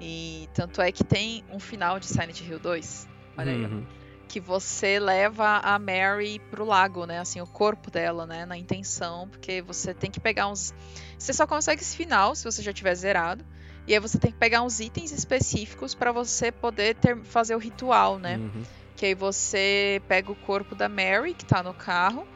[0.00, 3.08] e tanto é que tem um final de Silent Hill 2,
[3.38, 3.86] olha aí, Uhum.
[4.32, 9.28] Que você leva a Mary pro lago, né, assim, o corpo dela, né, na intenção,
[9.28, 10.72] porque você tem que pegar uns...
[11.18, 13.44] Você só consegue esse final se você já tiver zerado,
[13.86, 17.58] e aí você tem que pegar uns itens específicos para você poder ter, fazer o
[17.58, 18.62] ritual, né, Uhum.
[18.96, 22.26] que aí você pega o corpo da Mary, que tá no carro,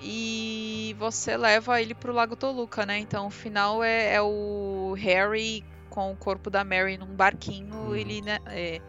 [0.00, 2.98] e você leva ele pro Lago Toluca, né?
[2.98, 7.94] Então o final é, é o Harry com o corpo da Mary num barquinho, Uhum.
[7.94, 8.38] ele, né?
[8.46, 8.80] é-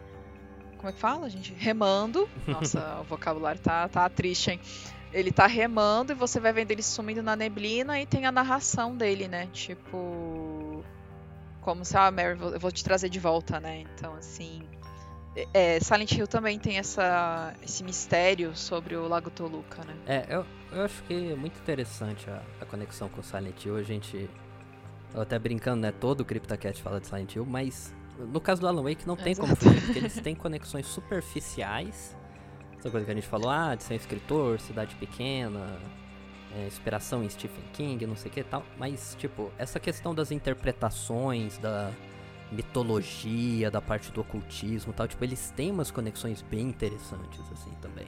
[0.78, 1.52] como é que fala, gente?
[1.52, 2.28] Remando.
[2.46, 4.60] Nossa, o vocabulário tá, tá triste, hein?
[5.12, 8.96] Ele tá remando e você vai vendo ele sumindo na neblina e tem a narração
[8.96, 9.48] dele, né?
[9.52, 10.84] Tipo.
[11.60, 13.80] Como se, ah, Mary, eu vou te trazer de volta, né?
[13.80, 14.62] Então, assim.
[15.54, 19.94] É, Silent Hill também tem essa, esse mistério sobre o Lago Toluca, né?
[20.06, 23.76] É, eu, eu acho que é muito interessante a, a conexão com Silent Hill.
[23.76, 24.28] A gente.
[25.14, 25.92] Eu até brincando, né?
[25.92, 29.34] Todo o CryptoCast fala de Silent Hill, mas no caso do Alan Wake não tem
[29.34, 32.16] como fugir, porque eles têm conexões superficiais.
[32.78, 35.78] Essa coisa que a gente falou, ah, de ser um escritor, cidade pequena,
[36.54, 38.64] é, inspiração em Stephen King, não sei o que e tal.
[38.78, 41.92] Mas, tipo, essa questão das interpretações, da
[42.50, 47.70] mitologia, da parte do ocultismo e tal, tipo, eles têm umas conexões bem interessantes, assim,
[47.80, 48.06] também.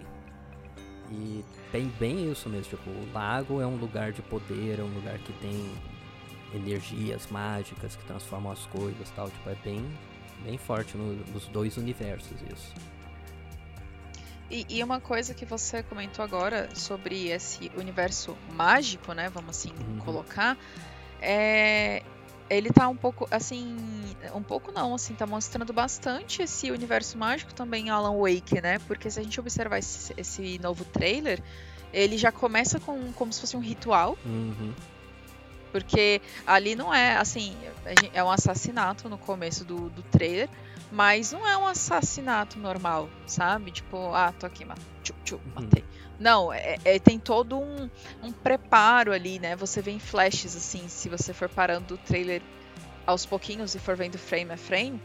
[1.10, 4.94] E bem, bem isso mesmo, tipo, o lago é um lugar de poder, é um
[4.94, 5.72] lugar que tem
[6.54, 9.84] energias mágicas que transformam as coisas tal, tipo, é bem,
[10.44, 12.74] bem forte no- nos dois universos isso.
[14.50, 19.28] E, e uma coisa que você comentou agora sobre esse universo mágico, né?
[19.28, 19.98] Vamos assim Uhum.
[19.98, 20.58] colocar.
[21.20, 22.02] É,
[22.48, 23.76] ele tá um pouco, assim,
[24.34, 28.80] um pouco não, assim, tá mostrando bastante esse universo mágico também em Alan Wake, né?
[28.88, 31.40] Porque se a gente observar esse, esse novo trailer,
[31.92, 34.72] ele já começa com como se fosse um ritual, Uhum.
[35.72, 37.56] Porque ali não é, assim,
[38.12, 40.48] é um assassinato no começo do, do trailer,
[40.90, 43.70] mas não é um assassinato normal, sabe?
[43.70, 45.84] Tipo, ah, tô aqui, mato, tchu, tchu, matei.
[46.18, 47.88] Não, é, é- tem todo um,
[48.22, 49.56] um preparo ali, né?
[49.56, 52.42] Você vê em flashes, assim, se você for parando o trailer
[53.06, 55.00] aos pouquinhos e for vendo frame a frame,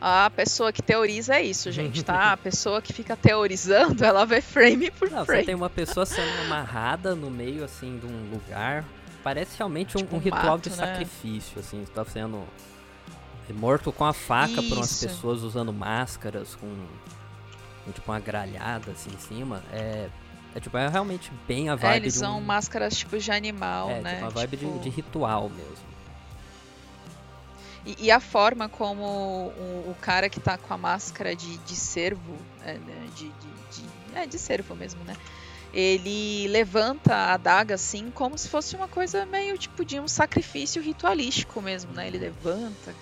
[0.00, 2.32] a pessoa que teoriza é isso, gente, tá?
[2.32, 5.44] A pessoa que fica teorizando, ela vê frame por Não, você frame.
[5.44, 8.84] tem uma pessoa sendo amarrada no meio, assim, de um lugar.
[9.22, 10.76] Parece realmente um, Tipo um ritual mato, de né?
[10.76, 11.84] sacrifício, assim.
[11.84, 12.44] Você tá sendo
[13.54, 15.06] morto com a faca por umas Isso.
[15.08, 16.72] pessoas usando máscaras com,
[17.84, 19.62] com, tipo uma gralhada assim em cima.
[19.72, 20.08] É,
[20.54, 23.30] é tipo, é realmente bem a vibe É, eles de são um, máscaras tipo de
[23.32, 24.10] animal, é, né?
[24.14, 25.90] tipo uma vibe de- Tipo- de, ritual mesmo.
[27.84, 31.74] E, e a forma como o, o cara que tá com a máscara de, de
[31.76, 35.16] cervo, é, né, de, de, de- é, de cervo mesmo, né?
[35.72, 40.82] Ele levanta a adaga assim como se fosse uma coisa meio tipo de um sacrifício
[40.82, 42.08] ritualístico mesmo, né?
[42.08, 42.94] Ele levanta,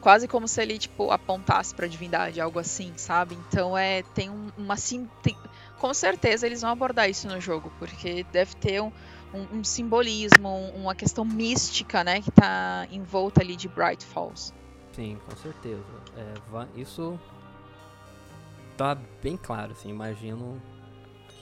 [0.00, 3.38] quase como se ele tipo apontasse para a divindade, algo assim, sabe?
[3.48, 5.36] Então é tem um, uma sim, tem,
[5.78, 8.92] com certeza eles vão abordar isso no jogo, porque deve ter um,
[9.32, 14.52] um, um simbolismo, um, uma questão mística, né, que está envolta ali de Bright Falls.
[14.92, 15.82] Sim, com certeza.
[16.16, 17.18] É, isso
[18.76, 20.60] tá bem claro, assim, imagino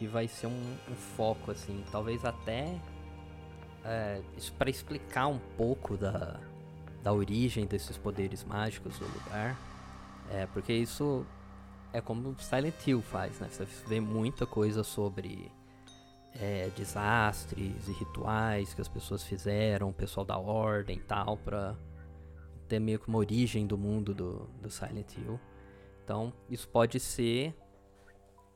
[0.01, 2.74] que vai ser um, um foco, assim, talvez até
[3.85, 6.40] é, isso para explicar um pouco da,
[7.02, 9.60] da origem desses poderes mágicos do lugar,
[10.31, 11.27] é, porque isso
[11.93, 13.48] é como Silent Hill faz, né?
[13.51, 15.52] Você vê muita coisa sobre
[16.32, 21.77] é, desastres e rituais que as pessoas fizeram, o pessoal da ordem e tal, pra
[22.68, 25.39] ter meio que uma origem do mundo do, do Silent Hill.
[26.02, 27.55] Então, isso pode ser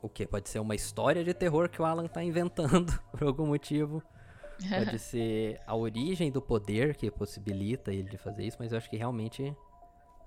[0.04, 0.26] o que?
[0.26, 4.02] Pode ser uma história de terror que o Alan tá inventando por algum motivo.
[4.68, 8.90] Pode ser a origem do poder que possibilita ele de fazer isso, mas eu acho
[8.90, 9.56] que realmente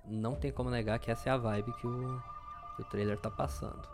[0.04, 2.24] não tem como negar que essa é a vibe que o,
[2.76, 3.88] que o trailer tá passando.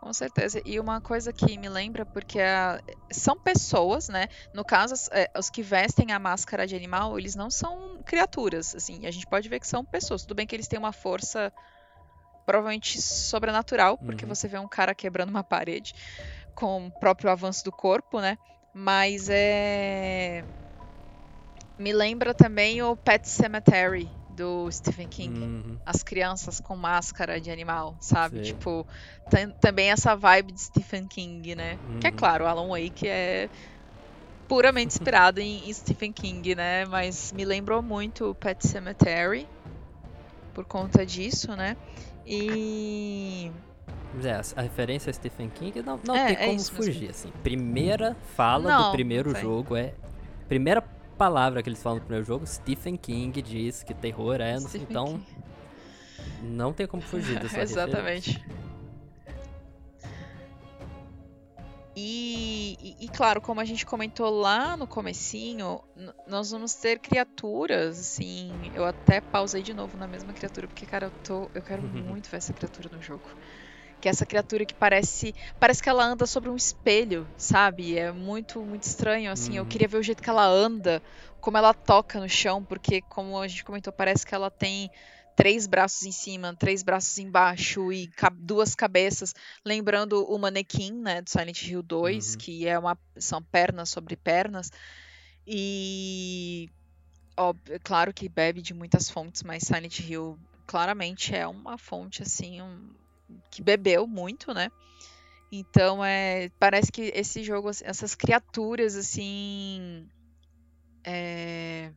[0.00, 0.60] Com certeza.
[0.64, 2.80] E uma coisa que me lembra, porque a...
[3.12, 4.26] são pessoas, né?
[4.52, 8.74] No caso, é, os que vestem a máscara de animal, eles não são criaturas.
[8.74, 10.22] Assim, a gente pode ver que são pessoas.
[10.22, 11.52] Tudo bem que eles têm uma força
[12.50, 14.34] provavelmente sobrenatural, porque uhum.
[14.34, 15.94] você vê um cara quebrando uma parede
[16.52, 18.36] com o próprio avanço do corpo, né?
[18.74, 20.44] Mas é.
[21.78, 25.38] Me lembra também o Pet Cemetery do Stephen King.
[25.38, 25.78] Uhum.
[25.86, 28.36] As crianças com máscara de animal, sabe?
[28.42, 28.52] Sei.
[28.52, 28.84] Tipo,
[29.60, 31.78] também essa vibe de Stephen King, né?
[31.88, 32.00] Uhum.
[32.00, 32.16] Que é uhum.
[32.16, 33.48] claro, Alan Wake é
[34.48, 36.84] puramente inspirado em, em Stephen King, né?
[36.84, 39.48] Mas me lembrou muito o Pet Cemetery
[40.52, 41.76] por conta disso, né?
[42.30, 43.50] E.
[44.24, 47.10] É, a referência a Stephen King não, não é, tem é como fugir, mesmo.
[47.10, 47.32] assim.
[47.42, 49.94] Primeira fala não, do primeiro jogo é.
[50.48, 50.82] Primeira
[51.16, 54.58] palavra que eles falam no primeiro jogo, Stephen King diz que terror é.
[54.58, 55.06] Stephen então.
[55.06, 55.26] King.
[56.42, 58.30] Não tem como fugir dessa Exatamente.
[58.32, 58.69] Referência.
[62.02, 65.82] E, e, e, claro, como a gente comentou lá no comecinho,
[66.26, 71.08] nós vamos ter criaturas, assim, eu até pausei de novo na mesma criatura, porque, cara,
[71.08, 71.88] eu, tô, eu quero uhum.
[72.08, 73.28] muito ver essa criatura no jogo.
[74.00, 77.98] Que é essa criatura que parece, parece que ela anda sobre um espelho, sabe?
[77.98, 79.68] É muito, muito estranho, assim, eu uhum.
[79.68, 81.02] queria ver o jeito que ela anda,
[81.38, 84.90] como ela toca no chão, porque, como a gente comentou, parece que ela tem
[85.40, 89.34] três braços em cima, três braços embaixo e duas cabeças,
[89.64, 92.38] lembrando o manequim, né, do Silent Hill 2, uhum.
[92.38, 94.70] que é uma são pernas sobre pernas.
[95.46, 96.68] E
[97.34, 102.22] óbvio, é claro que bebe de muitas fontes, mas Silent Hill claramente é uma fonte
[102.22, 102.90] assim, um,
[103.50, 104.70] que bebeu muito, né?
[105.50, 110.06] Então é, parece que esse jogo, essas criaturas assim,
[111.02, 111.92] é,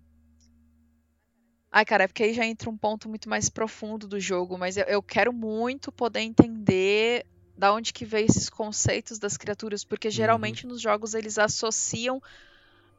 [1.76, 4.78] Ai, cara, é porque aí já entra um ponto muito mais profundo do jogo, mas
[4.78, 7.26] eu, eu quero muito poder entender
[7.58, 10.12] da onde que veio esses conceitos das criaturas, porque uhum.
[10.12, 10.72] geralmente uhum.
[10.72, 12.22] nos jogos eles associam,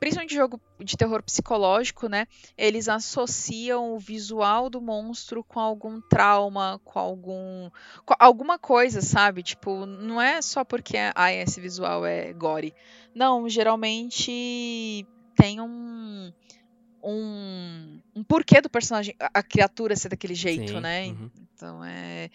[0.01, 2.27] principalmente jogo de terror psicológico, né?
[2.59, 7.71] Eles associam o visual do monstro com algum trauma, com algum
[8.05, 9.45] com alguma coisa, sabe?
[9.45, 12.75] Tipo, não é só porque ah, esse visual é gore.
[13.15, 15.07] Não, geralmente
[15.37, 16.33] tem um
[17.05, 21.09] um, um porquê do personagem, a, criatura ser daquele jeito, Sim, né?
[21.09, 21.31] Uhum.
[21.55, 22.31] Então é.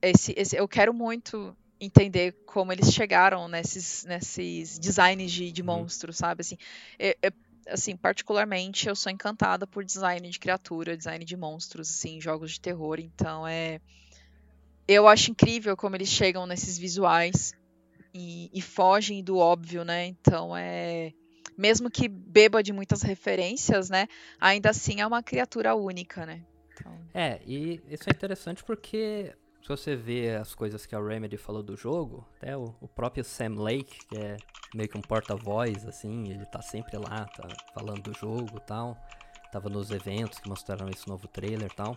[0.00, 5.66] Esse, esse, eu quero muito entender como eles chegaram nesses, nesses designs de, de uhum.
[5.66, 6.42] monstros, sabe?
[6.42, 6.56] Assim,
[6.98, 7.32] é, é,
[7.66, 12.60] assim, particularmente eu sou encantada por design de criatura, design de monstros, assim, jogos de
[12.60, 13.00] terror.
[13.00, 13.80] Então é.
[14.86, 17.52] Eu acho incrível como eles chegam nesses visuais
[18.12, 20.06] e, e fogem do óbvio, né?
[20.06, 21.12] Então é
[21.62, 24.08] mesmo que beba de muitas referências, né?
[24.40, 26.42] Ainda assim é uma criatura única, né?
[26.74, 26.92] Então...
[27.14, 29.32] É, e isso é interessante porque
[29.62, 33.22] se você vê as coisas que a Remedy falou do jogo, até o, o próprio
[33.22, 34.36] Sam Lake, que é
[34.74, 38.96] meio que um porta-voz, assim, ele tá sempre lá, tá falando do jogo e tal.
[39.52, 41.94] Tava nos eventos que mostraram esse novo trailer e tal.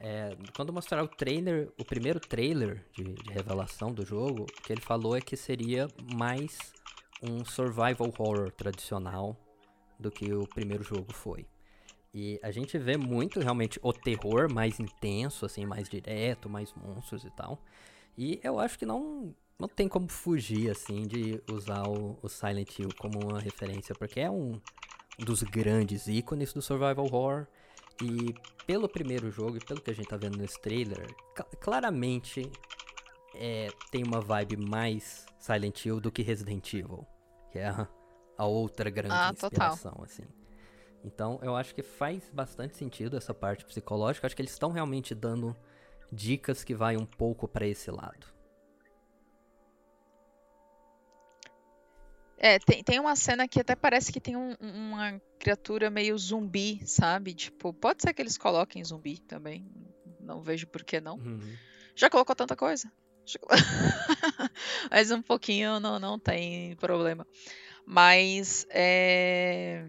[0.00, 4.72] É, quando mostraram o trailer, o primeiro trailer de, de, revelação do jogo, o que
[4.72, 6.72] ele falou é que seria mais
[7.22, 9.36] um survival horror tradicional
[9.98, 11.46] do que o primeiro jogo foi.
[12.12, 17.24] E a gente vê muito realmente o terror mais intenso, assim, mais direto, mais monstros
[17.24, 17.60] e tal.
[18.16, 22.78] E eu acho que não, não tem como fugir, assim, de usar o, o Silent
[22.78, 24.60] Hill como uma referência, porque é um
[25.18, 27.46] dos grandes ícones do survival horror.
[28.00, 28.32] E
[28.64, 31.12] pelo primeiro jogo e pelo que a gente tá vendo nesse trailer,
[31.60, 32.50] claramente
[33.34, 37.06] é, tem uma vibe mais Silent Hill do que Resident Evil,
[37.52, 37.86] que é a,
[38.38, 39.72] a outra grande Ah, total.
[39.72, 40.24] inspiração, assim.
[41.04, 44.26] Então, eu acho que faz bastante sentido essa parte psicológica.
[44.26, 45.54] Acho que eles estão realmente dando
[46.10, 48.26] dicas que vai um pouco pra esse lado.
[52.38, 56.80] É, tem, tem uma cena que até parece que tem um- uma criatura meio zumbi,
[56.86, 57.34] sabe?
[57.34, 59.70] Tipo, pode ser que eles coloquem zumbi também.
[60.20, 61.16] Não vejo por que não.
[61.16, 61.54] Uhum.
[61.94, 62.90] Já colocou tanta coisa?
[64.90, 67.26] Mas um pouquinho não, não tem problema.
[67.86, 69.88] Mas é,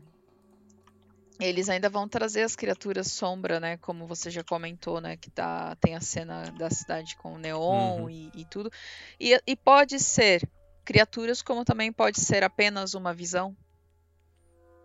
[1.39, 3.77] eles ainda vão trazer as criaturas sombra, né?
[3.77, 5.17] Como você já comentou, né?
[5.17, 8.09] Que tá, tem a cena da cidade com o neon Uhum.
[8.09, 8.71] e, e tudo.
[9.19, 10.47] E, e pode ser
[10.85, 13.55] criaturas, como também pode ser apenas uma visão.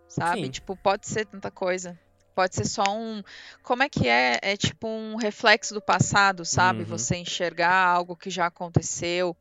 [0.09, 0.45] Sabe?
[0.45, 0.51] Sim.
[0.51, 1.97] Tipo, pode ser tanta coisa.
[2.35, 3.21] Pode ser só um.
[3.61, 4.39] Como é que é?
[4.41, 6.79] É tipo um reflexo do passado, sabe?
[6.79, 6.85] Uhum.
[6.85, 9.35] Você enxergar algo que já aconteceu.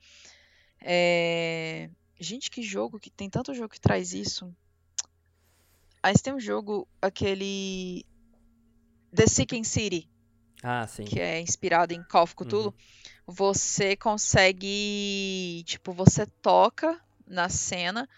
[0.80, 1.88] É...
[2.18, 4.52] Gente, que jogo que tem tanto jogo que traz isso.
[6.02, 8.04] Aí tem um jogo, aquele.
[9.14, 10.08] The Seeking City,
[10.62, 11.04] Ah, sim.
[11.04, 12.66] que é inspirado em Call of Cthulhu.
[12.66, 12.72] Uhum.
[13.26, 15.62] Você consegue.
[15.66, 18.08] Tipo, você toca na cena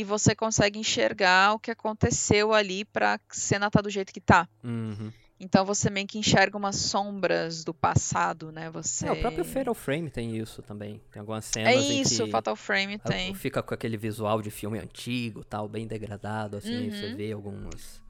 [0.00, 4.48] e você consegue enxergar o que aconteceu ali pra cena tá do jeito que tá.
[4.62, 5.12] Uhum.
[5.40, 8.68] Então você meio que enxerga umas sombras do passado, né?
[8.70, 9.06] Você.
[9.06, 11.00] É, o próprio Fatal Frame tem isso também.
[11.12, 13.34] Tem algumas É cenas em isso, que Fatal Frame a- tem.
[13.34, 17.16] fica com aquele visual de filme antigo, tal, bem degradado, assim, aí você Uhum.
[17.16, 18.02] vê alguns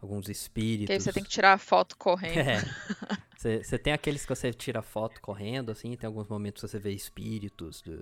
[0.00, 0.86] alguns espíritos.
[0.88, 2.38] Que aí você tem que tirar a foto correndo.
[2.38, 2.56] É.
[3.36, 6.78] Você você tem aqueles que você tira foto correndo, assim, tem alguns momentos que você
[6.78, 7.96] vê espíritos de,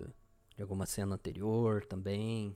[0.57, 2.55] de alguma cena anterior também.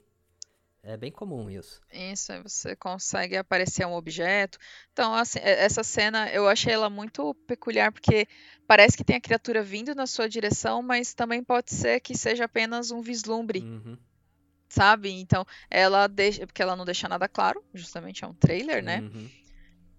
[0.87, 1.81] É bem comum isso.
[1.93, 4.59] Isso, você consegue aparecer um objeto.
[4.93, 8.27] Então, assim, e- essa cena eu achei ela muito peculiar, porque
[8.67, 12.45] parece que tem a criatura vindo na sua direção, mas também pode ser que seja
[12.45, 13.97] apenas um vislumbre, Uhum,
[14.69, 15.11] sabe?
[15.11, 16.47] Então, ela deixa.
[16.47, 19.01] Porque ela não deixa nada claro, justamente é um trailer, né?
[19.01, 19.29] uhum.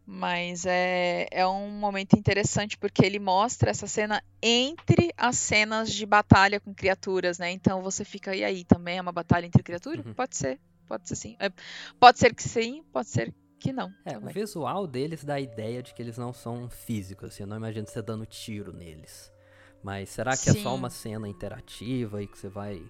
[0.10, 6.06] Mas é, é um momento interessante porque ele mostra essa cena entre as cenas de
[6.06, 7.52] batalha com criaturas, né?
[7.52, 10.06] Então você fica, e aí, também é uma batalha entre criaturas?
[10.06, 10.14] Uhum.
[10.14, 11.36] Pode ser, pode ser sim.
[11.40, 11.50] É,
[12.00, 13.94] pode ser que sim, pode ser que não.
[14.06, 14.34] É, o também.
[14.34, 17.88] visual deles dá a ideia de que eles não são físicos, assim, eu não imagino
[17.88, 19.32] você dando tiro neles.
[19.84, 20.76] Mas será que é só Sim.
[20.76, 22.84] uma cena interativa e que você vai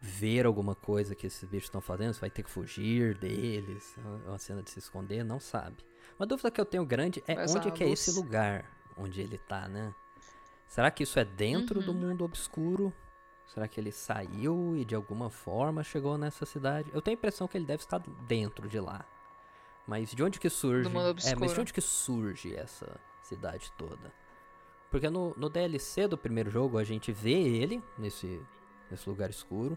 [0.00, 2.12] ver alguma coisa que esses bichos estão fazendo?
[2.14, 3.94] Você vai ter que fugir deles?
[4.26, 5.24] É uma cena de se esconder?
[5.24, 5.76] Não sabe.
[6.18, 8.64] Uma dúvida que eu tenho grande é usar onde a que é esse lugar
[8.96, 9.94] onde ele tá, né?
[10.68, 12.00] Será que isso é dentro do Uhum.
[12.00, 12.92] mundo obscuro?
[13.52, 16.90] Será que ele saiu e de alguma forma chegou nessa cidade?
[16.94, 17.98] Eu tenho a impressão que ele deve estar
[18.28, 19.04] dentro de lá.
[19.86, 20.88] Mas de onde que surge?
[21.26, 24.12] é, mas de onde que surge essa cidade toda?
[24.88, 28.40] Porque no, no DLC do primeiro jogo a gente vê ele nesse,
[28.88, 29.76] nesse lugar escuro.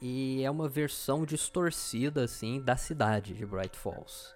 [0.00, 4.32] E é uma versão distorcida, assim, da cidade de Bright Falls.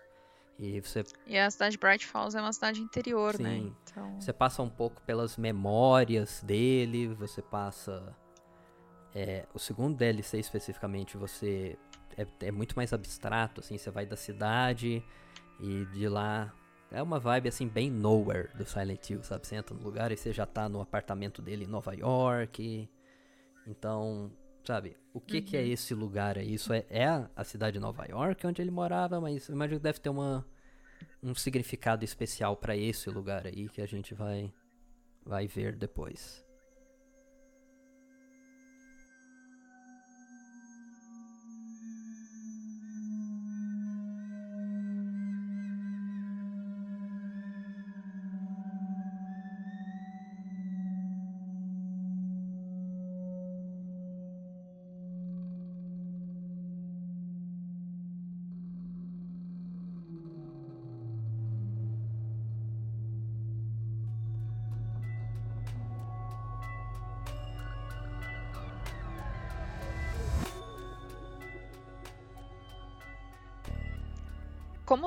[0.58, 3.50] E você E a cidade de Bright Falls é uma cidade interior, né?
[3.50, 3.76] Sim.
[3.84, 8.14] Então, você passa um pouco pelas memórias dele, você passa.
[9.14, 11.78] É, o segundo DLC especificamente, você.
[12.16, 15.02] É, é muito mais abstrato, assim, você vai da cidade
[15.60, 16.52] e de lá.
[16.90, 19.46] É uma vibe assim, bem nowhere do Silent Hill, sabe?
[19.46, 22.88] Você entra no lugar e você já tá no apartamento dele em Nova York.
[23.66, 24.30] Então,
[24.64, 25.66] sabe, o que, que é Uhum.
[25.72, 26.54] esse lugar aí?
[26.54, 29.84] Isso é, é a- cidade de Nova York onde ele morava, mas eu imagino que
[29.84, 30.46] deve ter uma,
[31.22, 34.52] um significado especial pra esse lugar aí que a gente vai,
[35.24, 36.44] vai ver depois.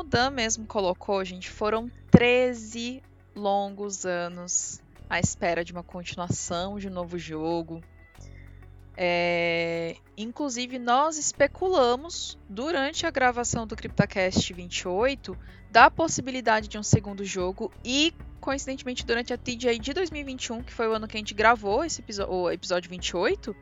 [0.08, 3.04] Dan mesmo colocou, gente, foram 13
[3.36, 7.82] longos anos à espera de uma continuação de um novo jogo.
[8.96, 15.38] É, Inclusive, nós especulamos durante a gravação do CryptoCast 28
[15.70, 18.12] da possibilidade de um segundo jogo e,
[18.42, 22.02] coincidentemente, durante a TGI de 2021, que foi o ano que a gente gravou esse
[22.02, 23.56] episódio, o episódio 28,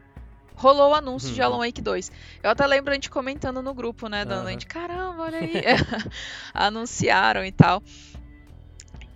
[0.56, 1.48] rolou o anúncio de Uhum.
[1.48, 2.12] Alan Wake 2.
[2.42, 4.52] Eu até lembro a gente comentando no grupo, né, dando a Aham.
[4.52, 5.62] gente, caramba, olha aí.
[6.54, 7.84] Anunciaram e tal.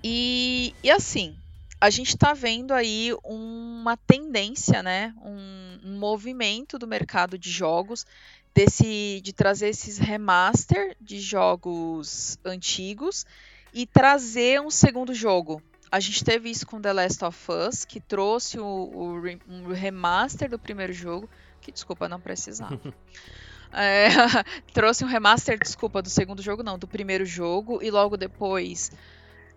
[0.03, 1.35] E, e assim,
[1.81, 5.13] a gente está vendo aí uma tendência, né?
[5.21, 8.05] Um, um, movimento do mercado de jogos
[8.53, 13.25] desse, de trazer esses remaster de jogos antigos
[13.73, 15.61] e trazer um segundo jogo.
[15.91, 20.49] A gente teve isso com The Last of Us, que trouxe o, o um remaster
[20.49, 21.27] do primeiro jogo,
[21.61, 22.79] que desculpa, não precisava.
[23.73, 24.07] é,
[24.71, 28.91] trouxe um remaster, desculpa, do segundo jogo, não, do primeiro jogo, e logo depois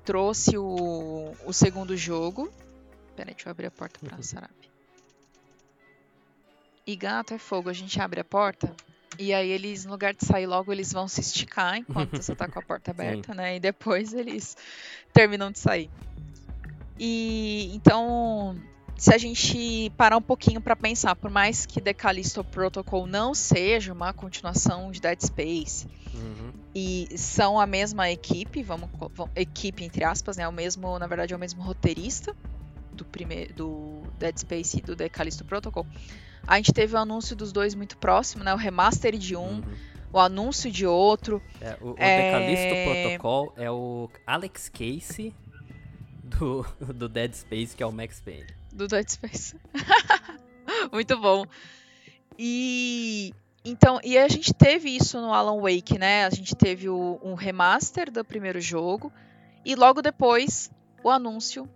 [0.04, 2.50] trouxe o, o segundo jogo.
[3.14, 4.20] Peraí, deixa eu abrir a porta pra.
[4.22, 4.70] Sarapi.
[6.86, 8.74] E gato é fogo, a gente abre a porta
[9.18, 12.48] e aí eles, no lugar de sair logo, eles vão se esticar enquanto você tá
[12.48, 13.56] com a porta aberta, né?
[13.56, 14.56] E depois eles
[15.12, 15.90] terminam de sair.
[16.98, 18.56] E então,
[18.96, 23.34] se a gente parar um pouquinho para pensar, por mais que The Callisto Protocol não
[23.34, 26.52] seja uma continuação de Dead Space, uhum.
[26.74, 30.46] e são a mesma equipe, vamos, vamos, equipe entre aspas, né?
[30.46, 32.36] O mesmo, na verdade, é o mesmo roteirista
[32.92, 35.86] do primeiro do Dead Space e do The Callisto Protocol.
[36.46, 38.52] A gente teve o anúncio dos dois muito próximo, né?
[38.52, 39.62] O remaster de um, uhum.
[40.12, 41.42] o anúncio de outro.
[41.60, 42.84] É, o, o é...
[42.84, 45.34] Protocol é o Alex Casey
[46.22, 48.46] do, do Dead Space, que é o Max Payne.
[48.72, 49.56] Do Dead Space.
[50.92, 51.44] muito bom.
[52.38, 53.32] E
[53.64, 56.24] então, e a gente teve isso no Alan Wake, né?
[56.24, 59.12] A gente teve o, um remaster do primeiro jogo
[59.64, 60.70] e logo depois
[61.02, 61.68] o anúncio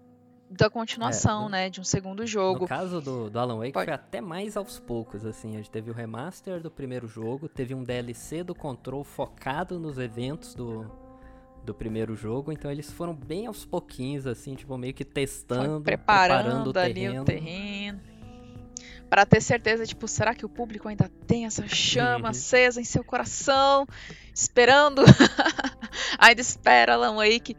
[0.49, 1.71] da continuação, é, né?
[1.71, 2.61] De um segundo jogo.
[2.61, 3.87] No caso do, do Alan Wake Pode.
[3.87, 5.55] foi até mais aos poucos, assim.
[5.55, 9.99] A gente teve o remaster do primeiro jogo, teve um DLC do Control focado nos
[9.99, 10.91] eventos do,
[11.65, 16.63] do primeiro jogo, então eles foram bem aos pouquinhos, assim, tipo, meio que testando, preparando,
[16.63, 17.23] preparando o terreno.
[17.23, 18.01] o terreno.
[19.09, 22.31] Pra ter certeza, tipo, será que o público ainda tem essa chama uhum.
[22.31, 23.87] acesa em seu coração?
[24.35, 25.03] Esperando.
[26.19, 27.57] ainda espera Alan Wake.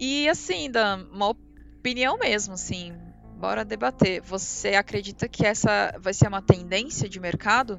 [0.00, 1.36] E assim, da uma
[1.84, 2.94] opinião mesmo, assim.
[3.38, 4.22] Bora debater.
[4.22, 7.78] Você acredita que essa vai ser uma tendência de mercado?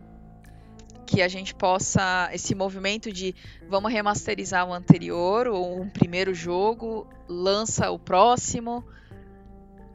[1.07, 2.29] Que a gente possa.
[2.31, 3.33] Esse movimento de
[3.67, 8.85] vamos remasterizar o anterior, ou um primeiro jogo, lança o próximo?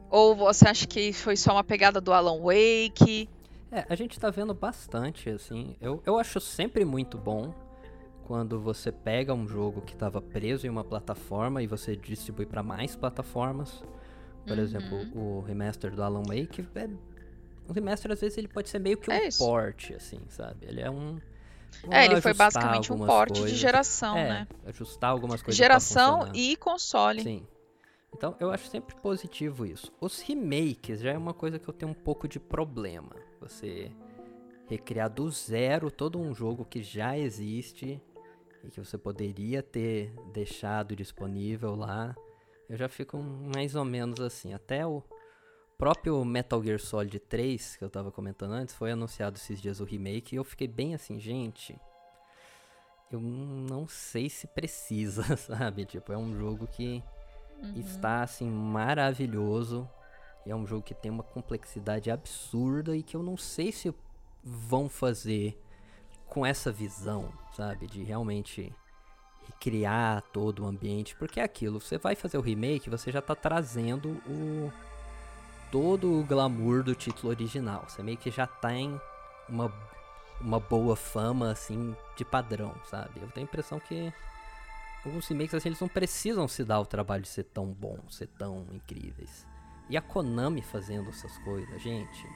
[0.09, 3.29] Ou você acha que foi só uma pegada do Alan Wake?
[3.71, 5.77] É, a gente tá vendo bastante, assim.
[5.79, 7.53] Eu, eu acho sempre muito bom
[8.25, 12.61] quando você pega um jogo que estava preso em uma plataforma e você distribui para
[12.61, 13.81] mais plataformas.
[14.45, 14.63] Por uhum.
[14.63, 16.89] exemplo, o remaster do Alan Wake, é,
[17.67, 20.65] o remaster às vezes ele pode ser meio que um é port, assim, sabe?
[20.67, 21.19] Ele é um
[21.89, 23.51] é, ele foi basicamente um port coisas.
[23.51, 24.47] de geração, é, né?
[24.65, 25.57] Ajustar algumas coisas.
[25.57, 27.23] Geração e console.
[27.23, 27.47] Sim.
[28.13, 29.91] Então eu acho sempre positivo isso.
[29.99, 33.15] Os remakes já é uma coisa que eu tenho um pouco de problema.
[33.39, 33.91] Você
[34.67, 38.01] recriar do zero todo um jogo que já existe
[38.63, 42.15] e que você poderia ter deixado disponível lá
[42.71, 44.53] eu já fico mais ou menos assim.
[44.53, 45.03] Até o
[45.77, 49.83] próprio Metal Gear Solid 3, que eu tava comentando antes, foi anunciado esses dias o
[49.83, 51.77] remake e eu fiquei bem assim, gente.
[53.11, 55.83] Eu não sei se precisa, sabe?
[55.83, 57.03] Tipo, é um jogo que
[57.61, 57.73] uhum.
[57.75, 59.89] está assim maravilhoso.
[60.45, 63.93] E é um jogo que tem uma complexidade absurda e que eu não sei se
[64.41, 65.61] vão fazer
[66.25, 67.85] com essa visão, sabe?
[67.85, 68.73] De realmente
[69.59, 73.35] criar todo o ambiente, porque é aquilo, você vai fazer o remake, você já está
[73.35, 74.71] trazendo o
[75.71, 77.85] todo o glamour do título original.
[77.87, 78.99] Você meio que já tem
[79.47, 79.71] uma
[80.41, 83.21] uma boa fama assim de padrão, sabe?
[83.21, 84.11] Eu tenho a impressão que
[85.05, 88.27] alguns remakes assim, eles não precisam se dar o trabalho de ser tão bons, ser
[88.27, 89.45] tão incríveis.
[89.89, 92.27] E a Konami fazendo essas coisas, gente.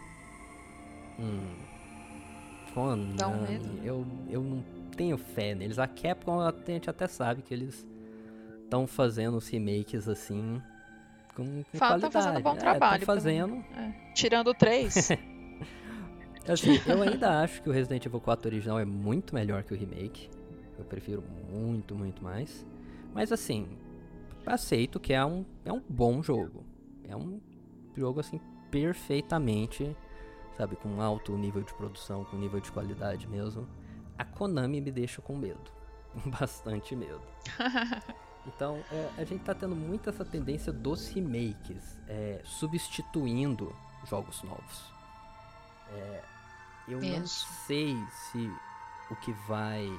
[1.20, 1.74] Hum.
[2.77, 3.15] Um
[3.84, 4.64] eu, eu não
[4.95, 5.80] tenho fé neles.
[5.80, 7.85] A Capcom, a gente até sabe que eles
[8.64, 10.61] estão fazendo os remakes assim
[11.35, 12.14] com, com Fala, qualidade.
[12.14, 13.06] Tá fazendo bom é, trabalho.
[13.06, 13.56] fazendo.
[13.76, 14.14] É.
[14.14, 15.10] Tirando três.
[16.47, 19.77] assim, eu ainda acho que o Resident Evil 4 original é muito melhor que o
[19.77, 20.30] remake.
[20.77, 22.65] Eu prefiro muito, muito mais.
[23.14, 23.68] Mas assim,
[24.45, 26.65] aceito que é um, é um bom jogo.
[27.07, 27.39] É um
[27.95, 28.39] jogo assim
[28.72, 29.95] perfeitamente,
[30.57, 33.68] sabe, com alto nível de produção, com nível de qualidade mesmo
[34.18, 35.72] a Konami me deixa com medo.
[36.26, 37.22] Bastante medo.
[38.48, 43.76] Então, é, a gente tá tendo muito essa tendência dos remakes, é, substituindo
[44.07, 44.94] jogos novos.
[45.90, 46.23] É,
[46.88, 47.18] eu Isso.
[47.18, 48.52] não sei se
[49.10, 49.90] o que vai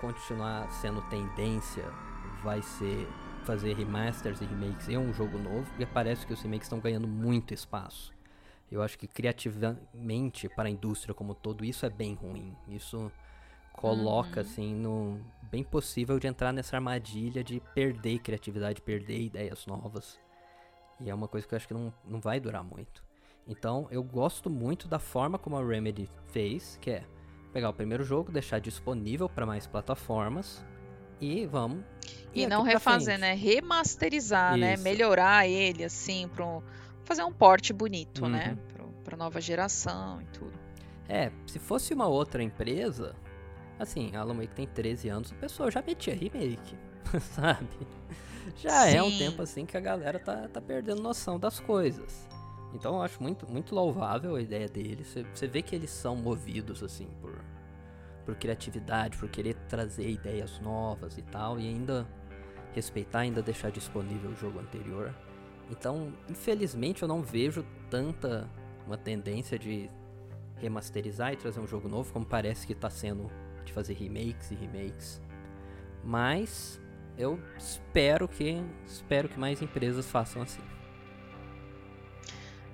[0.00, 1.84] continuar sendo tendência
[2.42, 3.06] vai ser
[3.44, 7.06] fazer remasters e remakes em um jogo novo, porque parece que os remakes estão ganhando
[7.06, 8.11] muito espaço.
[8.72, 12.56] Eu acho que criativamente para a indústria como todo isso é bem ruim.
[12.66, 13.12] Isso
[13.74, 14.46] coloca uhum.
[14.46, 20.18] assim no bem possível de entrar nessa armadilha de perder criatividade, perder ideias novas.
[20.98, 23.04] E é uma coisa que eu acho que não, não vai durar muito.
[23.46, 27.04] Então eu gosto muito da forma como a Remedy fez, que é
[27.52, 30.64] pegar o primeiro jogo, deixar disponível para mais plataformas
[31.20, 31.84] e vamos.
[32.34, 33.34] E não refazer, né?
[33.34, 34.74] Remasterizar, né?
[34.74, 34.82] Isso.
[34.82, 36.44] Melhorar ele, assim, para
[37.04, 38.30] fazer um porte bonito, Uhum.
[38.30, 38.56] né?
[39.04, 40.52] Para nova geração e tudo.
[41.08, 43.14] É, se fosse uma outra empresa,
[43.78, 46.76] assim, a Alan Wake tem 13 anos, o pessoal já metia remake,
[47.34, 47.68] sabe?
[48.56, 49.18] Já é um Sim.
[49.18, 52.28] tempo assim que a galera tá, tá perdendo noção das coisas.
[52.74, 55.08] Então eu acho muito, muito louvável a ideia deles.
[55.08, 57.34] Você- Você vê que eles são movidos, assim, por,
[58.24, 62.06] por criatividade, por querer trazer ideias novas e tal, e ainda
[62.72, 65.14] respeitar, ainda deixar disponível o jogo anterior.
[65.70, 68.48] Então, infelizmente, eu não vejo tanta
[68.86, 69.90] uma tendência de
[70.56, 73.30] remasterizar e trazer um jogo novo, como parece que tá sendo
[73.64, 75.20] de fazer remakes e remakes.
[76.04, 76.80] Mas
[77.16, 80.62] eu espero que espero que mais empresas façam assim.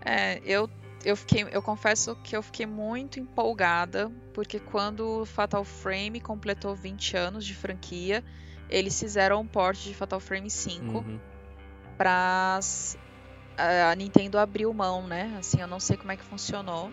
[0.04, 0.70] É, eu,
[1.04, 7.16] eu fiquei, eu confesso que eu fiquei muito empolgada, porque quando Fatal Frame completou 20
[7.16, 8.24] anos de franquia,
[8.70, 11.20] eles fizeram um port de Fatal Frame 5 Uhum.
[11.98, 12.96] Pra s-
[13.56, 15.34] a Nintendo abriu mão, né?
[15.38, 16.92] Assim, eu não sei como é que funcionou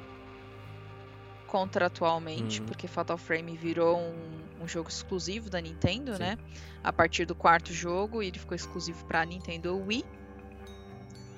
[1.48, 2.66] contratualmente, Uhum.
[2.66, 6.20] porque Fatal Frame virou um, um jogo exclusivo da Nintendo, Sim.
[6.20, 6.38] né?
[6.84, 10.04] A partir do quarto jogo, ele ficou exclusivo pra Nintendo Wii.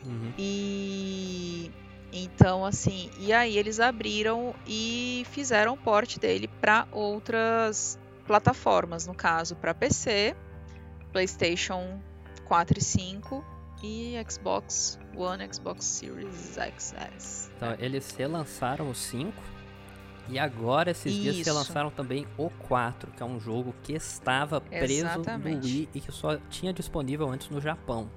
[0.06, 0.34] Uhum.
[0.38, 1.72] E
[2.12, 9.14] então assim, e aí eles abriram e fizeram o port dele para outras plataformas, no
[9.14, 10.36] caso para PC,
[11.12, 12.02] PlayStation
[12.46, 13.44] 4 e 5
[13.84, 17.52] e Xbox One, Xbox Series XS.
[17.56, 19.34] Então, eles relançaram o 5
[20.30, 21.46] e agora esses dias Isso.
[21.50, 25.58] relançaram também o 4, que é um jogo que estava preso Exatamente.
[25.58, 28.10] no Wii e que só tinha disponível antes no Japão.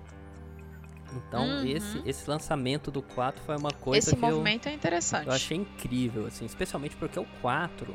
[1.12, 1.66] Então, Uhum.
[1.66, 5.26] esse, esse lançamento do 4 foi uma coisa Esse que eu, movimento é interessante.
[5.26, 7.94] eu achei incrível, assim, especialmente porque o 4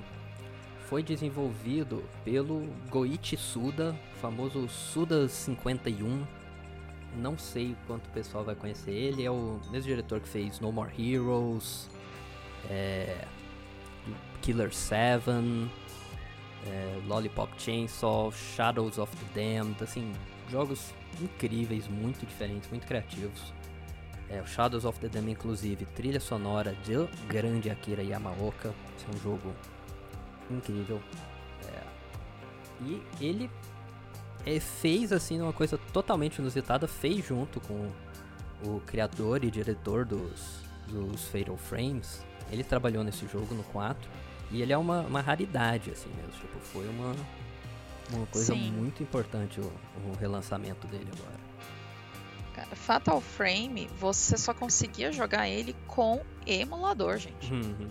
[0.90, 6.26] foi desenvolvido pelo Goichi Suda, o famoso Suda 51.
[7.18, 10.60] Não sei o quanto o pessoal vai conhecer ele, é o mesmo diretor que fez
[10.60, 11.90] No More Heroes,
[12.70, 13.26] é,
[14.42, 15.30] Killer 7,
[16.68, 20.12] é, Lollipop Chainsaw, Shadows of the Damned, assim,
[20.50, 23.54] jogos incríveis, muito diferentes, muito criativos.
[24.30, 28.74] É, o Shadows of the Damned, inclusive, trilha sonora de grande Akira Yamaoka.
[28.98, 29.54] Esse é um jogo
[30.50, 31.00] incrível.
[31.68, 31.82] É,
[32.82, 33.50] e ele
[34.46, 36.88] é, fez, assim, uma coisa totalmente inusitada.
[36.88, 37.92] Fez junto com
[38.64, 42.24] o criador e diretor dos, dos Fatal Frames.
[42.52, 44.10] Ele trabalhou nesse jogo no 4.
[44.52, 46.32] E ele é uma, uma raridade, assim mesmo.
[46.34, 47.16] Tipo, foi uma,
[48.14, 48.72] uma coisa Sim.
[48.72, 49.74] muito importante o,
[50.08, 51.46] o relançamento dele agora.
[52.54, 57.52] Cara, Fatal Frame, você só conseguia jogar ele com emulador, gente.
[57.52, 57.90] Uhum.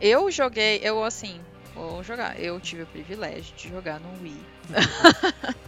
[0.00, 1.40] Eu joguei, eu assim,
[1.74, 2.38] vou jogar.
[2.38, 4.40] Eu tive o privilégio de jogar no Wii.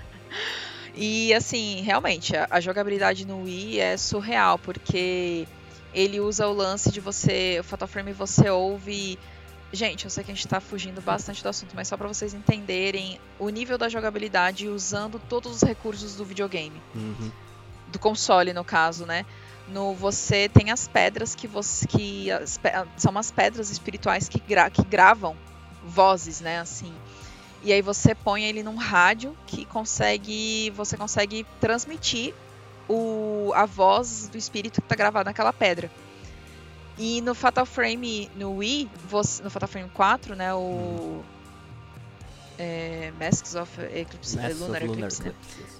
[0.99, 5.47] e assim, realmente, a, a jogabilidade no Wii é surreal, porque
[5.95, 7.59] ele usa o lance de você.
[7.61, 9.19] O Fatal Frame você ouve.
[9.73, 12.33] Gente, eu sei que a gente tá fugindo bastante do assunto, mas só pra vocês
[12.35, 17.31] entenderem o nível da jogabilidade usando todos os recursos do videogame Uhum.
[17.87, 19.27] do console no caso, né?
[19.67, 22.59] No você tem as pedras que você que as
[22.97, 25.37] são umas pedras espirituais que, gra- que gravam
[25.83, 26.95] vozes, né, assim.
[27.63, 32.33] E aí você põe ele num rádio que consegue você consegue transmitir
[32.89, 35.91] o, a voz do espírito que tá gravado naquela pedra.
[36.97, 41.23] E no Fatal Frame no Wii, você, no Fatal Frame 4, né, o
[42.59, 45.29] é, Masks of Eclipse, Masks of Lunar Lunar Eclipse, né?
[45.29, 45.79] Eclipse.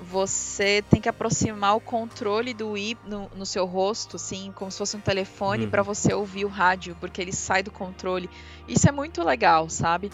[0.00, 4.78] você tem que aproximar o controle do Wii no, no seu rosto, assim, como se
[4.78, 5.70] fosse um telefone, Uhum.
[5.70, 8.28] pra você ouvir o rádio, porque ele sai do controle.
[8.68, 10.10] Isso é muito legal, sabe?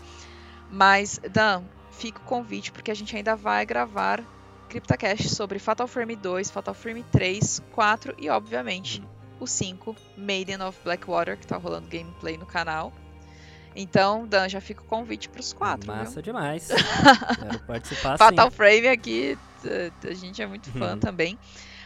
[0.71, 1.63] Mas, Dan,
[1.93, 4.23] fica o convite, porque a gente ainda vai gravar
[4.69, 9.03] CryptoCast sobre Fatal Frame 2, Fatal Frame 3, 4 e, obviamente,
[9.41, 12.93] o 5, Maiden of Blackwater, que tá rolando gameplay no canal.
[13.75, 16.03] Então, Dan, já fica o convite pros quatro, viu?
[16.03, 16.69] Massa demais.
[17.39, 18.57] Quero participar Fatal sim.
[18.57, 19.39] Frame aqui,
[20.05, 20.99] a gente é muito fã Uhum.
[20.99, 21.39] também.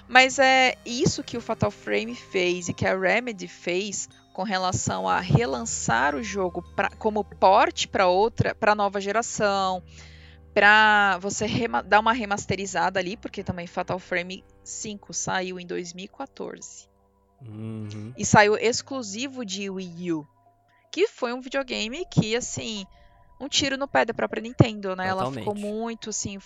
[0.08, 5.08] Mas é isso que o Fatal Frame fez e que a Remedy fez com relação
[5.08, 9.82] a relançar o jogo pra, como porte para outra, para nova geração,
[10.54, 11.46] para você
[11.86, 16.90] dar uma remasterizada ali, porque também Fatal Frame 5 saiu em 2014
[17.44, 18.12] Uhum.
[18.16, 20.26] e saiu exclusivo de Wii U,
[20.92, 22.86] que foi um videogame que assim,
[23.40, 25.08] um tiro no pé da própria Nintendo, né?
[25.08, 25.66] Ela ficou Totalmente.
[25.66, 26.38] muito, assim,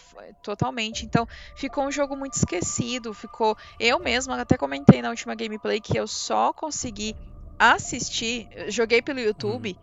[0.43, 1.05] totalmente.
[1.05, 3.13] Então, ficou um jogo muito esquecido.
[3.13, 3.55] Ficou.
[3.79, 7.15] Eu mesma até comentei na última gameplay que eu só consegui
[7.59, 8.49] assistir.
[8.53, 9.78] eu Joguei pelo YouTube.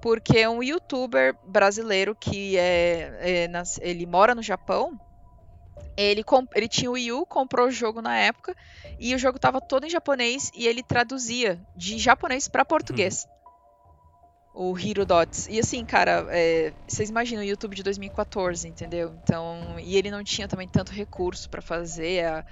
[0.00, 4.98] Porque um youtuber brasileiro que é, é, nas- ele mora no Japão,
[5.96, 6.24] ele,
[6.56, 8.52] ele tinha o Wii U, comprou o jogo na época,
[8.98, 13.28] e o jogo tava todo em japonês, e ele traduzia de japonês pra português.
[14.54, 15.46] O Hero Dots.
[15.48, 19.14] E assim, cara, é, vocês imaginam o YouTube de 2014, entendeu?
[19.22, 22.44] Então, e ele não tinha também tanto recurso pra fazer a,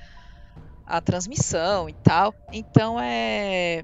[0.86, 2.32] a transmissão e tal.
[2.52, 3.82] Então, é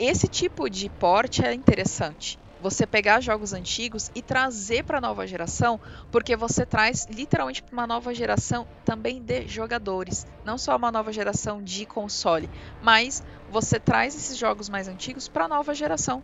[0.00, 2.38] esse tipo de porte é interessante.
[2.62, 5.78] Você pegar jogos antigos e trazer para a nova geração,
[6.10, 11.62] porque você traz literalmente uma nova geração também de jogadores, não só uma nova geração
[11.62, 12.48] de console,
[12.82, 16.22] mas você traz esses jogos mais antigos para a nova geração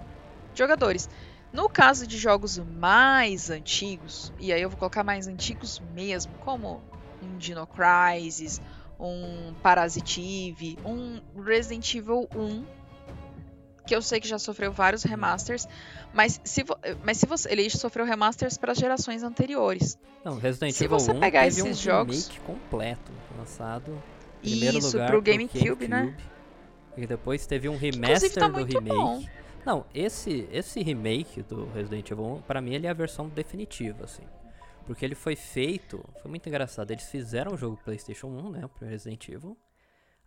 [0.54, 1.08] de jogadores.
[1.52, 6.82] No caso de jogos mais antigos, e aí eu vou colocar mais antigos mesmo, como
[7.22, 8.60] um Dino Crisis,
[8.98, 12.75] um Parasitive, um Resident Evil 1,
[13.86, 15.66] que eu sei que já sofreu vários remasters,
[16.12, 16.64] mas se,
[17.04, 17.50] mas se você.
[17.50, 19.98] Ele sofreu remasters para gerações anteriores.
[20.24, 24.02] Não, Resident Se Evil você 1 pegar teve um esses jogos- remake completo, lançado
[24.42, 26.00] em primeiro Isso, lugar pro GameCube, né?
[26.00, 26.22] GameCube,
[26.98, 28.88] E depois teve um remaster tá do remake.
[28.96, 29.24] bom.
[29.64, 34.04] Não, esse, esse remake do Resident Evil 1, pra mim ele é a versão definitiva,
[34.04, 34.22] assim.
[34.86, 38.86] Porque ele foi feito, foi muito engraçado, eles fizeram o jogo PlayStation 1, né, pro
[38.86, 39.56] Resident Evil.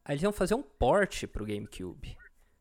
[0.03, 2.17] Aí eles iam fazer um port pro GameCube.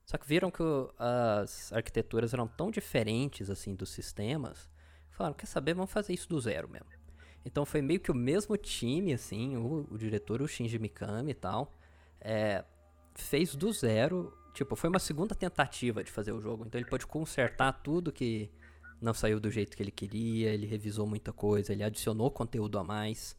[0.09, 0.62] Só que viram que
[0.98, 4.70] as arquiteturas eram tão diferentes, assim, dos sistemas.
[5.10, 6.89] Falaram, quer saber, vamos fazer isso do zero mesmo.
[7.44, 11.35] Então foi meio que o mesmo time, assim, o, o diretor, o Shinji Mikami e
[11.35, 11.74] tal,
[12.22, 12.64] é,
[13.14, 14.32] fez do zero.
[14.55, 16.64] Tipo, foi uma segunda tentativa de fazer o jogo.
[16.66, 18.51] Então ele pôde consertar tudo que
[19.02, 20.55] não saiu do jeito que ele queria.
[20.55, 23.36] Ele revisou muita coisa, ele adicionou conteúdo a mais.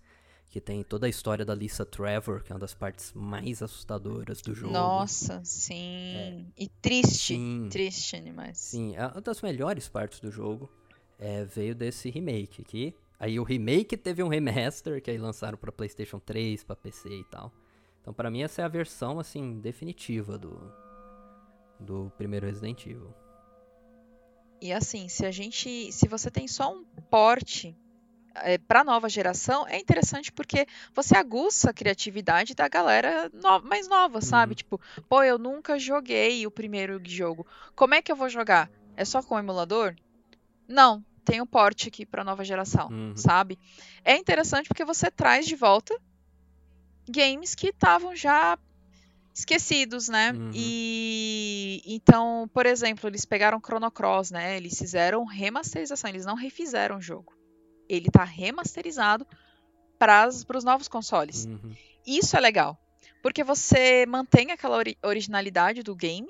[0.50, 4.42] Que tem toda a história da Lisa Trevor, que é uma das partes mais assustadoras
[4.42, 4.74] do jogo.
[4.74, 6.52] Nossa, sim.
[6.58, 7.36] E triste.
[7.36, 7.68] Sim.
[7.70, 8.58] Triste demais.
[8.58, 10.70] Sim, é uma das melhores partes do jogo
[11.20, 12.96] é, veio desse remake aqui.
[13.20, 17.24] Aí o remake teve um remaster que aí lançaram pra PlayStation 3, pra PC e
[17.26, 17.54] tal.
[18.02, 20.72] Então pra mim essa é a versão assim definitiva do
[21.80, 23.14] do primeiro Resident Evil.
[24.62, 25.92] E assim, se a gente.
[25.92, 27.78] Se você tem só um porte
[28.44, 33.88] é, para nova geração, é interessante porque você aguça a criatividade da galera no- mais
[33.88, 34.52] nova, sabe?
[34.52, 34.56] Uhum.
[34.56, 37.46] Tipo, pô, eu nunca joguei o primeiro jogo.
[37.76, 38.70] Como é que eu vou jogar?
[38.96, 39.96] É só com o emulador?
[40.68, 43.16] Não, tem um porte aqui para nova geração, Uhum.
[43.16, 43.58] sabe?
[44.04, 45.96] É interessante porque você traz de volta
[47.08, 48.58] games que estavam já
[49.34, 50.32] esquecidos, né?
[50.32, 50.52] Uhum.
[50.54, 54.58] E então, por exemplo, eles pegaram Chrono Cross, né?
[54.58, 57.34] Eles fizeram remasterização, eles não refizeram o jogo.
[57.90, 59.26] Ele tá remasterizado
[59.98, 61.46] para os novos consoles.
[61.46, 61.76] Uhum.
[62.06, 62.78] Isso é legal,
[63.22, 66.30] porque você mantém aquela ori- originalidade do game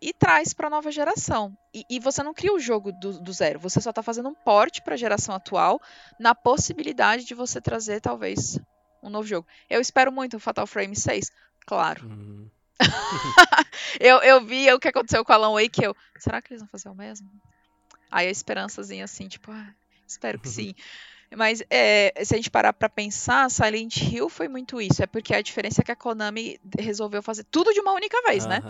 [0.00, 1.56] e traz para a nova geração.
[1.74, 4.34] E, e você não cria o jogo do, do zero, você só tá fazendo um
[4.34, 5.80] port para a geração atual,
[6.20, 8.60] na possibilidade de você trazer talvez
[9.02, 9.46] um novo jogo.
[9.68, 11.30] Eu espero muito o Fatal Frame 6,
[11.66, 12.06] claro.
[12.06, 12.48] Uhum.
[13.98, 16.88] Eu, eu vi o que aconteceu com Alan Wake, eu, será que eles vão fazer
[16.88, 17.28] o mesmo?
[18.10, 19.74] Aí a esperançazinha assim, tipo, ah,
[20.08, 20.74] espero que sim.
[21.36, 25.02] Mas é, se a gente parar pra pensar, Silent Hill foi muito isso.
[25.02, 28.46] É porque a diferença é que a Konami resolveu fazer tudo de uma única vez,
[28.46, 28.62] né?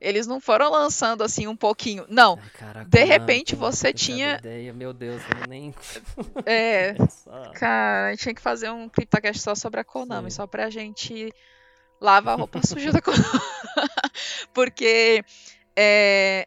[0.00, 2.04] Eles não foram lançando assim um pouquinho.
[2.10, 2.38] Não.
[2.42, 4.72] Ai, caraca, De repente você tinha- Ideia?
[4.74, 5.72] Meu Deus, eu nem.
[6.44, 6.92] É.
[6.92, 7.50] pensar.
[7.52, 10.36] Cara, a gente tinha que fazer um CryptoCast só sobre a Konami, Sim.
[10.36, 11.32] só pra gente
[12.00, 13.24] lavar a roupa suja da Konami.
[14.52, 15.24] Porque
[15.74, 16.46] é,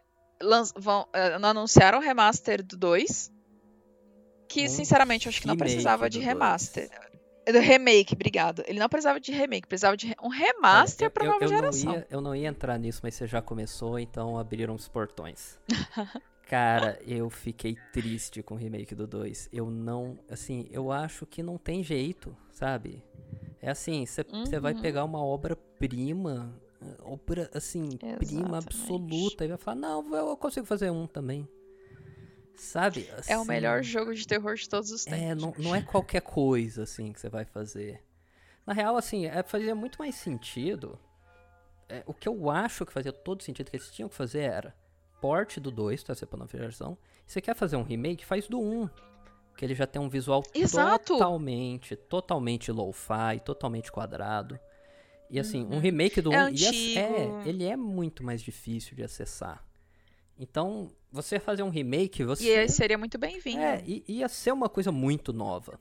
[0.76, 3.32] vão, é, não anunciaram o remaster do 2.
[4.48, 6.90] Que, sinceramente, eu acho que não precisava de remaster.
[7.46, 8.62] Do remake, obrigado.
[8.68, 11.86] Ele não precisava de remake, precisava de um remaster Olha, pra eu, nova eu geração.
[11.86, 15.58] Não ia, eu não ia entrar nisso, mas você já começou, então abriram os portões.
[16.50, 19.50] Cara, eu fiquei triste com o remake do 2.
[19.52, 20.18] Eu não.
[20.30, 23.04] Assim, eu acho que não tem jeito, sabe?
[23.62, 24.82] É assim, você vai Uhum.
[24.82, 26.54] pegar uma obra-prima,
[27.02, 28.66] obra, assim, prima Exatamente.
[28.66, 31.48] absoluta, e vai falar: não, eu consigo fazer um também.
[32.58, 33.08] Sabe?
[33.28, 35.20] É o assim, melhor jogo de terror de todos os tempos.
[35.22, 38.04] é, não, não é qualquer coisa, assim, que você vai fazer.
[38.66, 41.00] Na real, assim, é, fazia muito mais sentido.
[41.90, 44.76] é, o que eu acho que fazia todo sentido que eles tinham que fazer era
[45.22, 46.14] porte do 2, tá?
[46.14, 46.98] Você pra nova geração.
[47.26, 48.26] Você quer fazer um remake?
[48.26, 48.90] Faz do 1.
[49.56, 51.14] Que ele já tem um visual Exato.
[51.14, 54.60] totalmente, totalmente low-fi, totalmente quadrado.
[55.30, 55.80] E assim, um Uhum.
[55.80, 57.00] remake do 1 É ia- antigo.
[57.00, 59.64] é, ele é muito mais difícil de acessar.
[60.40, 62.44] Então, você fazer um remake, você.
[62.44, 63.62] E aí seria muito bem-vindo.
[63.62, 65.80] É, ia ser uma coisa muito nova.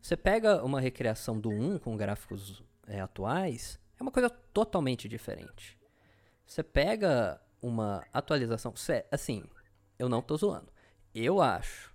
[0.00, 5.76] Você pega uma recriação do 1 com gráficos é, atuais, é uma coisa totalmente diferente.
[6.46, 8.74] Você pega uma atualização.
[8.76, 9.44] cê- assim,
[9.98, 10.72] eu não tô zoando.
[11.14, 11.92] Eu acho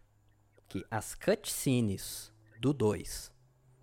[0.67, 3.31] que as cutscenes do 2,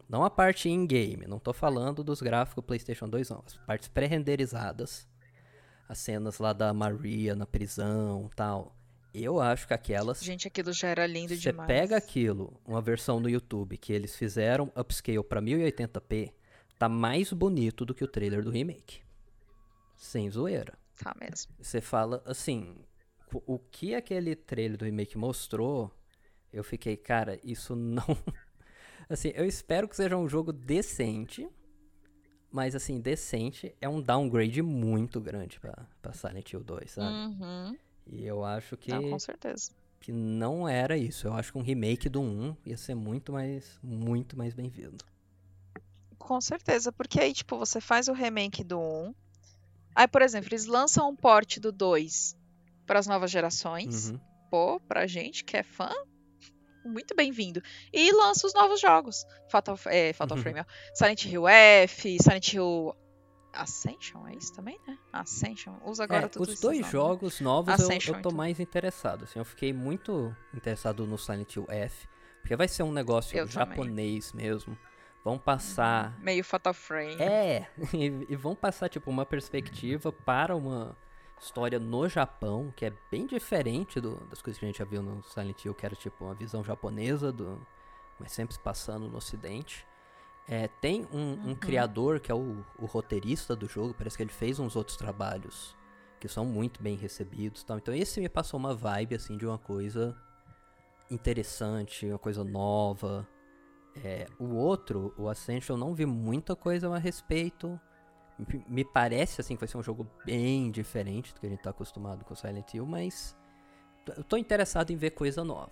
[0.09, 5.09] não a parte in-game, não tô falando dos gráficos PlayStation 2, não, as partes pré-renderizadas,
[5.91, 8.77] as cenas lá da Maria na prisão tal.
[9.13, 11.67] Eu acho que aquelas Gente, aquilo já era lindo você demais.
[11.67, 16.33] pega aquilo, uma versão no YouTube que eles fizeram upscale pra 1080p,
[16.79, 19.01] tá mais bonito do que o trailer do remake.
[19.97, 20.79] Sem zoeira.
[21.03, 21.53] Tá mesmo.
[21.61, 22.77] Você fala assim,
[23.33, 25.91] o que aquele trailer do remake mostrou,
[26.53, 28.07] eu fiquei, cara, isso não.
[29.11, 31.49] assim, eu espero que seja um jogo decente,
[32.51, 37.09] mas assim, decente é um downgrade muito grande pra, pra Silent Hill 2, sabe?
[37.15, 37.77] Uhum.
[38.07, 39.71] E eu acho que Não, com certeza.
[40.01, 41.27] que não era isso.
[41.29, 45.05] Eu acho que um remake do 1 ia ser muito mais, muito mais bem-vindo.
[46.19, 49.15] Com certeza, porque aí, tipo, você faz o remake do 1.
[49.95, 52.37] Aí, por exemplo, eles lançam um port do 2
[52.87, 54.11] para as novas gerações.
[54.11, 54.21] Uhum.
[54.51, 55.91] Pô, pra gente que é fã,
[56.85, 57.63] muito bem-vindo.
[57.93, 59.25] E lança os novos jogos.
[59.51, 60.43] Fatal, é, Fatal Uhum.
[60.43, 60.65] Frame, ó.
[60.95, 62.95] Silent Hill F, Silent Hill
[63.53, 64.97] Ascension, é isso também, né?
[65.13, 65.75] Ascension.
[65.85, 68.33] Usa agora É, tudo os dois nomes, jogos novos eu, Ascension, eu tô então.
[68.39, 69.25] mais interessado.
[69.25, 72.07] Assim, eu fiquei muito interessado no Silent Hill F,
[72.41, 73.77] porque vai ser um negócio Eu também.
[73.77, 74.79] japonês mesmo.
[75.25, 76.17] Vão passar.
[76.21, 77.21] Meio Fatal Frame.
[77.21, 80.97] É, e, e vão passar tipo uma perspectiva para uma
[81.41, 85.03] história no Japão, que é bem diferente do- das coisas que a gente já viu
[85.03, 87.67] no Silent Hill, que era tipo uma visão japonesa do
[88.19, 89.87] mas sempre se passando no ocidente.
[90.47, 94.33] É, tem um, um criador que é o, o roteirista do jogo, parece que ele
[94.33, 95.75] fez uns outros trabalhos
[96.19, 97.79] que são muito bem recebidos, tal.
[97.79, 100.15] Então esse me passou uma vibe assim de uma coisa
[101.11, 103.27] interessante, uma coisa nova.
[104.05, 107.81] É, o outro, o Ascension, eu não vi muita coisa a respeito.
[108.69, 111.71] Me- parece assim que vai ser um jogo bem diferente do que a gente tá
[111.71, 113.37] acostumado com Silent Hill, mas
[114.17, 115.71] eu tô interessado em ver coisa nova.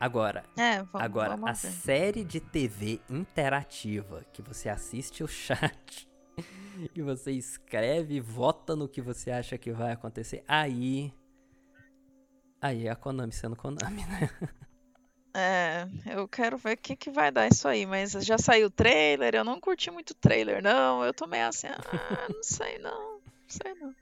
[0.00, 6.08] Agora, É, vamos, agora vamos a série de TV interativa que você assiste o chat
[6.94, 11.12] e você escreve e vota no que você acha que vai acontecer, aí
[12.60, 14.28] aí é a Konami sendo Konami, né?
[15.36, 18.70] É, eu quero ver o que, que vai dar isso aí, mas já saiu o
[18.70, 21.04] trailer, eu não curti muito o trailer, não.
[21.04, 23.94] Eu tô meio assim, ah, não sei não, não sei não.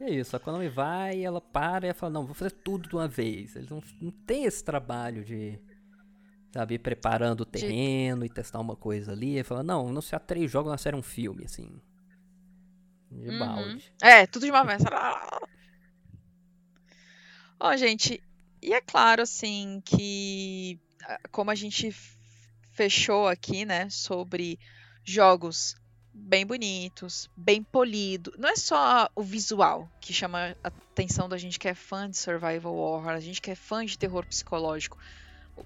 [0.00, 2.94] É isso, a Konami vai, ela para e ela fala, não, vou fazer tudo de
[2.94, 3.56] uma vez.
[3.56, 5.58] Eles não, não tem esse trabalho de,
[6.52, 9.40] sabe, ir preparando o terreno e testar uma coisa ali.
[9.40, 11.68] E fala, não, anunciar três jogos na série um filme, assim.
[13.10, 13.38] De Uhum.
[13.40, 13.92] balde.
[14.00, 14.84] É, tudo de uma vez.
[17.58, 18.22] Ó, gente,
[18.62, 21.94] e é claro, assim, que ah, como a gente
[22.72, 24.58] fechou aqui, né, sobre
[25.04, 25.74] jogos
[26.12, 28.32] bem bonitos, bem polido.
[28.38, 32.16] Não é só o visual que chama a atenção da gente que é fã de
[32.16, 34.98] survival horror, a gente que é fã de terror psicológico.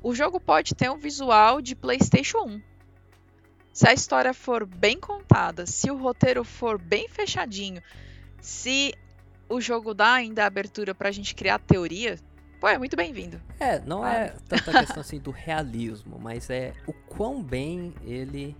[0.03, 2.63] O jogo pode ter um visual de PlayStation 1.
[3.73, 7.83] Se a história for bem contada, se o roteiro for bem fechadinho,
[8.41, 8.95] se
[9.49, 12.19] o jogo dá ainda abertura pra gente criar teoria,
[12.63, 13.41] pô, é muito bem-vindo.
[13.59, 18.57] É, não é tanta questão assim do realismo, mas é o quão bem ele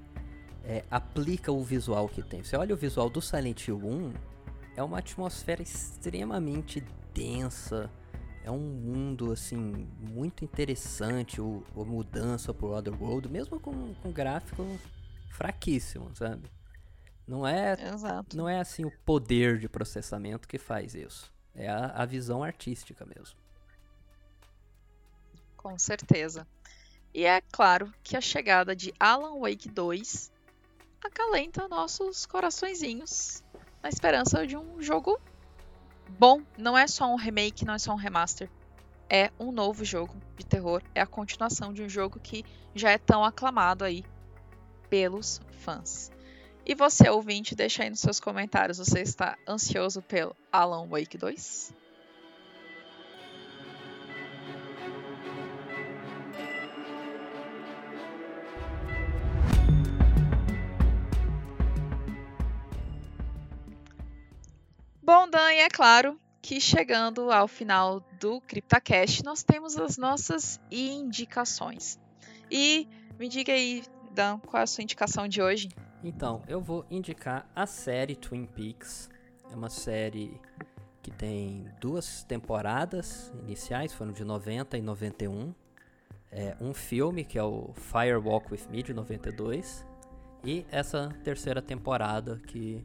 [0.65, 2.43] é, aplica o visual que tem.
[2.43, 4.13] Você olha o visual do Silent Hill 1,
[4.75, 6.83] é uma atmosfera extremamente
[7.15, 7.89] densa.
[8.43, 14.67] É um mundo, assim, muito interessante, o, a mudança pro Otherworld, mesmo com, com gráfico
[15.31, 16.51] fraquíssimo, sabe?
[17.25, 18.37] Não é, Exato.
[18.37, 21.33] não é assim o poder de processamento que faz isso.
[21.55, 23.42] É a, a visão artística mesmo.
[25.63, 26.47] Com certeza.
[27.15, 30.33] E é claro que a chegada de Alan Wake 2
[31.05, 33.45] acalenta nossos coraçõezinhos
[33.83, 35.21] na esperança de um jogo
[36.19, 36.43] bom.
[36.59, 38.51] Não é só um remake, não é só um remaster.
[39.09, 40.83] É um novo jogo de terror.
[40.95, 42.45] É a continuação de um jogo que
[42.75, 44.05] já é tão aclamado aí
[44.89, 46.11] pelos fãs.
[46.65, 48.79] E você, ouvinte, deixa aí nos seus comentários.
[48.79, 51.82] Você está ansioso pelo Alan Wake 2?
[65.05, 70.61] Bom, Dan, e é claro que chegando ao final do CryptaCast, nós temos as nossas
[70.71, 71.99] indicações.
[72.49, 72.89] E
[73.19, 75.71] me diga aí, Dan, qual é a sua indicação de hoje?
[76.05, 79.11] Então, eu vou indicar a série Twin Peaks.
[79.51, 80.41] É uma série
[81.03, 85.53] que tem duas temporadas iniciais, foram de 90 e 91.
[86.31, 89.85] É, um filme, que é o Fire Walk With Me, de 92.
[90.45, 92.85] E essa terceira temporada, que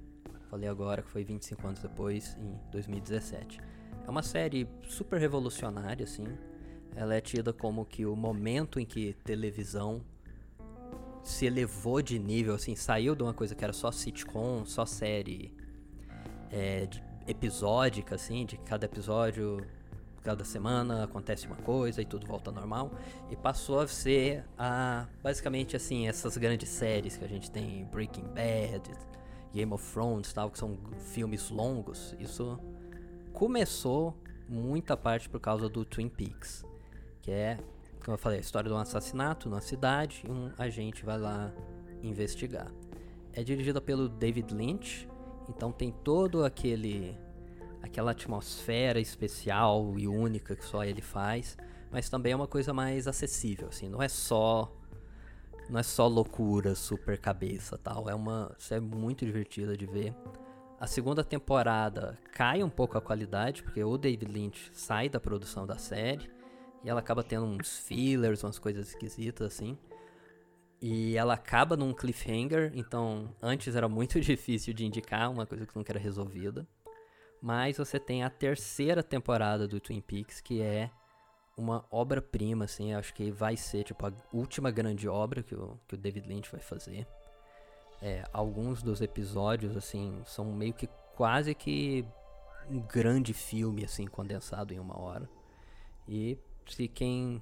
[0.49, 3.59] falei agora, que foi 25 anos depois, em 2017.
[4.05, 6.25] É uma série super revolucionária, assim.
[6.95, 10.01] Ela é tida como que o momento em que televisão
[11.23, 15.53] se elevou de nível, assim, saiu de uma coisa que era só sitcom, só série
[16.51, 16.87] é,
[17.27, 19.61] episódica, assim, de cada episódio,
[20.23, 22.91] cada semana acontece uma coisa e tudo volta ao normal,
[23.29, 28.27] e passou a ser a, basicamente assim, essas grandes séries que a gente tem, Breaking
[28.33, 28.89] Bad,
[29.53, 32.59] Game of Thrones, tal, que são filmes longos, isso
[33.33, 34.15] começou
[34.47, 36.65] muita parte por causa do Twin Peaks,
[37.21, 37.57] que é,
[38.03, 41.51] como eu falei, a história de um assassinato numa cidade e um agente vai lá
[42.01, 42.71] investigar.
[43.33, 45.07] É dirigida pelo David Lynch,
[45.49, 47.17] então tem todo aquele
[47.81, 51.55] aquela atmosfera especial e única que só ele faz,
[51.91, 54.73] mas também é uma coisa mais acessível, assim, não é só
[55.69, 60.13] não é só loucura, super cabeça, tal, é uma é muito divertida de ver.
[60.79, 65.65] A segunda temporada cai um pouco a qualidade, porque o David Lynch sai da produção
[65.65, 66.29] da série
[66.83, 69.77] e ela acaba tendo uns fillers, umas coisas esquisitas assim.
[70.79, 75.75] E ela acaba num cliffhanger, então antes era muito difícil de indicar uma coisa que
[75.75, 76.67] nunca era resolvida.
[77.41, 80.91] Mas você tem a terceira temporada do Twin Peaks, que é
[81.57, 85.95] uma obra-prima, assim, acho que vai ser tipo a última grande obra que o, que
[85.95, 87.07] o David Lynch vai fazer.
[87.99, 92.05] É, alguns dos episódios, assim, são meio que quase que
[92.69, 95.27] um grande filme, assim, condensado em uma hora.
[96.07, 97.41] E se quem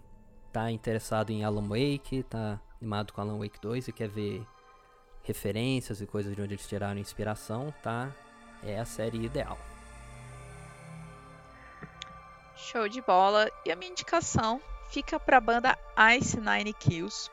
[0.54, 4.48] tá interessado em Alan Wake, tá animado com Alan Wake 2 e quer ver
[5.24, 8.16] referências e coisas de onde eles tiraram inspiração, tá?
[8.64, 9.58] É a série ideal.
[12.56, 13.50] Show de bola.
[13.66, 15.78] E a minha indicação fica pra banda
[16.18, 17.30] Ice Nine Kills.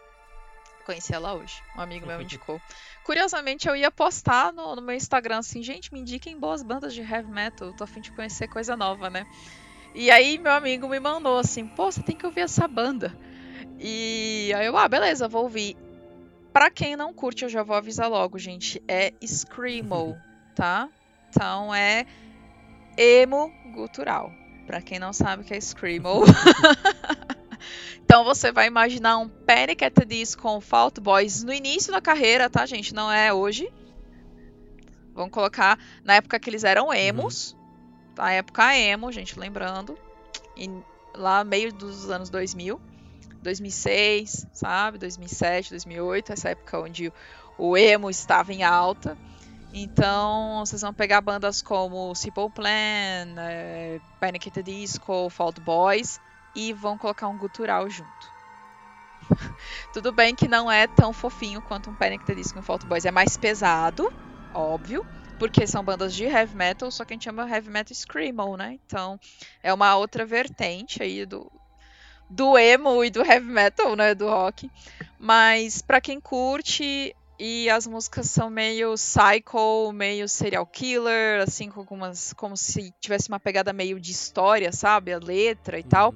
[0.85, 2.61] Conheci ela hoje, um amigo meu indicou.
[3.05, 7.01] Curiosamente, eu ia postar no, no, meu Instagram assim, gente, me indiquem boas bandas de
[7.01, 9.25] heavy metal, tô a fim de conhecer coisa nova, né?
[9.95, 13.17] E aí meu amigo me mandou assim, pô, você tem que ouvir essa banda.
[13.79, 15.77] E aí eu, ah, beleza, vou ouvir.
[16.53, 20.17] Pra quem não curte, eu já vou avisar logo, gente, é Screamo,
[20.55, 20.89] tá?
[21.29, 22.05] Então é
[22.97, 24.42] emo gutural.
[24.67, 26.23] Pra quem não sabe o que é Screamo.
[28.05, 32.01] então você vai imaginar um Panic at the Disco com Fault Boys no início da
[32.01, 32.95] carreira, tá, gente?
[32.95, 33.73] Não é hoje.
[35.15, 37.53] Vamos colocar na época que eles eram emos.
[37.53, 37.59] Uhum.
[38.19, 39.99] A época emo, gente, lembrando.
[40.57, 40.71] E
[41.15, 42.81] lá meio dos anos 2000.
[43.43, 44.99] 2006, sabe?
[44.99, 47.13] 2007, 2008, essa época onde
[47.59, 49.19] o emo estava em alta.
[49.75, 54.49] Então, vocês vão pegar bandas como Simple Plan, é, Panic!
[54.49, 56.21] at the Disco, Fault Boys
[56.55, 58.33] e vão colocar um gutural junto.
[59.95, 62.23] Tudo bem que não é tão fofinho quanto um Panic!
[62.23, 64.13] at the Disco e um Fault Boys, é mais pesado,
[64.53, 65.07] óbvio,
[65.39, 68.79] porque são bandas de heavy metal, só que a gente chama heavy metal screamo, né?
[68.85, 69.19] Então,
[69.63, 71.51] é uma outra vertente aí do,
[72.29, 74.71] do emo e do heavy metal, né, do rock.
[75.19, 81.81] Mas para quem curte, e as músicas são meio psycho, meio serial killer, assim, com
[81.81, 82.33] algumas.
[82.35, 85.13] como se tivesse uma pegada meio de história, sabe?
[85.13, 85.89] A letra e uhum.
[85.89, 86.15] tal.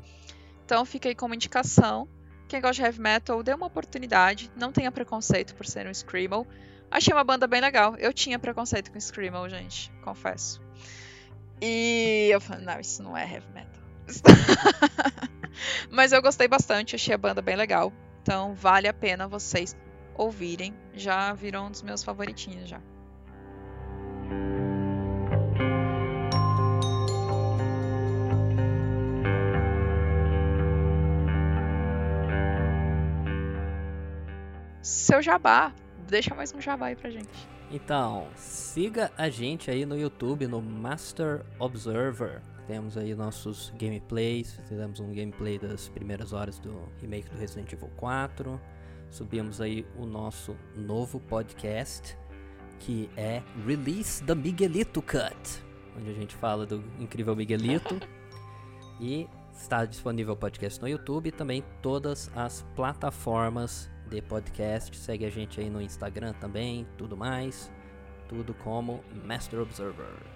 [0.65, 2.09] Então fica aí como indicação.
[2.47, 4.53] Quem gosta de heavy metal, dê uma oportunidade.
[4.55, 6.47] Não tenha preconceito por ser um Screamo.
[6.89, 7.97] Achei uma banda bem legal.
[7.97, 10.63] Eu tinha preconceito com Screamo, gente, confesso.
[11.61, 13.83] E eu falei, não, isso não é heavy metal.
[15.91, 17.93] Mas eu gostei bastante, achei a banda bem legal.
[18.23, 19.75] Então vale a pena vocês
[20.17, 22.81] ouvirem, já viram um dos meus favoritinhos já.
[34.83, 35.73] Seu jabá,
[36.09, 37.49] deixa mais um jabá aí pra gente.
[37.71, 42.41] Então, siga a gente aí no YouTube, no Master Observer.
[42.67, 44.61] Temos aí nossos gameplays.
[44.69, 48.61] Fizemos um gameplay das primeiras horas do remake do Resident Evil 4
[49.17, 52.17] subimos aí o nosso novo podcast,
[52.79, 55.65] que é Release the Miguelito Cut,
[55.99, 57.99] onde a gente fala do incrível Miguelito.
[59.01, 64.95] e está disponível o podcast no YouTube e também todas as plataformas de podcast.
[64.95, 67.73] Segue a gente aí no Instagram também, tudo mais.
[68.29, 70.36] Tudo como Master Observer.